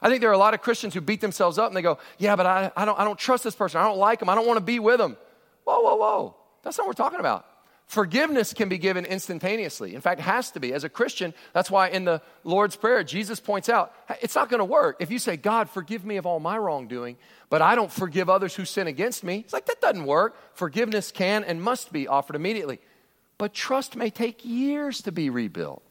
I 0.00 0.08
think 0.08 0.20
there 0.20 0.30
are 0.30 0.34
a 0.34 0.38
lot 0.38 0.54
of 0.54 0.60
Christians 0.60 0.94
who 0.94 1.00
beat 1.00 1.20
themselves 1.20 1.58
up 1.58 1.68
and 1.68 1.76
they 1.76 1.82
go, 1.82 1.98
Yeah, 2.18 2.36
but 2.36 2.46
I, 2.46 2.70
I, 2.76 2.84
don't, 2.84 2.98
I 2.98 3.04
don't 3.04 3.18
trust 3.18 3.44
this 3.44 3.54
person. 3.54 3.80
I 3.80 3.84
don't 3.84 3.98
like 3.98 4.22
him. 4.22 4.28
I 4.28 4.34
don't 4.34 4.46
want 4.46 4.58
to 4.58 4.64
be 4.64 4.78
with 4.78 5.00
him. 5.00 5.16
Whoa, 5.64 5.80
whoa, 5.80 5.96
whoa. 5.96 6.36
That's 6.62 6.78
not 6.78 6.86
what 6.86 6.98
we're 6.98 7.04
talking 7.04 7.20
about. 7.20 7.46
Forgiveness 7.88 8.52
can 8.52 8.68
be 8.68 8.76
given 8.76 9.06
instantaneously. 9.06 9.94
In 9.94 10.02
fact, 10.02 10.20
it 10.20 10.24
has 10.24 10.50
to 10.50 10.60
be. 10.60 10.74
As 10.74 10.84
a 10.84 10.90
Christian, 10.90 11.32
that's 11.54 11.70
why 11.70 11.88
in 11.88 12.04
the 12.04 12.20
Lord's 12.44 12.76
Prayer, 12.76 13.02
Jesus 13.02 13.40
points 13.40 13.70
out 13.70 13.94
it's 14.20 14.34
not 14.34 14.50
going 14.50 14.58
to 14.58 14.66
work. 14.66 14.98
If 15.00 15.10
you 15.10 15.18
say, 15.18 15.38
God, 15.38 15.70
forgive 15.70 16.04
me 16.04 16.18
of 16.18 16.26
all 16.26 16.38
my 16.38 16.58
wrongdoing, 16.58 17.16
but 17.48 17.62
I 17.62 17.74
don't 17.74 17.90
forgive 17.90 18.28
others 18.28 18.54
who 18.54 18.66
sin 18.66 18.88
against 18.88 19.24
me, 19.24 19.38
it's 19.38 19.54
like 19.54 19.64
that 19.66 19.80
doesn't 19.80 20.04
work. 20.04 20.36
Forgiveness 20.52 21.10
can 21.10 21.44
and 21.44 21.62
must 21.62 21.90
be 21.90 22.06
offered 22.06 22.36
immediately. 22.36 22.78
But 23.38 23.54
trust 23.54 23.96
may 23.96 24.10
take 24.10 24.44
years 24.44 25.00
to 25.02 25.12
be 25.12 25.30
rebuilt. 25.30 25.82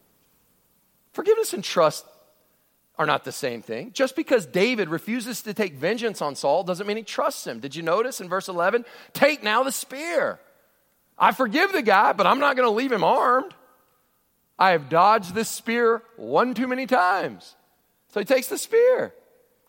Forgiveness 1.13 1.53
and 1.53 1.63
trust 1.63 2.05
are 2.99 3.07
not 3.07 3.23
the 3.23 3.31
same 3.31 3.63
thing. 3.63 3.91
Just 3.91 4.15
because 4.15 4.45
David 4.45 4.89
refuses 4.89 5.41
to 5.43 5.53
take 5.55 5.73
vengeance 5.73 6.21
on 6.21 6.35
Saul 6.35 6.63
doesn't 6.63 6.85
mean 6.85 6.97
he 6.97 7.03
trusts 7.03 7.47
him. 7.47 7.59
Did 7.59 7.75
you 7.75 7.81
notice 7.81 8.21
in 8.21 8.29
verse 8.29 8.49
11? 8.49 8.85
Take 9.13 9.41
now 9.41 9.63
the 9.63 9.71
spear. 9.71 10.39
I 11.17 11.31
forgive 11.31 11.71
the 11.71 11.81
guy, 11.81 12.13
but 12.13 12.27
I'm 12.27 12.39
not 12.39 12.55
going 12.55 12.67
to 12.67 12.75
leave 12.75 12.91
him 12.91 13.03
armed. 13.03 13.53
I 14.59 14.71
have 14.71 14.89
dodged 14.89 15.33
this 15.33 15.49
spear 15.49 16.01
one 16.15 16.53
too 16.53 16.67
many 16.67 16.85
times. 16.85 17.55
So 18.09 18.19
he 18.19 18.25
takes 18.25 18.47
the 18.47 18.57
spear. 18.57 19.13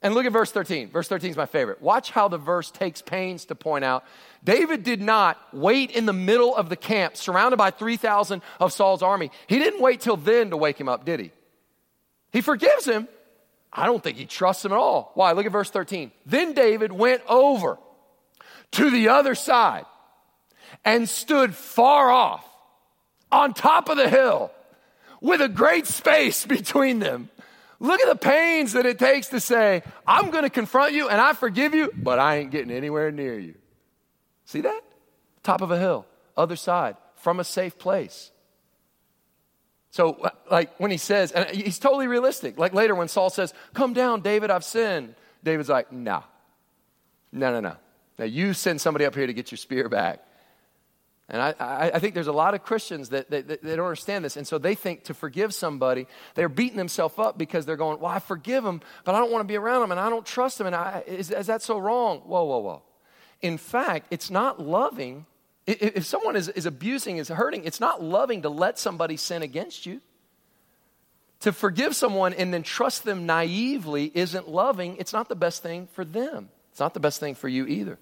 And 0.01 0.15
look 0.15 0.27
at 0.27 0.33
verse 0.33 0.53
13. 0.53 0.91
Verse 0.91 1.09
13 1.09 1.31
is 1.31 1.37
my 1.37 1.47
favorite. 1.47 1.83
Watch 1.83 2.11
how 2.11 2.29
the 2.29 2.39
verse 2.39 2.71
takes 2.71 3.03
pains 3.03 3.47
to 3.47 3.55
point 3.55 3.85
out 3.85 4.05
David 4.45 4.85
did 4.85 5.01
not 5.03 5.39
wait 5.53 5.91
in 5.91 6.07
the 6.07 6.13
middle 6.13 6.55
of 6.55 6.69
the 6.69 6.77
camp, 6.77 7.17
surrounded 7.17 7.57
by 7.57 7.73
3,000 7.73 8.41
of 8.61 8.73
Saul's 8.73 9.03
army. 9.03 9.33
He 9.49 9.59
didn't 9.59 9.81
wait 9.81 10.01
till 10.01 10.17
then 10.17 10.51
to 10.51 10.57
wake 10.57 10.79
him 10.79 10.89
up, 10.89 11.05
did 11.05 11.19
he? 11.19 11.33
He 12.31 12.41
forgives 12.41 12.85
him. 12.85 13.09
I 13.73 13.87
don't 13.87 14.03
think 14.03 14.17
he 14.17 14.27
trusts 14.27 14.65
him 14.65 14.73
at 14.73 14.79
all. 14.79 15.11
Why? 15.15 15.33
Look 15.33 15.47
at 15.47 15.53
verse 15.53 15.71
13. 15.71 16.13
Then 16.25 16.53
David 16.53 16.93
went 16.93 17.23
over 17.29 17.79
to 18.73 18.91
the 18.91 19.09
other 19.09 19.35
side 19.35 19.85
and 20.85 21.09
stood 21.09 21.55
far 21.55 22.11
off 22.11 22.45
on 23.31 23.55
top 23.55 23.89
of 23.89 23.97
the 23.97 24.09
hill 24.09 24.51
with 25.21 25.41
a 25.41 25.49
great 25.49 25.87
space 25.87 26.47
between 26.47 26.99
them. 26.99 27.31
Look 27.81 28.01
at 28.01 28.09
the 28.09 28.17
pains 28.17 28.73
that 28.73 28.87
it 28.87 28.99
takes 28.99 29.29
to 29.29 29.41
say, 29.41 29.83
I'm 30.07 30.31
going 30.31 30.43
to 30.43 30.51
confront 30.51 30.93
you 30.93 31.09
and 31.09 31.21
I 31.21 31.33
forgive 31.33 31.75
you, 31.75 31.93
but 31.95 32.19
I 32.19 32.39
ain't 32.39 32.51
getting 32.51 32.73
anywhere 32.73 33.13
near 33.13 33.39
you. 33.39 33.55
See 34.47 34.63
that? 34.63 34.81
Top 35.45 35.63
of 35.63 35.71
a 35.71 35.79
hill, 35.79 36.05
other 36.37 36.57
side, 36.57 36.97
from 37.17 37.39
a 37.39 37.45
safe 37.45 37.79
place. 37.79 38.33
So, 39.91 40.31
like 40.51 40.79
when 40.79 40.91
he 40.91 40.97
says, 40.97 41.33
and 41.33 41.49
he's 41.51 41.79
totally 41.79 42.09
realistic. 42.09 42.59
Like 42.59 42.75
later 42.75 42.95
when 42.95 43.09
Saul 43.09 43.31
says, 43.31 43.55
Come 43.75 43.95
down, 43.95 44.21
David, 44.21 44.51
I've 44.51 44.65
sinned. 44.65 45.15
David's 45.43 45.69
like, 45.69 45.93
No, 45.93 46.25
no, 47.33 47.53
no, 47.53 47.61
no. 47.61 47.77
Now 48.19 48.25
you 48.25 48.53
send 48.53 48.81
somebody 48.81 49.05
up 49.05 49.15
here 49.15 49.27
to 49.27 49.33
get 49.33 49.51
your 49.51 49.57
spear 49.57 49.89
back. 49.89 50.25
And 51.29 51.43
I, 51.43 51.55
I, 51.61 51.91
I 51.95 51.99
think 51.99 52.15
there's 52.15 52.27
a 52.27 52.33
lot 52.33 52.55
of 52.55 52.63
Christians 52.63 53.11
that, 53.11 53.31
that, 53.31 53.49
that, 53.49 53.63
don't 53.63 53.81
understand 53.81 54.25
this. 54.25 54.37
And 54.37 54.47
so 54.47 54.57
they 54.57 54.75
think 54.75 55.05
to 55.05 55.15
forgive 55.15 55.53
somebody, 55.53 56.07
they're 56.35 56.49
beating 56.49 56.79
themselves 56.79 57.19
up 57.19 57.37
because 57.37 57.67
they're 57.67 57.77
going, 57.77 58.01
Well, 58.01 58.11
I 58.11 58.19
forgive 58.19 58.65
them, 58.65 58.81
but 59.05 59.15
I 59.15 59.19
don't 59.19 59.31
want 59.31 59.43
to 59.43 59.49
be 59.49 59.57
around 59.57 59.83
them 59.83 59.91
and 59.91 60.01
I 60.01 60.09
don't 60.09 60.25
trust 60.25 60.59
them. 60.59 60.67
And 60.67 60.77
I, 60.77 61.03
is, 61.07 61.31
is 61.31 61.49
that 61.49 61.63
so 61.63 61.79
wrong? 61.79 62.21
Whoa, 62.21 62.45
whoa, 62.45 62.59
whoa. 62.59 62.83
In 63.43 63.59
fact, 63.59 64.07
it's 64.11 64.31
not 64.31 64.61
loving 64.61 65.27
if 65.69 66.07
someone 66.07 66.35
is, 66.35 66.49
is 66.49 66.65
abusing, 66.65 67.19
is 67.19 67.29
hurting, 67.29 67.65
it's 67.65 67.81
not 67.81 68.03
loving 68.03 68.43
to 68.43 68.49
let 68.49 68.79
somebody 68.79 69.19
sin 69.19 69.43
against 69.43 69.85
you. 69.85 70.01
To 71.41 71.53
forgive 71.53 71.95
someone 71.95 72.33
and 72.33 72.53
then 72.53 72.63
trust 72.63 73.05
them 73.05 73.27
naively 73.27 74.11
isn't 74.15 74.49
loving. 74.49 74.97
It's 74.97 75.13
not 75.13 75.29
the 75.29 75.37
best 75.37 75.63
thing 75.63 75.87
for 75.93 76.05
them. 76.05 76.49
It's 76.73 76.81
not 76.81 76.95
the 76.95 77.01
best 77.01 77.21
thing 77.21 77.35
for 77.35 77.49
you 77.49 77.67
either. 77.67 77.99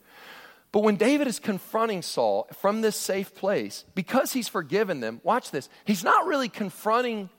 But 0.76 0.82
when 0.82 0.96
David 0.96 1.26
is 1.26 1.38
confronting 1.38 2.02
Saul 2.02 2.48
from 2.52 2.82
this 2.82 2.96
safe 2.96 3.34
place, 3.34 3.86
because 3.94 4.34
he's 4.34 4.46
forgiven 4.46 5.00
them, 5.00 5.22
watch 5.24 5.50
this, 5.50 5.70
he's 5.86 6.04
not 6.04 6.26
really 6.26 6.50
confronting 6.50 7.30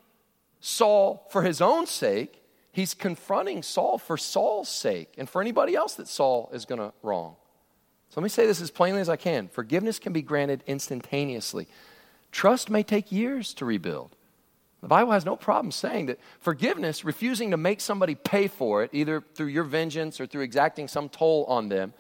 Saul 0.60 1.24
for 1.30 1.44
his 1.44 1.62
own 1.62 1.86
sake. 1.86 2.42
He's 2.72 2.96
confronting 2.96 3.62
Saul 3.62 4.00
for 4.00 4.18
Saul's 4.18 4.70
sake 4.70 5.14
and 5.20 5.30
for 5.30 5.40
anybody 5.40 5.76
else 5.76 5.94
that 5.98 6.08
Saul 6.08 6.50
is 6.52 6.66
going 6.66 6.80
to 6.80 6.92
wrong. 7.04 7.36
So 8.10 8.20
let 8.20 8.24
me 8.24 8.30
say 8.30 8.48
this 8.48 8.60
as 8.60 8.72
plainly 8.72 9.02
as 9.02 9.08
I 9.08 9.18
can 9.18 9.50
forgiveness 9.50 10.00
can 10.00 10.14
be 10.14 10.24
granted 10.24 10.64
instantaneously, 10.66 11.68
trust 12.32 12.72
may 12.72 12.82
take 12.82 13.12
years 13.12 13.54
to 13.54 13.66
rebuild. 13.66 14.16
The 14.82 14.88
Bible 14.88 15.12
has 15.12 15.26
no 15.26 15.36
problem 15.36 15.72
saying 15.72 16.08
that 16.08 16.20
forgiveness, 16.40 17.06
refusing 17.06 17.52
to 17.52 17.58
make 17.58 17.82
somebody 17.82 18.16
pay 18.16 18.48
for 18.48 18.82
it, 18.82 18.90
either 18.94 19.24
through 19.36 19.50
your 19.50 19.64
vengeance 19.64 20.20
or 20.20 20.26
through 20.26 20.42
exacting 20.42 20.88
some 20.88 21.08
toll 21.08 21.46
on 21.46 21.70
them, 21.70 21.94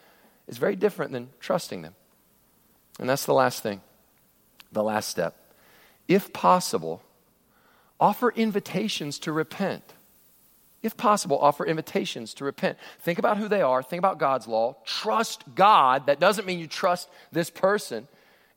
is 0.47 0.57
very 0.57 0.75
different 0.75 1.11
than 1.11 1.29
trusting 1.39 1.81
them. 1.81 1.95
And 2.99 3.09
that's 3.09 3.25
the 3.25 3.33
last 3.33 3.61
thing, 3.61 3.81
the 4.71 4.83
last 4.83 5.09
step. 5.09 5.35
If 6.07 6.33
possible, 6.33 7.01
offer 7.99 8.31
invitations 8.31 9.19
to 9.19 9.31
repent 9.31 9.93
if 10.83 10.95
possible, 10.95 11.39
offer 11.39 11.65
invitations 11.65 12.33
to 12.35 12.45
repent. 12.45 12.77
Think 12.99 13.19
about 13.19 13.37
who 13.37 13.47
they 13.47 13.61
are, 13.61 13.81
think 13.81 13.99
about 13.99 14.19
God's 14.19 14.47
law, 14.47 14.77
trust 14.85 15.43
God. 15.55 16.05
That 16.05 16.19
doesn't 16.19 16.45
mean 16.45 16.59
you 16.59 16.67
trust 16.67 17.09
this 17.31 17.49
person. 17.49 18.07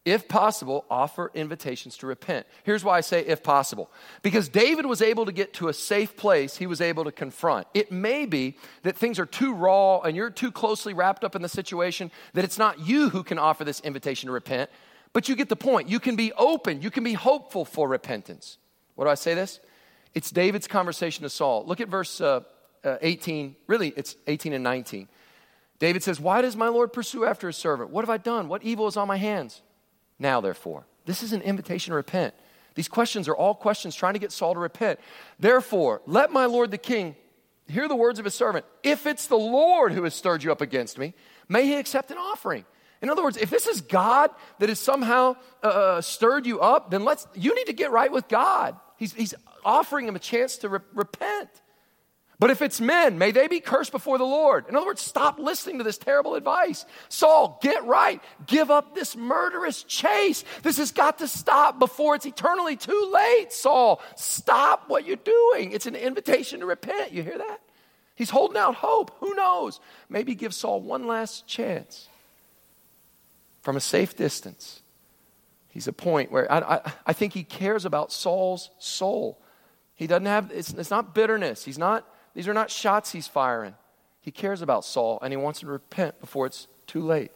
If 0.07 0.29
possible, 0.29 0.87
offer 0.91 1.31
invitations 1.35 1.99
to 1.99 2.07
repent. 2.07 2.47
Here's 2.65 2.83
why 2.83 2.97
I 2.97 3.03
say 3.03 3.21
if 3.21 3.43
possible. 3.43 3.91
Because 4.23 4.49
David 4.49 4.87
was 4.87 5.03
able 5.03 5.27
to 5.27 5.33
get 5.33 5.53
to 5.55 5.69
a 5.69 5.75
safe 5.75 6.17
place, 6.17 6.57
he 6.57 6.67
was 6.67 6.81
able 6.81 7.05
to 7.05 7.13
confront. 7.13 7.67
It 7.75 7.93
may 7.93 8.25
be 8.25 8.57
that 8.83 8.97
things 8.97 9.19
are 9.19 9.27
too 9.27 9.53
raw 9.53 10.01
and 10.01 10.17
you're 10.17 10.31
too 10.31 10.51
closely 10.51 10.95
wrapped 10.95 11.23
up 11.23 11.37
in 11.37 11.43
the 11.43 11.51
situation 11.51 12.11
that 12.33 12.45
it's 12.45 12.57
not 12.57 12.81
you 12.81 13.11
who 13.11 13.23
can 13.23 13.39
offer 13.39 13.63
this 13.63 13.81
invitation 13.81 14.29
to 14.29 14.33
repent, 14.33 14.71
but 15.13 15.29
you 15.29 15.37
get 15.37 15.51
the 15.51 15.57
point. 15.57 15.91
You 15.91 16.01
can 16.01 16.17
be 16.17 16.33
open, 16.33 16.81
you 16.81 16.91
can 16.91 17.05
be 17.05 17.13
hopeful 17.13 17.67
for 17.67 17.87
repentance. 17.87 18.57
What 18.95 19.05
do 19.05 19.11
I 19.11 19.17
say 19.17 19.35
this? 19.35 19.61
It's 20.15 20.31
David's 20.31 20.67
conversation 20.67 21.25
to 21.25 21.31
Saul. 21.31 21.65
Look 21.67 21.81
at 21.81 21.89
verse 21.89 22.23
uh, 22.23 22.41
uh, 22.83 22.97
18. 23.03 23.55
Really, 23.67 23.93
it's 23.97 24.17
18 24.27 24.55
and 24.55 24.65
19. 24.65 25.09
David 25.79 26.03
says, 26.03 26.19
Why 26.19 26.41
does 26.41 26.57
my 26.57 26.69
Lord 26.69 26.93
pursue 26.93 27.27
after 27.27 27.47
his 27.47 27.57
servant? 27.57 27.91
What 27.91 28.03
have 28.03 28.11
I 28.11 28.17
done? 28.17 28.49
What 28.49 28.63
evil 28.63 28.87
is 28.87 28.97
on 28.97 29.07
my 29.07 29.17
hands? 29.17 29.63
Now, 30.21 30.41
therefore, 30.41 30.87
this 31.07 31.25
is 31.25 31.33
an 31.33 31.41
invitation 31.43 31.91
to 31.91 31.97
repent. 31.97 32.35
These 32.75 32.89
questions 32.89 33.27
are 33.27 33.35
all 33.35 33.55
questions 33.55 33.97
trying 33.97 34.13
to 34.13 34.21
get 34.21 34.31
Saul 34.31 34.55
to 34.55 34.61
repent. 34.61 35.01
Therefore, 35.41 36.03
let 36.07 36.31
my 36.31 36.45
Lord 36.45 36.71
the 36.71 36.79
king 36.79 37.17
hear 37.67 37.89
the 37.89 37.97
words 37.97 38.19
of 38.19 38.25
his 38.25 38.35
servant. 38.35 38.65
If 38.83 39.07
it's 39.07 39.27
the 39.27 39.39
Lord 39.39 39.93
who 39.93 40.05
has 40.05 40.15
stirred 40.15 40.45
you 40.45 40.53
up 40.53 40.61
against 40.61 40.99
me, 40.99 41.15
may 41.49 41.65
he 41.65 41.75
accept 41.75 42.11
an 42.11 42.19
offering. 42.19 42.65
In 43.03 43.09
other 43.09 43.23
words, 43.23 43.39
if 43.39 43.49
this 43.49 43.67
is 43.67 43.81
God 43.81 44.31
that 44.59 44.69
has 44.69 44.79
somehow 44.79 45.37
uh, 45.63 45.67
uh 45.67 46.01
stirred 46.03 46.47
you 46.47 46.61
up, 46.61 46.91
then 46.91 47.03
let's 47.05 47.27
you 47.35 47.55
need 47.55 47.67
to 47.67 47.73
get 47.73 47.91
right 47.91 48.13
with 48.13 48.29
God. 48.29 48.77
He's, 48.99 49.15
he's 49.15 49.35
offering 49.65 50.07
him 50.07 50.17
a 50.17 50.19
chance 50.21 50.59
to 50.59 50.69
re- 50.69 50.81
repent. 50.93 51.49
But 52.41 52.49
if 52.49 52.63
it's 52.63 52.81
men, 52.81 53.19
may 53.19 53.33
they 53.33 53.49
be 53.49 53.61
cursed 53.61 53.93
before 53.93 54.17
the 54.17 54.25
Lord. 54.25 54.65
In 54.67 54.75
other 54.75 54.87
words, 54.87 55.03
stop 55.03 55.39
listening 55.39 55.77
to 55.77 55.85
this 55.85 55.99
terrible 55.99 56.37
advice. 56.37 56.87
Saul, 57.11 57.59
get 57.63 57.85
right. 57.85 58.23
Give 58.47 58.71
up 58.71 58.95
this 58.95 59.15
murderous 59.15 59.83
chase. 59.83 60.43
This 60.63 60.79
has 60.79 60.91
got 60.91 61.19
to 61.19 61.29
stop 61.29 61.79
before 61.79 62.15
it's 62.15 62.25
eternally 62.25 62.77
too 62.77 63.11
late. 63.13 63.53
Saul, 63.53 64.01
stop 64.17 64.85
what 64.89 65.07
you're 65.07 65.17
doing. 65.17 65.73
It's 65.73 65.85
an 65.85 65.95
invitation 65.95 66.61
to 66.61 66.67
repent. 66.67 67.13
You 67.13 67.23
hear 67.23 67.37
that? 67.37 67.61
He's 68.15 68.31
holding 68.31 68.57
out 68.57 68.75
hope. 68.75 69.15
Who 69.21 69.35
knows? 69.35 69.79
Maybe 70.09 70.35
give 70.35 70.55
Saul 70.55 70.81
one 70.81 71.07
last 71.07 71.47
chance 71.47 72.09
from 73.61 73.77
a 73.77 73.81
safe 73.81 74.17
distance. 74.17 74.81
He's 75.69 75.89
a 75.89 75.93
point 75.93 76.33
where 76.33 76.51
I, 76.51 76.59
I, 76.61 76.93
I 77.09 77.13
think 77.13 77.35
he 77.35 77.45
cares 77.45 77.85
about 77.85 78.13
Saul's 78.13 78.71
soul. 78.79 79.39
He 79.95 80.07
doesn't 80.07 80.25
have, 80.25 80.51
it's, 80.55 80.73
it's 80.73 80.91
not 80.91 81.15
bitterness. 81.15 81.67
He's 81.67 81.79
not, 81.79 82.07
these 82.35 82.49
are 82.49 82.55
not 82.55 82.71
shots 82.71 83.13
he's 83.13 83.29
firing. 83.29 83.75
He 84.21 84.31
cares 84.31 84.63
about 84.63 84.85
Saul 84.85 85.19
and 85.23 85.33
he 85.33 85.37
wants 85.37 85.63
him 85.63 85.69
to 85.69 85.73
repent 85.73 86.21
before 86.21 86.47
it's 86.47 86.69
too 86.87 87.03
late. 87.03 87.33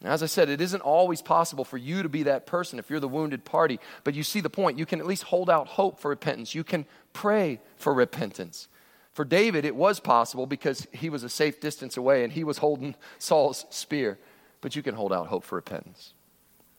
Now, 0.00 0.12
as 0.12 0.22
I 0.22 0.26
said, 0.26 0.48
it 0.48 0.60
isn't 0.60 0.80
always 0.80 1.22
possible 1.22 1.64
for 1.64 1.76
you 1.76 2.02
to 2.02 2.08
be 2.08 2.24
that 2.24 2.46
person 2.46 2.78
if 2.78 2.88
you're 2.88 3.00
the 3.00 3.08
wounded 3.08 3.44
party, 3.44 3.80
but 4.04 4.14
you 4.14 4.22
see 4.22 4.40
the 4.40 4.50
point. 4.50 4.78
You 4.78 4.86
can 4.86 5.00
at 5.00 5.06
least 5.06 5.24
hold 5.24 5.50
out 5.50 5.66
hope 5.66 5.98
for 5.98 6.08
repentance. 6.08 6.54
You 6.54 6.62
can 6.62 6.86
pray 7.12 7.60
for 7.76 7.92
repentance. 7.92 8.68
For 9.12 9.24
David, 9.24 9.64
it 9.64 9.74
was 9.74 9.98
possible 9.98 10.46
because 10.46 10.86
he 10.92 11.10
was 11.10 11.24
a 11.24 11.28
safe 11.28 11.60
distance 11.60 11.96
away 11.96 12.22
and 12.22 12.32
he 12.32 12.44
was 12.44 12.58
holding 12.58 12.94
Saul's 13.18 13.66
spear, 13.70 14.18
but 14.60 14.76
you 14.76 14.82
can 14.82 14.94
hold 14.94 15.12
out 15.12 15.26
hope 15.26 15.42
for 15.42 15.56
repentance. 15.56 16.12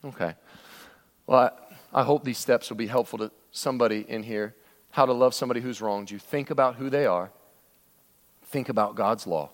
Okay. 0.02 0.34
Well, 1.26 1.52
I, 1.92 2.00
I 2.00 2.04
hope 2.04 2.24
these 2.24 2.38
steps 2.38 2.70
will 2.70 2.78
be 2.78 2.86
helpful 2.86 3.18
to 3.18 3.30
somebody 3.50 4.06
in 4.08 4.22
here 4.22 4.54
how 4.90 5.06
to 5.06 5.12
love 5.12 5.34
somebody 5.34 5.60
who's 5.60 5.80
wronged 5.80 6.10
you. 6.10 6.18
Think 6.18 6.50
about 6.50 6.76
who 6.76 6.90
they 6.90 7.06
are. 7.06 7.30
Think 8.50 8.68
about 8.68 8.96
God's 8.96 9.26
law. 9.26 9.50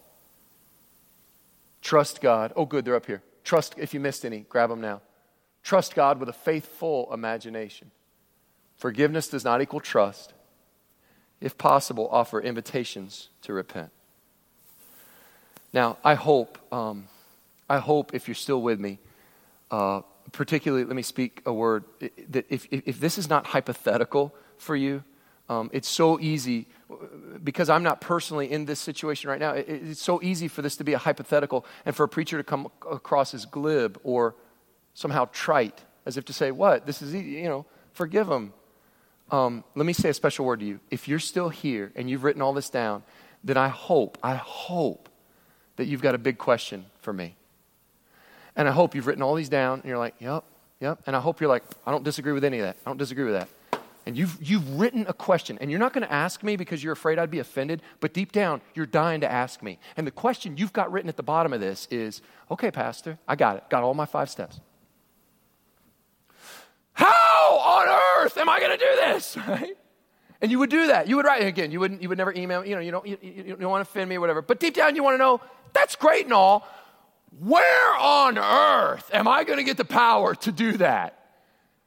Trust 1.83 2.21
God. 2.21 2.53
Oh, 2.57 2.65
good, 2.65 2.85
they're 2.85 2.97
up 2.97 3.07
here. 3.07 3.23
Trust, 3.45 3.75
if 3.77 3.95
you 3.95 4.01
missed 4.01 4.25
any, 4.25 4.41
grab 4.49 4.71
them 4.71 4.81
now. 4.81 5.03
Trust 5.63 5.95
God 5.95 6.19
with 6.19 6.29
a 6.29 6.33
faithful 6.33 7.13
imagination. 7.13 7.91
Forgiveness 8.77 9.29
does 9.29 9.45
not 9.45 9.61
equal 9.61 9.81
trust. 9.81 10.33
If 11.41 11.59
possible, 11.59 12.09
offer 12.11 12.41
invitations 12.41 13.29
to 13.43 13.53
repent. 13.53 13.91
Now, 15.73 15.99
I 16.03 16.15
hope, 16.15 16.59
um, 16.73 17.09
I 17.69 17.79
hope 17.79 18.15
if 18.15 18.27
you're 18.27 18.35
still 18.35 18.63
with 18.63 18.81
me, 18.81 18.99
uh, 19.71 20.01
particularly, 20.33 20.85
let 20.85 20.97
me 20.97 21.03
speak 21.03 21.43
a 21.45 21.53
word 21.53 21.85
that 22.31 22.47
if, 22.49 22.67
if, 22.71 22.83
if 22.87 23.01
this 23.01 23.19
is 23.19 23.29
not 23.29 23.49
hypothetical 23.49 24.35
for 24.57 24.75
you, 24.75 25.05
um, 25.49 25.71
it's 25.73 25.89
so 25.89 26.19
easy, 26.19 26.67
because 27.43 27.69
I'm 27.69 27.83
not 27.83 28.01
personally 28.01 28.51
in 28.51 28.65
this 28.65 28.79
situation 28.79 29.29
right 29.29 29.41
now, 29.41 29.53
it, 29.53 29.67
it's 29.69 30.03
so 30.03 30.23
easy 30.23 30.49
for 30.49 30.63
this 30.63 30.77
to 30.77 30.85
be 30.85 30.93
a 30.93 30.99
hypothetical 30.99 31.67
and 31.85 31.95
for 31.97 32.05
a 32.05 32.09
preacher 32.09 32.37
to 32.37 32.45
come 32.45 32.69
across 32.91 33.35
as 33.35 33.45
glib 33.45 33.99
or 34.05 34.35
somehow 34.95 35.29
trite, 35.33 35.83
as 36.05 36.17
if 36.17 36.25
to 36.27 36.33
say, 36.33 36.51
What? 36.51 36.87
This 36.87 37.03
is 37.03 37.15
easy, 37.15 37.31
you 37.41 37.49
know, 37.49 37.67
forgive 37.93 38.29
them. 38.29 38.53
um, 39.31 39.65
let 39.75 39.85
me 39.87 39.93
say 39.93 40.11
a 40.11 40.15
special 40.15 40.45
word 40.45 40.61
to 40.61 40.67
you. 40.67 40.81
If 40.91 41.09
you're 41.09 41.19
still 41.19 41.49
here 41.49 41.93
and 41.97 42.09
you've 42.09 42.23
written 42.25 42.41
all 42.43 42.53
this 42.53 42.71
down, 42.71 43.03
then 43.43 43.57
I 43.57 43.69
hope, 43.69 44.19
I 44.23 44.37
hope 44.37 45.09
that 45.77 45.87
you've 45.87 46.03
got 46.03 46.15
a 46.15 46.19
big 46.19 46.39
question 46.39 46.87
for 47.01 47.13
me. 47.13 47.37
And 48.55 48.69
I 48.69 48.71
hope 48.73 48.95
you've 48.95 49.07
written 49.07 49.23
all 49.23 49.35
these 49.35 49.49
down 49.49 49.81
and 49.81 49.85
you're 49.89 49.99
like, 49.99 50.15
yep, 50.21 50.45
yep. 50.81 51.01
And 51.07 51.15
I 51.15 51.21
hope 51.21 51.41
you're 51.41 51.51
like, 51.51 51.63
I 51.87 51.91
don't 51.91 52.05
disagree 52.05 52.33
with 52.33 52.45
any 52.45 52.59
of 52.61 52.65
that. 52.65 52.77
I 52.87 52.91
don't 52.91 52.97
disagree 52.97 53.25
with 53.25 53.35
that. 53.35 53.49
And 54.07 54.17
you've, 54.17 54.39
you've 54.41 54.79
written 54.79 55.05
a 55.09 55.13
question, 55.13 55.59
and 55.61 55.69
you're 55.69 55.81
not 55.81 55.93
going 55.93 56.07
to 56.07 56.13
ask 56.13 56.45
me 56.45 56.57
because 56.57 56.83
you're 56.83 56.93
afraid 56.93 57.19
I'd 57.19 57.31
be 57.31 57.41
offended, 57.41 57.83
but 57.99 58.15
deep 58.15 58.31
down, 58.31 58.61
you're 58.73 58.87
dying 58.87 59.21
to 59.23 59.31
ask 59.31 59.63
me. 59.63 59.81
And 59.97 60.07
the 60.07 60.13
question 60.13 60.57
you've 60.57 60.73
got 60.73 60.93
written 60.93 61.09
at 61.09 61.17
the 61.17 61.25
bottom 61.25 61.53
of 61.53 61.61
this 61.61 61.89
is 61.91 62.23
okay, 62.49 62.71
Pastor, 62.71 63.19
I 63.27 63.35
got 63.35 63.57
it. 63.57 63.65
Got 63.69 63.83
all 63.83 63.95
my 63.95 64.07
five 64.07 64.31
steps. 64.31 64.61
How 66.93 67.59
on 67.59 67.89
earth 68.23 68.39
am 68.39 68.49
I 68.49 68.61
going 68.61 68.79
to 68.79 68.85
do 68.85 68.97
this? 68.97 69.37
Right? 69.47 69.77
And 70.41 70.51
you 70.51 70.59
would 70.59 70.71
do 70.71 70.89
that. 70.89 71.09
You 71.09 71.17
would 71.17 71.25
write 71.25 71.43
again. 71.43 71.73
You 71.73 71.81
wouldn't. 71.81 72.03
You 72.03 72.11
would 72.11 72.19
never 72.19 72.31
email. 72.33 72.65
You 72.65 72.75
know. 72.75 72.81
You 72.83 72.91
don't. 72.91 73.07
You, 73.07 73.17
you 73.23 73.57
don't 73.57 73.71
want 73.71 73.83
to 73.85 73.91
offend 73.91 74.11
me 74.11 74.17
or 74.17 74.21
whatever. 74.21 74.43
But 74.43 74.61
deep 74.61 74.75
down, 74.75 74.95
you 74.95 75.03
want 75.03 75.15
to 75.15 75.19
know. 75.19 75.41
That's 75.73 75.97
great 75.97 76.25
and 76.25 76.35
all. 76.35 76.69
Where 77.39 77.97
on 77.97 78.37
earth 78.37 79.11
am 79.15 79.27
I 79.27 79.45
going 79.45 79.59
to 79.59 79.65
get 79.65 79.79
the 79.79 79.85
power 79.87 80.35
to 80.35 80.53
do 80.53 80.77
that? 80.77 81.26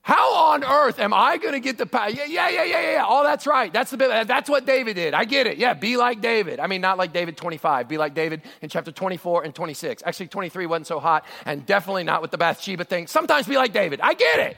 How 0.02 0.54
on 0.54 0.64
earth 0.64 1.00
am 1.00 1.14
I 1.14 1.38
going 1.38 1.54
to 1.54 1.60
get 1.60 1.78
the 1.78 1.86
power? 1.86 2.10
Yeah, 2.10 2.26
yeah, 2.26 2.50
yeah, 2.50 2.64
yeah, 2.64 2.92
yeah. 2.94 3.06
Oh, 3.08 3.24
that's 3.24 3.46
right. 3.46 3.72
That's 3.72 3.92
the 3.92 3.98
bit. 3.98 4.28
That's 4.28 4.50
what 4.50 4.66
David 4.66 4.96
did. 4.96 5.14
I 5.14 5.26
get 5.26 5.46
it. 5.46 5.58
Yeah, 5.58 5.74
be 5.74 5.98
like 5.98 6.22
David. 6.22 6.60
I 6.60 6.68
mean, 6.68 6.82
not 6.82 6.98
like 6.98 7.14
David 7.14 7.38
25. 7.38 7.88
Be 7.88 7.98
like 7.98 8.16
David 8.16 8.42
in 8.62 8.70
chapter 8.70 8.92
24 8.92 9.44
and 9.44 9.54
26. 9.54 10.04
Actually, 10.06 10.28
23 10.28 10.66
wasn't 10.66 10.88
so 10.88 11.00
hot, 11.00 11.26
and 11.46 11.66
definitely 11.66 12.06
not 12.06 12.22
with 12.22 12.32
the 12.32 12.38
Bathsheba 12.38 12.86
thing. 12.86 13.08
Sometimes 13.08 13.46
be 13.46 13.58
like 13.58 13.74
David. 13.74 14.00
I 14.02 14.14
get 14.14 14.40
it. 14.40 14.58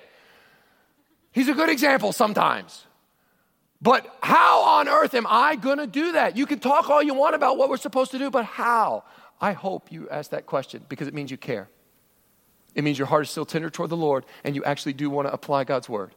He's 1.32 1.50
a 1.50 1.54
good 1.54 1.70
example 1.70 2.14
sometimes. 2.14 2.86
But 3.82 4.06
how 4.22 4.62
on 4.64 4.88
earth 4.88 5.16
am 5.16 5.26
I 5.28 5.56
going 5.56 5.80
to 5.80 5.88
do 5.88 6.12
that? 6.12 6.38
You 6.38 6.46
can 6.46 6.60
talk 6.60 6.90
all 6.90 7.02
you 7.02 7.16
want 7.16 7.34
about 7.36 7.58
what 7.58 7.70
we're 7.70 7.78
supposed 7.78 8.12
to 8.12 8.20
do, 8.20 8.30
but 8.30 8.46
how? 8.46 9.04
I 9.40 9.54
hope 9.54 9.92
you 9.92 10.08
ask 10.10 10.30
that 10.32 10.46
question 10.46 10.86
because 10.88 11.08
it 11.08 11.16
means 11.16 11.32
you 11.32 11.38
care. 11.38 11.68
It 12.74 12.84
means 12.84 12.98
your 12.98 13.08
heart 13.08 13.24
is 13.24 13.30
still 13.30 13.46
tender 13.46 13.70
toward 13.70 13.90
the 13.90 13.98
Lord 13.98 14.26
and 14.44 14.56
you 14.56 14.64
actually 14.64 14.94
do 14.94 15.10
want 15.10 15.28
to 15.28 15.34
apply 15.34 15.64
God's 15.64 15.90
word. 15.90 16.12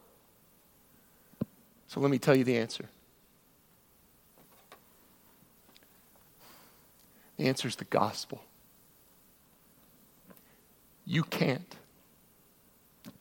So 1.87 1.99
let 1.99 2.09
me 2.09 2.17
tell 2.17 2.35
you 2.35 2.43
the 2.43 2.57
answer. 2.57 2.85
The 7.37 7.47
answer 7.47 7.67
is 7.67 7.75
the 7.75 7.85
gospel. 7.85 8.41
You 11.05 11.23
can't. 11.23 11.75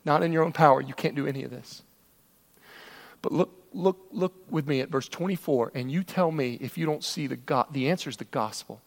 Not 0.05 0.23
in 0.23 0.33
your 0.33 0.45
own 0.45 0.53
power. 0.53 0.81
You 0.81 0.95
can't 0.95 1.15
do 1.15 1.27
any 1.27 1.43
of 1.43 1.51
this. 1.51 1.83
But 3.23 3.33
look, 3.33 3.65
look, 3.73 4.07
look 4.13 4.35
with 4.51 4.67
me 4.67 4.81
at 4.81 4.91
verse 4.91 5.09
24, 5.09 5.73
and 5.75 5.91
you 5.91 6.05
tell 6.05 6.31
me 6.31 6.59
if 6.61 6.77
you 6.77 6.87
don't 6.87 7.03
see 7.03 7.27
the 7.27 7.37
God. 7.37 7.67
The 7.73 7.89
answer 7.89 8.11
is 8.11 8.19
the 8.19 8.25
gospel. 8.25 8.81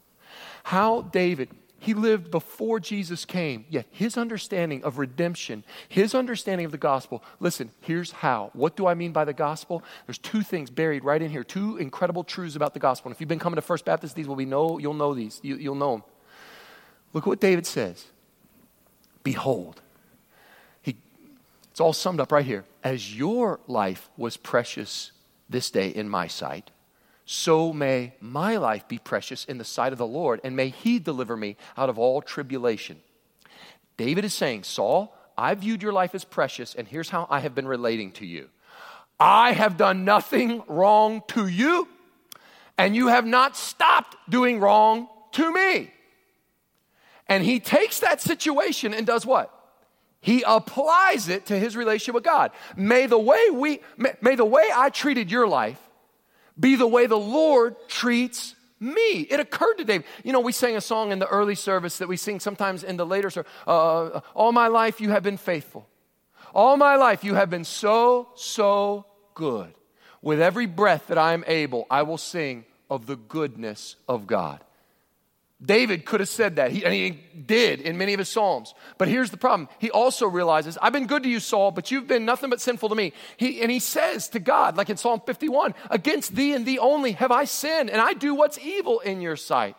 How 0.66 1.02
David, 1.02 1.50
he 1.80 1.94
lived 1.94 2.32
before 2.32 2.80
Jesus 2.80 3.24
came, 3.24 3.66
yet 3.70 3.86
his 3.92 4.18
understanding 4.18 4.84
of 4.84 4.98
redemption, 4.98 5.64
his 5.88 6.16
understanding 6.16 6.66
of 6.66 6.72
the 6.72 6.78
gospel, 6.78 7.24
listen, 7.40 7.70
here's 7.82 8.12
how. 8.12 8.50
What 8.54 8.76
do 8.76 8.88
I 8.88 8.96
mean 8.96 9.12
by 9.12 9.26
the 9.26 9.34
gospel? 9.34 9.84
There's 10.08 10.18
two 10.18 10.42
things 10.42 10.72
buried 10.72 11.04
right 11.04 11.22
in 11.22 11.30
here, 11.30 11.44
two 11.44 11.78
incredible 11.78 12.24
truths 12.24 12.56
about 12.56 12.74
the 12.74 12.80
gospel. 12.80 13.10
And 13.10 13.16
if 13.16 13.22
you've 13.22 13.28
been 13.28 13.40
coming 13.40 13.58
to 13.58 13.62
First 13.62 13.86
Baptist, 13.86 14.16
these 14.16 14.28
will 14.28 14.36
be 14.36 14.46
know, 14.46 14.80
you'll 14.80 14.96
know 14.96 15.14
these. 15.14 15.40
You, 15.44 15.56
you'll 15.56 15.76
know 15.76 15.92
them. 15.92 16.04
Look 17.14 17.24
at 17.24 17.28
what 17.28 17.40
David 17.40 17.68
says. 17.68 18.06
Behold, 19.24 19.82
he, 20.82 20.98
it's 21.70 21.80
all 21.80 21.94
summed 21.94 22.20
up 22.20 22.32
right 22.32 22.46
here. 22.46 22.66
As 22.84 23.16
your 23.16 23.60
life 23.68 24.10
was 24.18 24.36
precious 24.36 25.12
this 25.50 25.70
day 25.70 25.90
in 25.90 26.10
my 26.10 26.28
sight, 26.28 26.72
so 27.30 27.74
may 27.74 28.14
my 28.22 28.56
life 28.56 28.88
be 28.88 28.98
precious 28.98 29.44
in 29.44 29.58
the 29.58 29.66
sight 29.66 29.92
of 29.92 30.00
the 30.00 30.08
Lord, 30.08 30.40
and 30.46 30.56
may 30.56 30.70
he 30.70 30.98
deliver 30.98 31.36
me 31.36 31.58
out 31.76 31.90
of 31.90 32.00
all 32.00 32.22
tribulation. 32.22 33.02
David 33.98 34.24
is 34.24 34.34
saying, 34.34 34.64
Saul, 34.64 35.14
I 35.38 35.54
viewed 35.54 35.84
your 35.84 35.92
life 35.92 36.16
as 36.16 36.24
precious, 36.24 36.74
and 36.74 36.88
here's 36.88 37.10
how 37.10 37.28
I 37.30 37.42
have 37.42 37.54
been 37.54 37.68
relating 37.68 38.14
to 38.14 38.26
you. 38.26 38.48
I 39.20 39.52
have 39.52 39.76
done 39.76 40.06
nothing 40.06 40.64
wrong 40.70 41.22
to 41.28 41.48
you, 41.48 41.90
and 42.78 42.96
you 42.96 43.10
have 43.10 43.26
not 43.26 43.58
stopped 43.58 44.16
doing 44.30 44.62
wrong 44.62 45.10
to 45.34 45.52
me. 45.52 45.92
And 47.28 47.44
he 47.44 47.60
takes 47.60 48.00
that 48.00 48.22
situation 48.22 48.94
and 48.94 49.06
does 49.06 49.26
what? 49.26 49.54
He 50.22 50.44
applies 50.48 51.28
it 51.28 51.48
to 51.48 51.60
his 51.60 51.76
relationship 51.76 52.16
with 52.16 52.24
God. 52.24 52.52
May 52.78 53.06
the 53.06 53.20
way 53.20 53.50
we 53.52 53.82
may, 53.98 54.14
may 54.22 54.36
the 54.36 54.46
way 54.46 54.64
I 54.74 54.90
treated 54.92 55.30
your 55.30 55.46
life 55.46 55.87
be 56.60 56.76
the 56.76 56.88
way 56.88 57.06
the 57.06 57.18
Lord 57.18 57.76
treats 57.88 58.56
me. 58.80 59.22
It 59.22 59.40
occurred 59.40 59.76
to 59.76 59.86
David. 59.86 60.06
You 60.24 60.34
know, 60.34 60.40
we 60.40 60.52
sang 60.52 60.76
a 60.76 60.82
song 60.82 61.12
in 61.12 61.20
the 61.20 61.28
early 61.28 61.56
service 61.56 61.98
that 61.98 62.08
we 62.08 62.18
sing 62.18 62.40
sometimes 62.40 62.84
in 62.84 62.98
the 62.98 63.06
later 63.06 63.30
service. 63.30 63.52
Uh, 63.66 64.22
all 64.36 64.52
my 64.52 64.68
life 64.68 65.02
you 65.02 65.10
have 65.12 65.24
been 65.24 65.38
faithful. 65.38 65.88
All 66.54 66.78
my 66.78 66.96
life 66.96 67.24
you 67.24 67.36
have 67.36 67.50
been 67.50 67.64
so, 67.64 68.30
so 68.36 69.06
good. 69.34 69.74
With 70.22 70.42
every 70.42 70.66
breath 70.66 71.08
that 71.08 71.18
I 71.18 71.34
am 71.34 71.44
able, 71.48 71.86
I 71.90 72.04
will 72.04 72.18
sing 72.18 72.66
of 72.90 73.06
the 73.06 73.16
goodness 73.16 73.96
of 74.08 74.28
God. 74.28 74.64
David 75.64 76.06
could 76.06 76.20
have 76.20 76.30
said 76.30 76.58
that, 76.58 76.72
he, 76.72 76.86
and 76.86 76.94
he 76.94 77.20
did 77.46 77.82
in 77.82 77.98
many 77.98 78.14
of 78.14 78.20
his 78.20 78.30
Psalms. 78.30 78.76
But 79.00 79.08
here's 79.08 79.32
the 79.32 79.38
problem. 79.38 79.70
He 79.80 79.90
also 79.90 80.28
realizes, 80.28 80.78
I've 80.80 80.94
been 80.94 81.08
good 81.08 81.24
to 81.24 81.30
you, 81.30 81.40
Saul, 81.40 81.72
but 81.72 81.90
you've 81.90 82.08
been 82.08 82.26
nothing 82.26 82.52
but 82.52 82.62
sinful 82.62 82.90
to 82.90 82.96
me. 82.96 83.12
He, 83.38 83.62
and 83.62 83.72
he 83.72 83.80
says 83.80 84.30
to 84.30 84.40
God, 84.40 84.78
like 84.78 84.92
in 84.92 84.98
Psalm 84.98 85.22
51, 85.26 85.74
Against 85.90 86.36
thee 86.36 86.54
and 86.54 86.64
thee 86.64 86.78
only 86.78 87.14
have 87.14 87.32
I 87.32 87.46
sinned, 87.46 87.90
and 87.90 88.00
I 88.00 88.14
do 88.14 88.36
what's 88.36 88.60
evil 88.60 89.00
in 89.00 89.20
your 89.20 89.36
sight. 89.36 89.76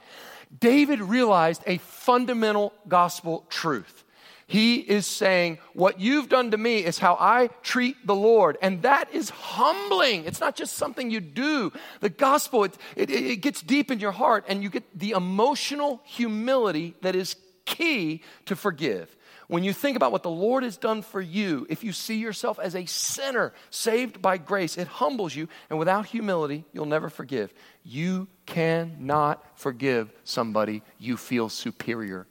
David 0.58 1.00
realized 1.00 1.62
a 1.66 1.78
fundamental 1.78 2.72
gospel 2.88 3.44
truth. 3.48 4.04
He 4.50 4.76
is 4.76 5.06
saying, 5.06 5.58
What 5.74 6.00
you've 6.00 6.30
done 6.30 6.52
to 6.52 6.56
me 6.56 6.78
is 6.82 6.98
how 6.98 7.18
I 7.20 7.50
treat 7.62 8.06
the 8.06 8.14
Lord. 8.14 8.56
And 8.62 8.80
that 8.80 9.12
is 9.12 9.28
humbling. 9.28 10.24
It's 10.24 10.40
not 10.40 10.56
just 10.56 10.76
something 10.76 11.10
you 11.10 11.20
do. 11.20 11.70
The 12.00 12.08
gospel, 12.08 12.64
it, 12.64 12.74
it, 12.96 13.10
it 13.10 13.36
gets 13.42 13.60
deep 13.60 13.90
in 13.90 14.00
your 14.00 14.10
heart, 14.10 14.46
and 14.48 14.62
you 14.62 14.70
get 14.70 14.98
the 14.98 15.10
emotional 15.10 16.00
humility 16.04 16.94
that 17.02 17.14
is 17.14 17.36
key 17.66 18.22
to 18.46 18.56
forgive. 18.56 19.14
When 19.48 19.64
you 19.64 19.74
think 19.74 19.96
about 19.96 20.12
what 20.12 20.22
the 20.22 20.30
Lord 20.30 20.62
has 20.62 20.78
done 20.78 21.02
for 21.02 21.20
you, 21.20 21.66
if 21.68 21.84
you 21.84 21.92
see 21.92 22.16
yourself 22.16 22.58
as 22.58 22.74
a 22.74 22.86
sinner 22.86 23.52
saved 23.68 24.22
by 24.22 24.38
grace, 24.38 24.78
it 24.78 24.88
humbles 24.88 25.36
you, 25.36 25.48
and 25.68 25.78
without 25.78 26.06
humility, 26.06 26.64
you'll 26.72 26.86
never 26.86 27.10
forgive. 27.10 27.52
You 27.84 28.28
cannot 28.46 29.44
forgive 29.58 30.10
somebody 30.24 30.82
you 30.98 31.18
feel 31.18 31.50
superior 31.50 32.26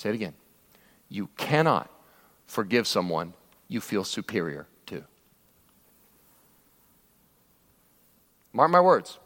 Say 0.00 0.08
it 0.08 0.14
again. 0.14 0.32
You 1.10 1.28
cannot 1.36 1.90
forgive 2.46 2.86
someone 2.86 3.34
you 3.68 3.82
feel 3.82 4.02
superior 4.02 4.66
to. 4.86 5.04
Mark 8.54 8.70
my 8.70 8.80
words. 8.80 9.18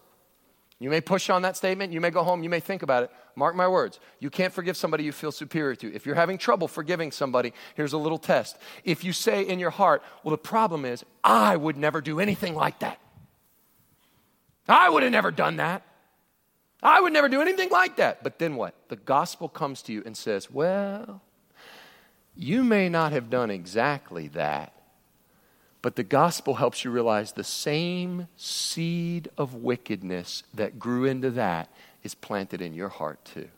You 0.81 0.91
may 0.91 1.01
push 1.01 1.31
on 1.31 1.43
that 1.43 1.57
statement. 1.57 1.93
You 1.93 2.01
may 2.01 2.11
go 2.11 2.25
home. 2.25 2.43
You 2.43 2.51
may 2.51 2.59
think 2.59 2.83
about 2.83 3.05
it. 3.05 3.13
Mark 3.37 3.55
my 3.55 3.69
words. 3.69 4.01
You 4.19 4.31
can't 4.31 4.53
forgive 4.53 4.77
somebody 4.77 5.05
you 5.05 5.13
feel 5.13 5.31
superior 5.31 5.77
to. 5.77 5.95
If 5.95 6.07
you're 6.07 6.17
having 6.17 6.39
trouble 6.39 6.67
forgiving 6.67 7.13
somebody, 7.13 7.53
here's 7.77 7.93
a 7.93 7.99
little 7.99 8.19
test. 8.19 8.59
If 8.83 9.05
you 9.05 9.13
say 9.13 9.47
in 9.47 9.61
your 9.61 9.71
heart, 9.71 10.03
well, 10.25 10.33
the 10.33 10.39
problem 10.39 10.85
is, 10.85 11.05
I 11.23 11.55
would 11.55 11.77
never 11.77 12.01
do 12.01 12.19
anything 12.19 12.57
like 12.57 12.81
that. 12.81 12.99
I 14.69 14.91
would 14.91 15.05
have 15.05 15.13
never 15.13 15.31
done 15.31 15.59
that. 15.59 15.87
I 16.85 17.01
would 17.01 17.15
never 17.15 17.31
do 17.31 17.41
anything 17.41 17.71
like 17.71 17.97
that. 17.97 18.23
But 18.23 18.39
then 18.39 18.57
what? 18.57 18.75
The 18.89 18.97
gospel 18.97 19.49
comes 19.49 19.81
to 19.83 19.93
you 19.93 20.03
and 20.05 20.15
says, 20.15 20.51
Well, 20.51 21.23
you 22.37 22.63
may 22.63 22.91
not 22.91 23.13
have 23.13 23.31
done 23.31 23.51
exactly 23.51 24.29
that, 24.29 24.75
but 25.81 25.97
the 25.97 26.03
gospel 26.03 26.55
helps 26.55 26.85
you 26.85 26.91
realize 26.91 27.33
the 27.33 27.43
same 27.45 28.29
seed 28.37 29.31
of 29.39 29.55
wickedness 29.55 30.43
that 30.53 30.79
grew 30.79 31.07
into 31.07 31.31
that 31.31 31.71
is 32.03 32.15
planted 32.15 32.61
in 32.61 32.75
your 32.75 32.91
heart 32.91 33.25
too. 33.25 33.49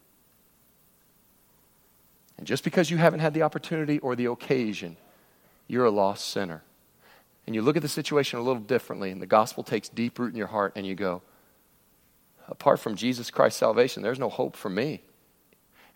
And 2.38 2.46
just 2.46 2.64
because 2.64 2.90
you 2.90 2.98
haven't 2.98 3.20
had 3.20 3.34
the 3.34 3.42
opportunity 3.42 3.98
or 4.00 4.14
the 4.14 4.26
occasion, 4.26 4.96
you're 5.68 5.86
a 5.86 5.90
lost 5.90 6.28
sinner. 6.28 6.62
And 7.46 7.54
you 7.54 7.62
look 7.62 7.76
at 7.76 7.82
the 7.82 7.88
situation 7.88 8.38
a 8.38 8.42
little 8.42 8.62
differently, 8.62 9.10
and 9.10 9.22
the 9.22 9.26
gospel 9.26 9.62
takes 9.62 9.88
deep 9.88 10.18
root 10.18 10.32
in 10.32 10.36
your 10.36 10.48
heart, 10.48 10.72
and 10.76 10.86
you 10.86 10.94
go, 10.94 11.22
apart 12.48 12.80
from 12.80 12.96
Jesus 12.96 13.30
Christ's 13.30 13.60
salvation, 13.60 14.02
there's 14.02 14.18
no 14.18 14.28
hope 14.28 14.56
for 14.56 14.70
me. 14.70 15.02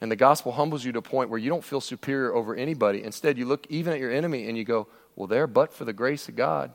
And 0.01 0.11
the 0.11 0.17
gospel 0.17 0.53
humbles 0.53 0.85
you 0.85 0.93
to 0.93 0.99
a 1.01 1.03
point 1.03 1.31
where 1.31 1.39
you 1.39 1.51
don't 1.51 1.65
feel 1.65 1.81
superior 1.81 2.35
over 2.35 2.55
anybody. 2.55 3.03
Instead, 3.03 3.37
you 3.37 3.45
look 3.45 3.67
even 3.69 3.93
at 3.93 4.01
your 4.01 4.11
enemy 4.11 4.49
and 4.49 4.57
you 4.57 4.65
go, 4.65 4.89
Well, 5.15 5.27
there, 5.27 5.47
but 5.47 5.73
for 5.73 5.85
the 5.85 5.93
grace 5.93 6.29
of 6.29 6.37
God, 6.37 6.73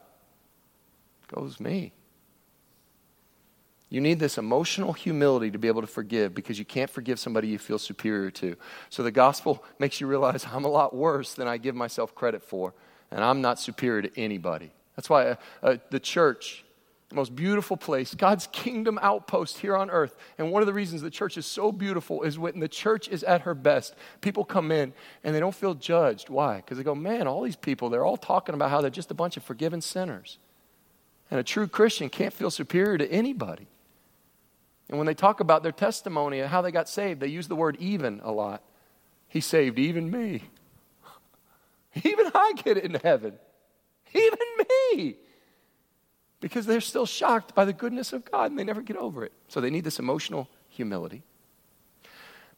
goes 1.27 1.59
me. 1.59 1.91
You 3.89 4.01
need 4.01 4.19
this 4.19 4.37
emotional 4.37 4.93
humility 4.93 5.51
to 5.51 5.57
be 5.57 5.67
able 5.67 5.81
to 5.81 5.87
forgive 5.87 6.33
because 6.33 6.59
you 6.59 6.65
can't 6.65 6.89
forgive 6.89 7.19
somebody 7.19 7.47
you 7.47 7.59
feel 7.59 7.79
superior 7.79 8.31
to. 8.31 8.55
So 8.89 9.03
the 9.03 9.11
gospel 9.11 9.63
makes 9.79 10.01
you 10.01 10.07
realize 10.07 10.45
I'm 10.51 10.65
a 10.65 10.69
lot 10.69 10.95
worse 10.95 11.33
than 11.33 11.47
I 11.47 11.57
give 11.57 11.75
myself 11.75 12.13
credit 12.15 12.43
for. 12.43 12.73
And 13.11 13.23
I'm 13.23 13.41
not 13.41 13.59
superior 13.59 14.01
to 14.01 14.19
anybody. 14.19 14.71
That's 14.95 15.09
why 15.09 15.27
uh, 15.27 15.35
uh, 15.61 15.77
the 15.91 15.99
church, 15.99 16.64
most 17.15 17.35
beautiful 17.35 17.77
place, 17.77 18.13
God's 18.13 18.47
kingdom 18.51 18.99
outpost 19.01 19.57
here 19.59 19.75
on 19.75 19.89
earth. 19.89 20.15
And 20.37 20.51
one 20.51 20.61
of 20.61 20.67
the 20.67 20.73
reasons 20.73 21.01
the 21.01 21.09
church 21.09 21.37
is 21.37 21.45
so 21.45 21.71
beautiful 21.71 22.23
is 22.23 22.37
when 22.37 22.59
the 22.59 22.67
church 22.67 23.07
is 23.07 23.23
at 23.23 23.41
her 23.41 23.53
best, 23.53 23.95
people 24.21 24.43
come 24.43 24.71
in 24.71 24.93
and 25.23 25.33
they 25.33 25.39
don't 25.39 25.55
feel 25.55 25.73
judged. 25.73 26.29
Why? 26.29 26.57
Because 26.57 26.77
they 26.77 26.83
go, 26.83 26.95
man, 26.95 27.27
all 27.27 27.41
these 27.41 27.55
people, 27.55 27.89
they're 27.89 28.05
all 28.05 28.17
talking 28.17 28.55
about 28.55 28.69
how 28.69 28.81
they're 28.81 28.89
just 28.89 29.11
a 29.11 29.15
bunch 29.15 29.37
of 29.37 29.43
forgiven 29.43 29.81
sinners. 29.81 30.37
And 31.31 31.39
a 31.39 31.43
true 31.43 31.67
Christian 31.67 32.09
can't 32.09 32.33
feel 32.33 32.51
superior 32.51 32.97
to 32.97 33.11
anybody. 33.11 33.67
And 34.89 34.97
when 34.97 35.07
they 35.07 35.15
talk 35.15 35.39
about 35.39 35.63
their 35.63 35.71
testimony 35.71 36.39
and 36.39 36.49
how 36.49 36.61
they 36.61 36.71
got 36.71 36.87
saved, 36.87 37.19
they 37.19 37.27
use 37.27 37.47
the 37.47 37.55
word 37.55 37.77
even 37.79 38.21
a 38.23 38.31
lot. 38.31 38.61
He 39.27 39.41
saved 39.41 39.79
even 39.79 40.09
me. 40.11 40.43
Even 42.03 42.29
I 42.35 42.53
get 42.61 42.77
into 42.77 42.99
heaven. 42.99 43.35
Even 44.13 44.39
me. 44.59 45.15
Because 46.45 46.67
they're 46.67 46.79
still 46.79 47.07
shocked 47.07 47.55
by 47.55 47.65
the 47.65 47.73
goodness 47.73 48.13
of 48.13 48.23
God 48.31 48.51
and 48.51 48.59
they 48.59 48.63
never 48.63 48.83
get 48.83 48.97
over 48.97 49.25
it. 49.25 49.31
So 49.47 49.59
they 49.59 49.71
need 49.71 49.83
this 49.83 49.97
emotional 49.97 50.47
humility. 50.69 51.23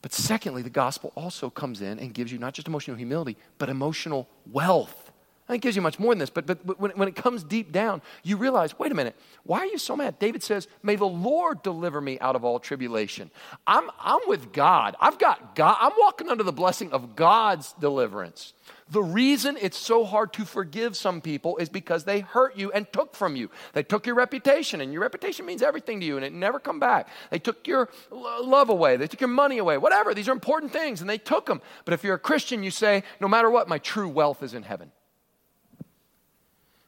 But 0.02 0.12
secondly, 0.12 0.62
the 0.62 0.70
gospel 0.70 1.14
also 1.16 1.50
comes 1.50 1.82
in 1.82 1.98
and 1.98 2.14
gives 2.14 2.30
you 2.30 2.38
not 2.38 2.54
just 2.54 2.68
emotional 2.68 2.98
humility, 2.98 3.38
but 3.58 3.70
emotional 3.70 4.28
wealth. 4.52 5.14
I 5.48 5.54
think 5.54 5.64
it 5.64 5.68
gives 5.68 5.78
you 5.78 5.82
much 5.82 6.00
more 6.00 6.12
than 6.12 6.20
this, 6.20 6.30
but, 6.30 6.46
but, 6.46 6.68
but 6.68 6.82
when, 6.82 6.92
when 6.98 7.08
it 7.08 7.16
comes 7.16 7.46
deep 7.46 7.72
down, 7.72 8.02
you 8.24 8.36
realize 8.36 8.78
wait 8.78 8.92
a 8.92 8.96
minute, 8.96 9.16
why 9.44 9.60
are 9.60 9.66
you 9.68 9.78
so 9.78 9.96
mad? 9.96 10.20
David 10.20 10.44
says, 10.44 10.68
May 10.84 10.98
the 10.98 11.06
Lord 11.06 11.64
deliver 11.64 12.02
me 12.02 12.20
out 12.20 12.36
of 12.36 12.44
all 12.44 12.60
tribulation. 12.60 13.32
I'm, 13.66 13.90
I'm 14.02 14.20
with 14.28 14.52
God. 14.52 14.98
I've 15.00 15.18
got 15.18 15.56
God. 15.56 15.78
I'm 15.80 15.94
walking 15.98 16.28
under 16.28 16.44
the 16.44 16.52
blessing 16.52 16.92
of 16.92 17.16
God's 17.16 17.72
deliverance. 17.80 18.52
The 18.90 19.04
reason 19.04 19.58
it's 19.60 19.78
so 19.78 20.06
hard 20.06 20.32
to 20.34 20.46
forgive 20.46 20.96
some 20.96 21.20
people 21.20 21.58
is 21.58 21.68
because 21.68 22.06
they 22.06 22.22
hurt 22.22 22.56
you 22.56 22.72
and 22.72 22.92
took 22.94 23.16
from 23.16 23.36
you. 23.36 23.50
They 23.74 23.84
took 23.84 24.06
your 24.06 24.16
reputation, 24.16 24.80
and 24.80 24.94
your 24.94 25.02
reputation 25.02 25.46
means 25.46 25.62
everything 25.62 26.00
to 26.00 26.06
you, 26.06 26.16
and 26.16 26.26
it 26.26 26.32
never 26.32 26.60
come 26.60 26.80
back. 26.80 27.10
They 27.30 27.40
took 27.40 27.68
your 27.68 27.90
love 28.12 28.70
away. 28.70 28.96
They 28.96 29.08
took 29.08 29.20
your 29.20 29.28
money 29.28 29.58
away. 29.58 29.78
Whatever. 29.78 30.14
These 30.14 30.30
are 30.30 30.34
important 30.34 30.72
things, 30.72 31.02
and 31.02 31.10
they 31.10 31.18
took 31.18 31.48
them. 31.48 31.62
But 31.84 31.96
if 31.96 32.04
you're 32.04 32.16
a 32.16 32.20
Christian, 32.20 32.64
you 32.64 32.72
say, 32.72 33.04
no 33.20 33.28
matter 33.28 33.50
what, 33.50 33.68
my 33.68 33.78
true 33.78 34.08
wealth 34.08 34.42
is 34.42 34.54
in 34.54 34.64
heaven. 34.64 34.92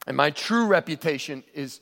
And 0.06 0.16
my 0.16 0.30
true 0.30 0.66
reputation 0.66 1.44
is 1.52 1.80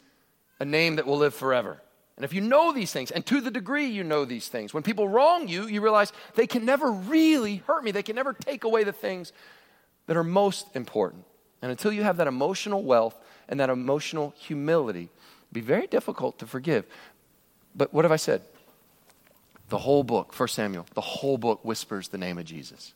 a 0.59 0.65
name 0.65 0.97
that 0.97 1.07
will 1.07 1.19
live 1.19 1.35
forever. 1.35 1.81
And 2.17 2.25
if 2.25 2.33
you 2.33 2.41
know 2.41 2.73
these 2.73 2.93
things, 2.93 3.13
and 3.13 3.25
to 3.27 3.41
the 3.41 3.53
degree 3.53 3.87
you 3.87 4.03
know 4.03 4.25
these 4.25 4.49
things, 4.49 4.75
when 4.75 4.83
people 4.83 5.09
wrong 5.09 5.47
you, 5.47 5.69
you 5.69 5.81
realize 5.81 6.13
they 6.35 6.49
can 6.49 6.65
never 6.65 6.91
really 6.91 7.63
hurt 7.69 7.85
me. 7.85 7.93
They 7.93 8.03
can 8.03 8.17
never 8.17 8.33
take 8.33 8.65
away 8.65 8.83
the 8.83 8.93
things 8.93 9.33
that 10.09 10.17
are 10.17 10.25
most 10.25 10.75
important. 10.75 11.25
And 11.63 11.71
until 11.71 11.93
you 11.93 12.03
have 12.03 12.17
that 12.17 12.27
emotional 12.27 12.83
wealth 12.83 13.15
and 13.49 13.61
that 13.61 13.71
emotional 13.71 14.35
humility, 14.37 15.11
it'd 15.45 15.53
be 15.53 15.61
very 15.61 15.87
difficult 15.87 16.39
to 16.41 16.47
forgive. 16.47 16.85
But 17.77 17.95
what 17.95 18.05
have 18.05 18.13
I 18.13 18.17
said? 18.17 18.43
The 19.69 19.79
whole 19.79 20.03
book, 20.03 20.37
1 20.37 20.49
Samuel, 20.49 20.87
the 20.95 21.03
whole 21.03 21.37
book 21.37 21.65
whispers 21.65 22.09
the 22.09 22.19
name 22.19 22.39
of 22.39 22.47
Jesus. 22.47 22.95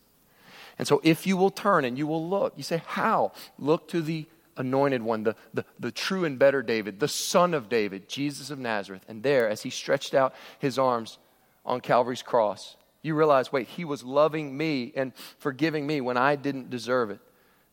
And 0.78 0.88
so 0.88 1.00
if 1.04 1.26
you 1.26 1.36
will 1.36 1.50
turn 1.50 1.84
and 1.84 1.98
you 1.98 2.06
will 2.06 2.26
look, 2.26 2.54
you 2.56 2.62
say, 2.62 2.82
How? 2.86 3.32
Look 3.58 3.88
to 3.88 4.00
the 4.00 4.26
anointed 4.56 5.02
one, 5.02 5.22
the, 5.22 5.36
the, 5.52 5.64
the 5.78 5.90
true 5.90 6.24
and 6.24 6.38
better 6.38 6.62
David, 6.62 6.98
the 6.98 7.08
son 7.08 7.52
of 7.52 7.68
David, 7.68 8.08
Jesus 8.08 8.50
of 8.50 8.58
Nazareth. 8.58 9.04
And 9.06 9.22
there, 9.22 9.48
as 9.48 9.62
he 9.62 9.70
stretched 9.70 10.14
out 10.14 10.34
his 10.58 10.78
arms 10.78 11.18
on 11.64 11.80
Calvary's 11.82 12.22
cross, 12.22 12.76
you 13.02 13.14
realize, 13.14 13.52
wait, 13.52 13.68
he 13.68 13.84
was 13.84 14.04
loving 14.04 14.56
me 14.56 14.92
and 14.94 15.12
forgiving 15.38 15.86
me 15.86 16.00
when 16.00 16.16
I 16.16 16.36
didn't 16.36 16.70
deserve 16.70 17.10
it. 17.10 17.20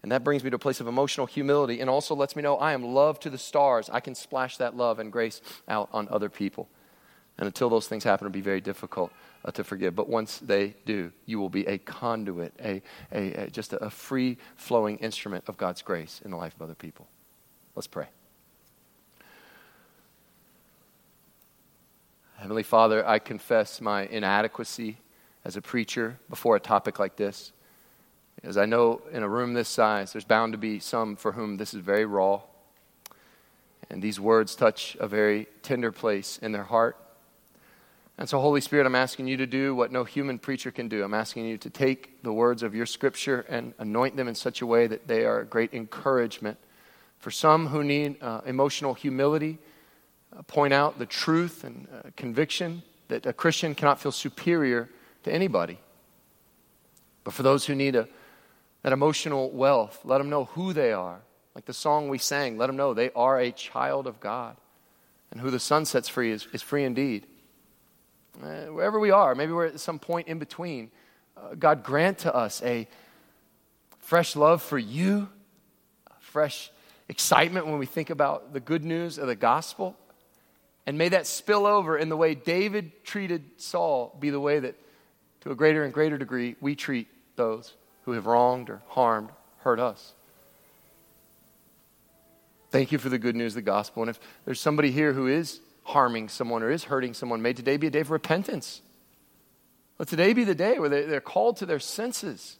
And 0.01 0.11
that 0.11 0.23
brings 0.23 0.43
me 0.43 0.49
to 0.49 0.55
a 0.55 0.59
place 0.59 0.79
of 0.79 0.87
emotional 0.87 1.27
humility 1.27 1.81
and 1.81 1.89
also 1.89 2.15
lets 2.15 2.35
me 2.35 2.41
know 2.41 2.57
I 2.57 2.73
am 2.73 2.83
loved 2.83 3.21
to 3.23 3.29
the 3.29 3.37
stars. 3.37 3.89
I 3.91 3.99
can 3.99 4.15
splash 4.15 4.57
that 4.57 4.75
love 4.75 4.97
and 4.99 5.11
grace 5.11 5.41
out 5.67 5.89
on 5.91 6.07
other 6.09 6.29
people. 6.29 6.69
And 7.37 7.45
until 7.45 7.69
those 7.69 7.87
things 7.87 8.03
happen, 8.03 8.25
it'll 8.25 8.33
be 8.33 8.41
very 8.41 8.61
difficult 8.61 9.11
uh, 9.45 9.51
to 9.51 9.63
forgive. 9.63 9.95
But 9.95 10.09
once 10.09 10.39
they 10.39 10.75
do, 10.85 11.11
you 11.25 11.39
will 11.39 11.49
be 11.49 11.65
a 11.67 11.77
conduit, 11.77 12.53
a, 12.61 12.81
a, 13.11 13.33
a 13.33 13.49
just 13.49 13.73
a, 13.73 13.85
a 13.85 13.89
free 13.89 14.37
flowing 14.55 14.97
instrument 14.97 15.45
of 15.47 15.57
God's 15.57 15.81
grace 15.81 16.21
in 16.23 16.31
the 16.31 16.37
life 16.37 16.55
of 16.55 16.61
other 16.61 16.75
people. 16.75 17.07
Let's 17.75 17.87
pray. 17.87 18.07
Heavenly 22.37 22.63
Father, 22.63 23.05
I 23.07 23.19
confess 23.19 23.79
my 23.79 24.05
inadequacy 24.05 24.97
as 25.45 25.55
a 25.55 25.61
preacher 25.61 26.19
before 26.29 26.55
a 26.55 26.59
topic 26.59 26.99
like 26.99 27.15
this. 27.15 27.51
As 28.43 28.57
I 28.57 28.65
know 28.65 29.01
in 29.11 29.23
a 29.23 29.29
room 29.29 29.53
this 29.53 29.67
size, 29.67 30.13
there's 30.13 30.25
bound 30.25 30.53
to 30.53 30.57
be 30.57 30.79
some 30.79 31.15
for 31.15 31.33
whom 31.33 31.57
this 31.57 31.73
is 31.73 31.81
very 31.81 32.05
raw. 32.05 32.41
And 33.89 34.01
these 34.01 34.19
words 34.19 34.55
touch 34.55 34.95
a 34.99 35.07
very 35.07 35.47
tender 35.61 35.91
place 35.91 36.37
in 36.37 36.51
their 36.51 36.63
heart. 36.63 36.95
And 38.17 38.27
so, 38.27 38.39
Holy 38.39 38.61
Spirit, 38.61 38.85
I'm 38.85 38.95
asking 38.95 39.27
you 39.27 39.37
to 39.37 39.47
do 39.47 39.73
what 39.73 39.91
no 39.91 40.03
human 40.03 40.39
preacher 40.39 40.71
can 40.71 40.89
do. 40.89 41.03
I'm 41.03 41.13
asking 41.13 41.45
you 41.45 41.57
to 41.59 41.69
take 41.69 42.21
the 42.21 42.33
words 42.33 42.63
of 42.63 42.75
your 42.75 42.85
scripture 42.85 43.45
and 43.47 43.73
anoint 43.79 44.17
them 44.17 44.27
in 44.27 44.35
such 44.35 44.61
a 44.61 44.65
way 44.65 44.87
that 44.87 45.07
they 45.07 45.25
are 45.25 45.39
a 45.39 45.45
great 45.45 45.73
encouragement. 45.73 46.57
For 47.19 47.31
some 47.31 47.67
who 47.67 47.83
need 47.83 48.21
uh, 48.21 48.41
emotional 48.45 48.93
humility, 48.93 49.57
uh, 50.37 50.41
point 50.43 50.73
out 50.73 50.99
the 50.99 51.05
truth 51.05 51.63
and 51.63 51.87
uh, 51.93 52.09
conviction 52.15 52.83
that 53.07 53.25
a 53.25 53.33
Christian 53.33 53.73
cannot 53.73 54.01
feel 54.01 54.11
superior 54.11 54.89
to 55.23 55.31
anybody. 55.31 55.79
But 57.23 57.33
for 57.33 57.43
those 57.43 57.65
who 57.65 57.75
need 57.75 57.95
a, 57.95 58.07
that 58.83 58.93
emotional 58.93 59.51
wealth, 59.51 59.99
let 60.03 60.17
them 60.19 60.29
know 60.29 60.45
who 60.45 60.73
they 60.73 60.93
are. 60.93 61.19
Like 61.55 61.65
the 61.65 61.73
song 61.73 62.09
we 62.09 62.17
sang, 62.17 62.57
let 62.57 62.67
them 62.67 62.77
know 62.77 62.93
they 62.93 63.11
are 63.15 63.39
a 63.39 63.51
child 63.51 64.07
of 64.07 64.19
God. 64.19 64.55
And 65.31 65.41
who 65.41 65.51
the 65.51 65.59
Son 65.59 65.85
sets 65.85 66.07
free 66.07 66.31
is, 66.31 66.47
is 66.53 66.61
free 66.61 66.83
indeed. 66.83 67.27
Uh, 68.41 68.65
wherever 68.67 68.99
we 68.99 69.11
are, 69.11 69.35
maybe 69.35 69.51
we're 69.51 69.65
at 69.65 69.79
some 69.79 69.99
point 69.99 70.27
in 70.27 70.39
between, 70.39 70.91
uh, 71.35 71.55
God 71.55 71.83
grant 71.83 72.19
to 72.19 72.33
us 72.33 72.61
a 72.63 72.87
fresh 73.99 74.35
love 74.35 74.61
for 74.61 74.77
you, 74.77 75.29
fresh 76.19 76.71
excitement 77.09 77.65
when 77.65 77.79
we 77.79 77.85
think 77.85 78.09
about 78.09 78.53
the 78.53 78.59
good 78.59 78.85
news 78.85 79.17
of 79.17 79.27
the 79.27 79.35
gospel. 79.35 79.97
And 80.85 80.97
may 80.97 81.09
that 81.09 81.27
spill 81.27 81.65
over 81.65 81.97
in 81.97 82.09
the 82.09 82.17
way 82.17 82.35
David 82.35 83.03
treated 83.03 83.43
Saul 83.57 84.15
be 84.19 84.29
the 84.29 84.39
way 84.39 84.59
that, 84.59 84.75
to 85.41 85.51
a 85.51 85.55
greater 85.55 85.83
and 85.83 85.93
greater 85.93 86.17
degree, 86.17 86.55
we 86.59 86.75
treat 86.75 87.07
those 87.35 87.73
who 88.03 88.11
have 88.11 88.25
wronged 88.25 88.69
or 88.69 88.81
harmed, 88.89 89.29
hurt 89.59 89.79
us. 89.79 90.13
Thank 92.71 92.91
you 92.91 92.97
for 92.97 93.09
the 93.09 93.17
good 93.17 93.35
news 93.35 93.53
of 93.53 93.55
the 93.55 93.61
gospel. 93.63 94.03
And 94.03 94.09
if 94.09 94.19
there's 94.45 94.59
somebody 94.59 94.91
here 94.91 95.13
who 95.13 95.27
is 95.27 95.59
harming 95.83 96.29
someone 96.29 96.61
or 96.61 96.69
is 96.69 96.83
hurting 96.83 97.13
someone, 97.13 97.41
may 97.41 97.53
today 97.53 97.77
be 97.77 97.87
a 97.87 97.89
day 97.89 98.01
of 98.01 98.11
repentance. 98.11 98.81
Let 99.97 100.07
today 100.07 100.33
be 100.33 100.43
the 100.43 100.55
day 100.55 100.79
where 100.79 100.89
they're 100.89 101.19
called 101.19 101.57
to 101.57 101.65
their 101.65 101.79
senses. 101.79 102.57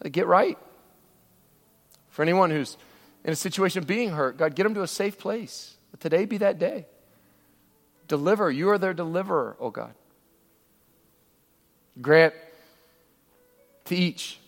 They 0.00 0.10
get 0.10 0.26
right. 0.26 0.58
For 2.08 2.22
anyone 2.22 2.50
who's 2.50 2.76
in 3.24 3.32
a 3.32 3.36
situation 3.36 3.82
of 3.82 3.86
being 3.86 4.10
hurt, 4.10 4.38
God, 4.38 4.54
get 4.54 4.64
them 4.64 4.74
to 4.74 4.82
a 4.82 4.88
safe 4.88 5.18
place. 5.18 5.76
Let 5.92 6.00
today 6.00 6.24
be 6.24 6.38
that 6.38 6.58
day. 6.58 6.86
Deliver. 8.08 8.50
You 8.50 8.70
are 8.70 8.78
their 8.78 8.94
deliverer, 8.94 9.56
oh 9.60 9.70
God. 9.70 9.94
Grant 12.00 12.34
to 13.84 13.94
each 13.94 14.38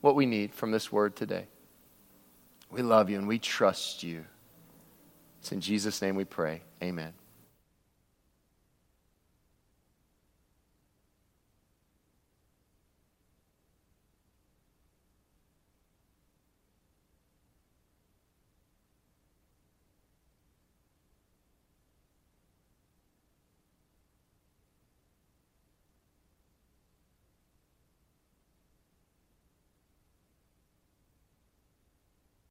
what 0.00 0.14
we 0.14 0.26
need 0.26 0.54
from 0.54 0.70
this 0.70 0.90
word 0.90 1.16
today. 1.16 1.46
We 2.70 2.82
love 2.82 3.10
you 3.10 3.18
and 3.18 3.26
we 3.26 3.38
trust 3.38 4.02
you. 4.02 4.24
It's 5.40 5.52
in 5.52 5.60
Jesus' 5.60 6.02
name 6.02 6.16
we 6.16 6.24
pray. 6.24 6.62
Amen. 6.82 7.12